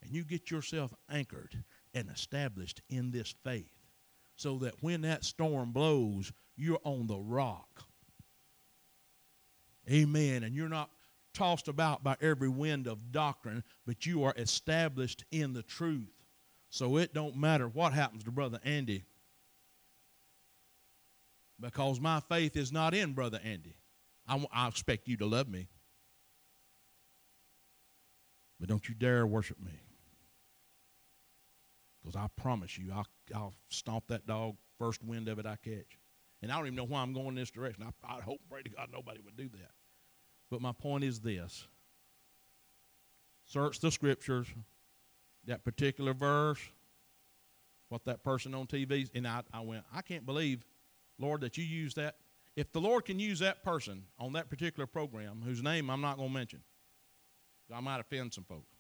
and 0.02 0.12
you 0.12 0.24
get 0.24 0.50
yourself 0.52 0.94
anchored 1.10 1.64
and 1.94 2.10
established 2.10 2.82
in 2.90 3.12
this 3.12 3.36
faith, 3.44 3.72
so 4.36 4.58
that 4.60 4.74
when 4.82 5.02
that 5.02 5.24
storm 5.24 5.72
blows, 5.72 6.32
you're 6.56 6.80
on 6.84 7.08
the 7.08 7.18
rock. 7.18 7.84
Amen. 9.90 10.44
And 10.44 10.56
you're 10.56 10.70
not 10.70 10.90
tossed 11.34 11.68
about 11.68 12.04
by 12.04 12.16
every 12.22 12.50
wind 12.50 12.88
of 12.88 13.12
doctrine, 13.12 13.64
but 13.86 14.06
you 14.06 14.24
are 14.24 14.34
established 14.38 15.26
in 15.32 15.54
the 15.54 15.64
truth. 15.64 16.26
So 16.70 16.98
it 16.98 17.14
don't 17.14 17.36
matter 17.36 17.68
what 17.68 17.94
happens 17.94 18.24
to 18.24 18.32
Brother 18.32 18.60
Andy 18.64 19.04
because 21.60 22.00
my 22.00 22.20
faith 22.20 22.56
is 22.56 22.72
not 22.72 22.94
in 22.94 23.14
Brother 23.14 23.40
Andy. 23.44 23.76
I, 24.28 24.44
I 24.52 24.68
expect 24.68 25.08
you 25.08 25.18
to 25.18 25.26
love 25.26 25.48
me. 25.48 25.68
But 28.60 28.70
don't 28.70 28.88
you 28.88 28.96
dare 28.96 29.28
worship 29.28 29.60
me. 29.60 29.80
Because 32.02 32.16
I 32.16 32.28
promise 32.42 32.78
you, 32.78 32.92
I'll, 32.94 33.08
I'll 33.34 33.54
stomp 33.70 34.08
that 34.08 34.28
dog 34.28 34.56
first 34.78 35.04
wind 35.04 35.28
of 35.28 35.40
it 35.40 35.46
I 35.46 35.58
catch. 35.64 35.98
And 36.42 36.52
I 36.52 36.58
don't 36.58 36.68
even 36.68 36.76
know 36.76 36.84
why 36.84 37.02
I'm 37.02 37.14
going 37.14 37.30
in 37.30 37.36
this 37.36 37.52
direction. 37.52 37.84
I, 37.84 38.18
I 38.18 38.22
hope, 38.22 38.40
pray 38.50 38.62
to 38.62 38.70
God, 38.70 38.90
nobody 38.92 39.20
would 39.24 39.38
do 39.38 39.50
that. 39.50 39.72
But 40.52 40.62
my 40.62 40.72
point 40.72 41.04
is 41.04 41.20
this 41.20 41.68
search 43.46 43.80
the 43.80 43.92
scriptures, 43.92 44.48
that 45.46 45.64
particular 45.64 46.14
verse, 46.14 46.60
what 47.90 48.06
that 48.06 48.24
person 48.24 48.54
on 48.54 48.68
TV, 48.68 49.10
and 49.14 49.28
I, 49.28 49.42
I 49.54 49.62
went, 49.62 49.84
I 49.94 50.02
can't 50.02 50.26
believe, 50.26 50.66
Lord, 51.20 51.42
that 51.42 51.58
you 51.58 51.64
use 51.64 51.94
that. 51.96 52.16
If 52.56 52.72
the 52.72 52.82
Lord 52.82 53.06
can 53.06 53.20
use 53.20 53.40
that 53.40 53.64
person 53.64 54.04
on 54.18 54.34
that 54.34 54.50
particular 54.50 54.88
program, 54.88 55.42
whose 55.44 55.62
name 55.62 55.90
I'm 55.90 56.02
not 56.02 56.18
going 56.18 56.30
to 56.30 56.34
mention, 56.34 56.62
I 57.74 57.82
might 57.82 58.00
offend 58.00 58.34
some 58.34 58.46
folks, 58.46 58.72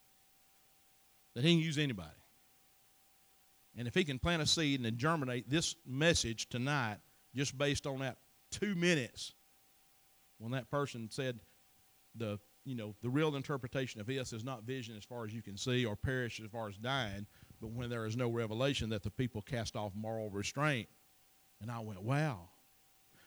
that 1.35 1.43
He 1.43 1.53
can 1.53 1.63
use 1.63 1.77
anybody. 1.77 2.09
And 3.77 3.87
if 3.87 3.93
He 3.93 4.05
can 4.05 4.19
plant 4.19 4.41
a 4.41 4.45
seed 4.45 4.79
and 4.79 4.97
germinate 4.97 5.49
this 5.49 5.75
message 5.85 6.47
tonight 6.47 6.97
just 7.35 7.57
based 7.57 7.85
on 7.85 7.99
that 7.99 8.17
two 8.51 8.75
minutes 8.75 9.33
when 10.37 10.51
that 10.51 10.69
person 10.69 11.09
said, 11.11 11.39
the 12.17 12.39
you 12.65 12.75
know 12.75 12.95
the 13.01 13.09
real 13.09 13.35
interpretation 13.35 14.01
of 14.01 14.07
this 14.07 14.33
is 14.33 14.43
not 14.43 14.63
vision 14.63 14.95
as 14.97 15.03
far 15.03 15.25
as 15.25 15.33
you 15.33 15.41
can 15.41 15.57
see 15.57 15.85
or 15.85 15.95
perish 15.95 16.39
as 16.43 16.49
far 16.49 16.67
as 16.67 16.77
dying 16.77 17.25
but 17.61 17.71
when 17.71 17.89
there 17.89 18.05
is 18.05 18.17
no 18.17 18.29
revelation 18.29 18.89
that 18.89 19.03
the 19.03 19.11
people 19.11 19.41
cast 19.41 19.75
off 19.75 19.91
moral 19.95 20.29
restraint 20.29 20.87
and 21.61 21.71
i 21.71 21.79
went 21.79 22.01
wow 22.01 22.49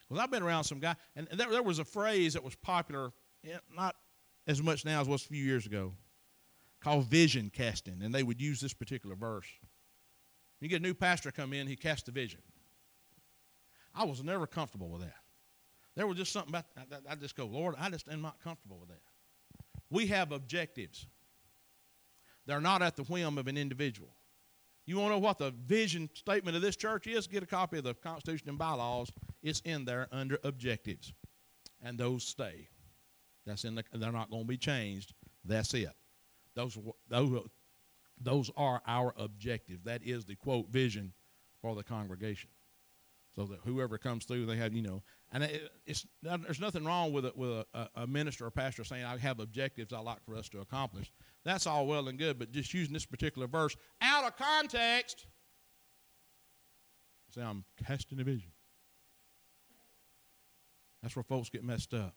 because 0.08 0.22
i've 0.22 0.30
been 0.30 0.42
around 0.42 0.64
some 0.64 0.78
guy 0.78 0.94
and 1.16 1.28
there, 1.32 1.50
there 1.50 1.62
was 1.62 1.78
a 1.78 1.84
phrase 1.84 2.34
that 2.34 2.42
was 2.42 2.54
popular 2.56 3.12
eh, 3.44 3.56
not 3.74 3.96
as 4.46 4.62
much 4.62 4.84
now 4.84 5.00
as 5.00 5.08
was 5.08 5.24
a 5.24 5.28
few 5.28 5.44
years 5.44 5.66
ago 5.66 5.92
called 6.80 7.04
vision 7.06 7.50
casting 7.52 8.02
and 8.02 8.14
they 8.14 8.22
would 8.22 8.40
use 8.40 8.60
this 8.60 8.74
particular 8.74 9.16
verse 9.16 9.48
you 10.60 10.68
get 10.68 10.80
a 10.80 10.82
new 10.82 10.94
pastor 10.94 11.30
come 11.30 11.52
in 11.52 11.66
he 11.66 11.76
casts 11.76 12.04
the 12.04 12.12
vision 12.12 12.40
i 13.94 14.04
was 14.04 14.22
never 14.22 14.46
comfortable 14.46 14.88
with 14.88 15.02
that 15.02 15.16
there 15.98 16.06
was 16.06 16.16
just 16.16 16.32
something 16.32 16.50
about 16.50 16.66
that. 16.90 17.02
I 17.10 17.16
just 17.16 17.34
go, 17.34 17.46
Lord, 17.46 17.74
I 17.76 17.90
just 17.90 18.08
am 18.08 18.22
not 18.22 18.38
comfortable 18.38 18.78
with 18.78 18.90
that. 18.90 19.00
We 19.90 20.06
have 20.06 20.30
objectives. 20.30 21.08
They're 22.46 22.60
not 22.60 22.82
at 22.82 22.94
the 22.94 23.02
whim 23.02 23.36
of 23.36 23.48
an 23.48 23.56
individual. 23.56 24.14
You 24.88 24.96
want 24.96 25.10
to 25.10 25.16
know 25.16 25.18
what 25.18 25.36
the 25.36 25.50
vision 25.66 26.08
statement 26.14 26.56
of 26.56 26.62
this 26.62 26.74
church 26.74 27.06
is? 27.06 27.26
Get 27.26 27.42
a 27.42 27.46
copy 27.46 27.76
of 27.76 27.84
the 27.84 27.92
Constitution 27.92 28.48
and 28.48 28.56
bylaws. 28.56 29.12
It's 29.42 29.60
in 29.66 29.84
there 29.84 30.08
under 30.10 30.38
objectives. 30.44 31.12
And 31.82 31.98
those 31.98 32.24
stay. 32.24 32.70
That's 33.44 33.64
in 33.64 33.74
the, 33.74 33.84
they're 33.92 34.12
not 34.12 34.30
going 34.30 34.44
to 34.44 34.48
be 34.48 34.56
changed. 34.56 35.12
That's 35.44 35.74
it. 35.74 35.90
Those, 36.54 36.78
those, 37.06 37.46
those 38.18 38.50
are 38.56 38.80
our 38.86 39.12
objectives. 39.18 39.84
That 39.84 40.02
is 40.04 40.24
the 40.24 40.36
quote 40.36 40.70
vision 40.70 41.12
for 41.60 41.74
the 41.74 41.82
congregation 41.82 42.48
so 43.38 43.44
that 43.44 43.60
whoever 43.64 43.98
comes 43.98 44.24
through, 44.24 44.46
they 44.46 44.56
have, 44.56 44.72
you 44.72 44.82
know, 44.82 45.00
and 45.30 45.44
it, 45.44 45.70
it's 45.86 46.04
there's 46.22 46.58
nothing 46.58 46.84
wrong 46.84 47.12
with 47.12 47.24
it 47.24 47.36
with 47.36 47.64
a, 47.72 47.88
a, 47.94 48.04
minister 48.04 48.46
or 48.46 48.50
pastor 48.50 48.82
saying 48.82 49.04
I 49.04 49.16
have 49.16 49.38
objectives 49.38 49.92
I 49.92 50.00
like 50.00 50.24
for 50.24 50.34
us 50.34 50.48
to 50.48 50.58
accomplish. 50.58 51.12
That's 51.44 51.64
all 51.64 51.86
well 51.86 52.08
and 52.08 52.18
good, 52.18 52.36
but 52.36 52.50
just 52.50 52.74
using 52.74 52.92
this 52.92 53.06
particular 53.06 53.46
verse 53.46 53.76
out 54.02 54.24
of 54.24 54.36
context, 54.36 55.26
say 57.32 57.42
I'm 57.42 57.64
casting 57.86 58.18
a 58.18 58.24
vision. 58.24 58.50
That's 61.00 61.14
where 61.14 61.22
folks 61.22 61.48
get 61.48 61.62
messed 61.62 61.94
up. 61.94 62.16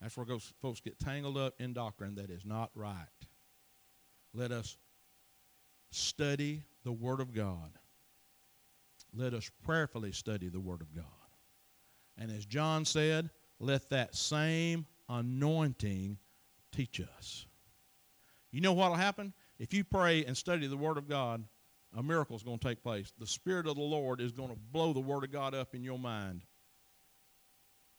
That's 0.00 0.16
where 0.16 0.26
folks 0.62 0.80
get 0.80 1.00
tangled 1.00 1.36
up 1.36 1.54
in 1.58 1.72
doctrine 1.72 2.14
that 2.14 2.30
is 2.30 2.44
not 2.44 2.70
right. 2.76 3.08
Let 4.32 4.52
us 4.52 4.76
study 5.90 6.62
the 6.84 6.92
Word 6.92 7.18
of 7.18 7.34
God 7.34 7.72
let 9.14 9.34
us 9.34 9.50
prayerfully 9.64 10.12
study 10.12 10.48
the 10.48 10.60
Word 10.60 10.80
of 10.80 10.94
God. 10.94 11.04
And 12.18 12.30
as 12.30 12.44
John 12.46 12.84
said, 12.84 13.30
let 13.58 13.90
that 13.90 14.14
same 14.14 14.86
anointing 15.08 16.18
teach 16.72 17.00
us. 17.00 17.46
You 18.50 18.60
know 18.60 18.72
what 18.72 18.90
will 18.90 18.96
happen? 18.96 19.32
If 19.58 19.72
you 19.72 19.84
pray 19.84 20.24
and 20.24 20.36
study 20.36 20.66
the 20.66 20.76
Word 20.76 20.98
of 20.98 21.08
God, 21.08 21.44
a 21.96 22.02
miracle 22.02 22.36
is 22.36 22.42
going 22.42 22.58
to 22.58 22.68
take 22.68 22.82
place. 22.82 23.12
The 23.18 23.26
Spirit 23.26 23.66
of 23.66 23.76
the 23.76 23.82
Lord 23.82 24.20
is 24.20 24.32
going 24.32 24.50
to 24.50 24.58
blow 24.72 24.92
the 24.92 25.00
Word 25.00 25.24
of 25.24 25.32
God 25.32 25.54
up 25.54 25.74
in 25.74 25.84
your 25.84 25.98
mind. 25.98 26.42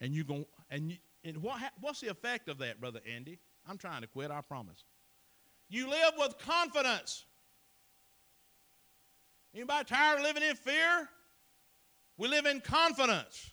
And 0.01 0.13
you're 0.13 0.25
going 0.25 0.45
and 0.69 0.91
you, 0.91 0.97
and 1.23 1.37
what 1.37 1.61
what's 1.79 2.01
the 2.01 2.09
effect 2.09 2.49
of 2.49 2.57
that, 2.57 2.81
brother 2.81 2.99
Andy? 3.13 3.39
I'm 3.67 3.77
trying 3.77 4.01
to 4.01 4.07
quit. 4.07 4.29
I 4.29 4.41
promise. 4.41 4.83
You 5.69 5.89
live 5.89 6.13
with 6.17 6.37
confidence. 6.37 7.25
Anybody 9.55 9.85
tired 9.85 10.17
of 10.19 10.23
living 10.23 10.43
in 10.43 10.55
fear? 10.55 11.07
We 12.17 12.27
live 12.27 12.45
in 12.45 12.59
confidence. 12.59 13.51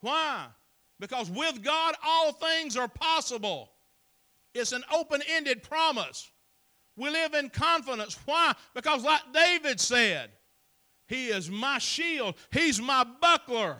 Why? 0.00 0.46
Because 0.98 1.30
with 1.30 1.62
God, 1.62 1.94
all 2.04 2.32
things 2.32 2.76
are 2.76 2.88
possible. 2.88 3.70
It's 4.52 4.72
an 4.72 4.82
open 4.92 5.22
ended 5.28 5.62
promise. 5.62 6.28
We 6.96 7.10
live 7.10 7.34
in 7.34 7.50
confidence. 7.50 8.18
Why? 8.24 8.52
Because, 8.74 9.04
like 9.04 9.22
David 9.32 9.78
said, 9.78 10.30
He 11.06 11.28
is 11.28 11.48
my 11.48 11.78
shield, 11.78 12.34
He's 12.50 12.80
my 12.80 13.06
buckler, 13.20 13.76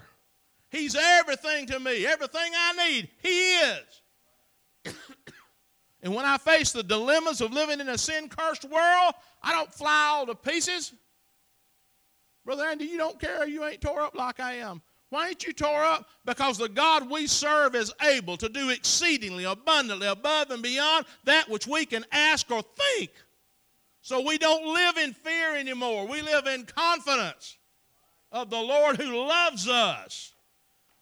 He's 0.71 0.95
everything 0.95 1.67
to 1.67 1.81
me. 1.81 2.07
Everything 2.07 2.53
I 2.57 2.89
need, 2.89 3.09
He 3.21 3.55
is. 3.55 4.03
and 6.03 6.15
when 6.15 6.25
I 6.25 6.39
face 6.39 6.71
the 6.71 6.85
dilemmas 6.85 7.41
of 7.41 7.53
living 7.53 7.81
in 7.81 7.89
a 7.89 7.99
sin 7.99 8.29
cursed 8.29 8.65
world, 8.65 9.15
I 9.43 9.53
don't 9.53 9.75
fly 9.75 10.07
all 10.13 10.27
to 10.27 10.37
pieces. 10.37 10.93
Brother 12.49 12.64
Andy, 12.64 12.86
you 12.86 12.96
don't 12.96 13.20
care. 13.20 13.46
You 13.46 13.66
ain't 13.66 13.82
tore 13.82 14.01
up 14.01 14.14
like 14.14 14.40
I 14.40 14.55
am. 14.55 14.80
Why 15.11 15.28
ain't 15.28 15.46
you 15.46 15.53
tore 15.53 15.84
up? 15.84 16.09
Because 16.24 16.57
the 16.57 16.70
God 16.70 17.11
we 17.11 17.26
serve 17.26 17.74
is 17.74 17.92
able 18.03 18.38
to 18.38 18.49
do 18.49 18.70
exceedingly 18.70 19.44
abundantly 19.44 20.07
above 20.07 20.51
and 20.51 20.62
beyond 20.62 21.05
that 21.24 21.51
which 21.51 21.66
we 21.66 21.84
can 21.84 22.07
ask 22.11 22.51
or 22.51 22.62
think. 22.62 23.11
So 24.01 24.26
we 24.26 24.38
don't 24.38 24.72
live 24.72 24.96
in 24.96 25.12
fear 25.12 25.57
anymore. 25.57 26.07
We 26.07 26.22
live 26.22 26.46
in 26.46 26.64
confidence 26.64 27.59
of 28.32 28.49
the 28.49 28.62
Lord 28.62 28.96
who 28.96 29.26
loves 29.26 29.68
us 29.68 30.32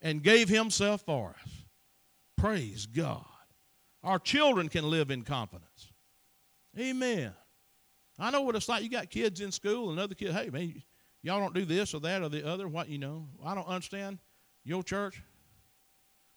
and 0.02 0.24
gave 0.24 0.48
himself 0.48 1.02
for 1.02 1.36
us. 1.40 1.50
Praise 2.36 2.86
God. 2.86 3.24
Our 4.02 4.18
children 4.18 4.68
can 4.68 4.90
live 4.90 5.12
in 5.12 5.22
confidence. 5.22 5.92
Amen. 6.76 7.32
I 8.18 8.32
know 8.32 8.42
what 8.42 8.56
it's 8.56 8.68
like. 8.68 8.82
You 8.82 8.90
got 8.90 9.10
kids 9.10 9.40
in 9.40 9.52
school, 9.52 9.92
and 9.92 10.00
other 10.00 10.16
kids, 10.16 10.34
hey, 10.34 10.50
man, 10.50 10.82
y'all 11.22 11.40
don't 11.40 11.54
do 11.54 11.64
this 11.64 11.94
or 11.94 12.00
that 12.00 12.22
or 12.22 12.28
the 12.28 12.46
other. 12.46 12.68
What 12.68 12.88
you 12.88 12.98
know? 12.98 13.28
I 13.44 13.54
don't 13.54 13.66
understand. 13.66 14.18
Your 14.64 14.82
church. 14.82 15.22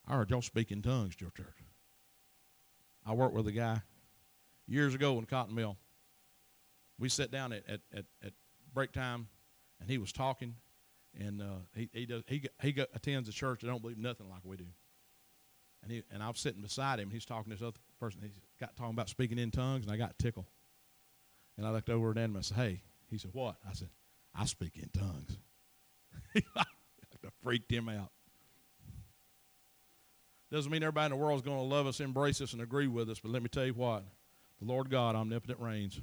I 0.07 0.15
heard 0.15 0.29
y'all 0.29 0.41
speak 0.41 0.71
in 0.71 0.81
tongues 0.81 1.15
your 1.19 1.31
church. 1.31 1.63
I 3.05 3.13
worked 3.13 3.33
with 3.33 3.47
a 3.47 3.51
guy 3.51 3.81
years 4.67 4.93
ago 4.93 5.17
in 5.17 5.25
Cotton 5.25 5.55
Mill. 5.55 5.77
We 6.99 7.09
sat 7.09 7.31
down 7.31 7.53
at, 7.53 7.63
at, 7.67 7.81
at, 7.93 8.05
at 8.23 8.33
break 8.73 8.91
time, 8.91 9.27
and 9.79 9.89
he 9.89 9.97
was 9.97 10.11
talking, 10.11 10.55
and 11.17 11.41
uh, 11.41 11.59
he 11.75 11.89
he 11.93 12.05
does 12.05 12.23
he 12.27 12.43
he 12.61 12.75
attends 12.93 13.29
a 13.29 13.31
church 13.31 13.61
that 13.61 13.67
don't 13.67 13.81
believe 13.81 13.97
nothing 13.97 14.29
like 14.29 14.41
we 14.43 14.57
do. 14.57 14.65
And 15.81 15.91
he 15.91 16.03
and 16.11 16.21
I 16.21 16.27
was 16.27 16.39
sitting 16.39 16.61
beside 16.61 16.99
him. 16.99 17.03
And 17.03 17.13
he's 17.13 17.25
talking 17.25 17.51
to 17.51 17.57
this 17.57 17.65
other 17.65 17.77
person. 17.99 18.21
He's 18.21 18.31
got 18.59 18.75
talking 18.75 18.93
about 18.93 19.09
speaking 19.09 19.39
in 19.39 19.51
tongues, 19.51 19.85
and 19.85 19.93
I 19.93 19.97
got 19.97 20.19
tickled. 20.19 20.47
And 21.57 21.65
I 21.65 21.71
looked 21.71 21.89
over 21.89 22.11
at 22.11 22.17
him 22.17 22.31
and 22.31 22.37
I 22.37 22.41
said, 22.41 22.57
"Hey," 22.57 22.81
he 23.09 23.17
said, 23.17 23.31
"What?" 23.33 23.55
I 23.67 23.73
said, 23.73 23.89
I 24.39 24.45
speak 24.45 24.77
in 24.77 24.89
tongues. 24.89 25.37
Freaked 27.43 27.71
him 27.71 27.89
out. 27.89 28.11
Doesn't 30.51 30.71
mean 30.71 30.81
everybody 30.81 31.05
in 31.05 31.11
the 31.11 31.23
world 31.23 31.39
is 31.39 31.45
going 31.45 31.57
to 31.57 31.63
love 31.63 31.85
us, 31.87 31.99
embrace 31.99 32.41
us, 32.41 32.53
and 32.53 32.61
agree 32.61 32.87
with 32.87 33.09
us, 33.09 33.19
but 33.19 33.31
let 33.31 33.43
me 33.43 33.49
tell 33.49 33.65
you 33.65 33.73
what 33.73 34.03
the 34.59 34.65
Lord 34.65 34.89
God, 34.89 35.15
omnipotent, 35.15 35.59
reigns. 35.59 36.01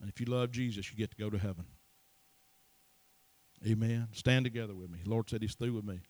And 0.00 0.08
if 0.08 0.20
you 0.20 0.26
love 0.26 0.50
Jesus, 0.50 0.90
you 0.90 0.96
get 0.96 1.10
to 1.10 1.16
go 1.16 1.30
to 1.30 1.38
heaven. 1.38 1.64
Amen. 3.66 4.08
Stand 4.12 4.44
together 4.44 4.74
with 4.74 4.90
me. 4.90 5.00
The 5.04 5.10
Lord 5.10 5.28
said 5.28 5.42
He's 5.42 5.54
through 5.54 5.74
with 5.74 5.84
me. 5.84 6.00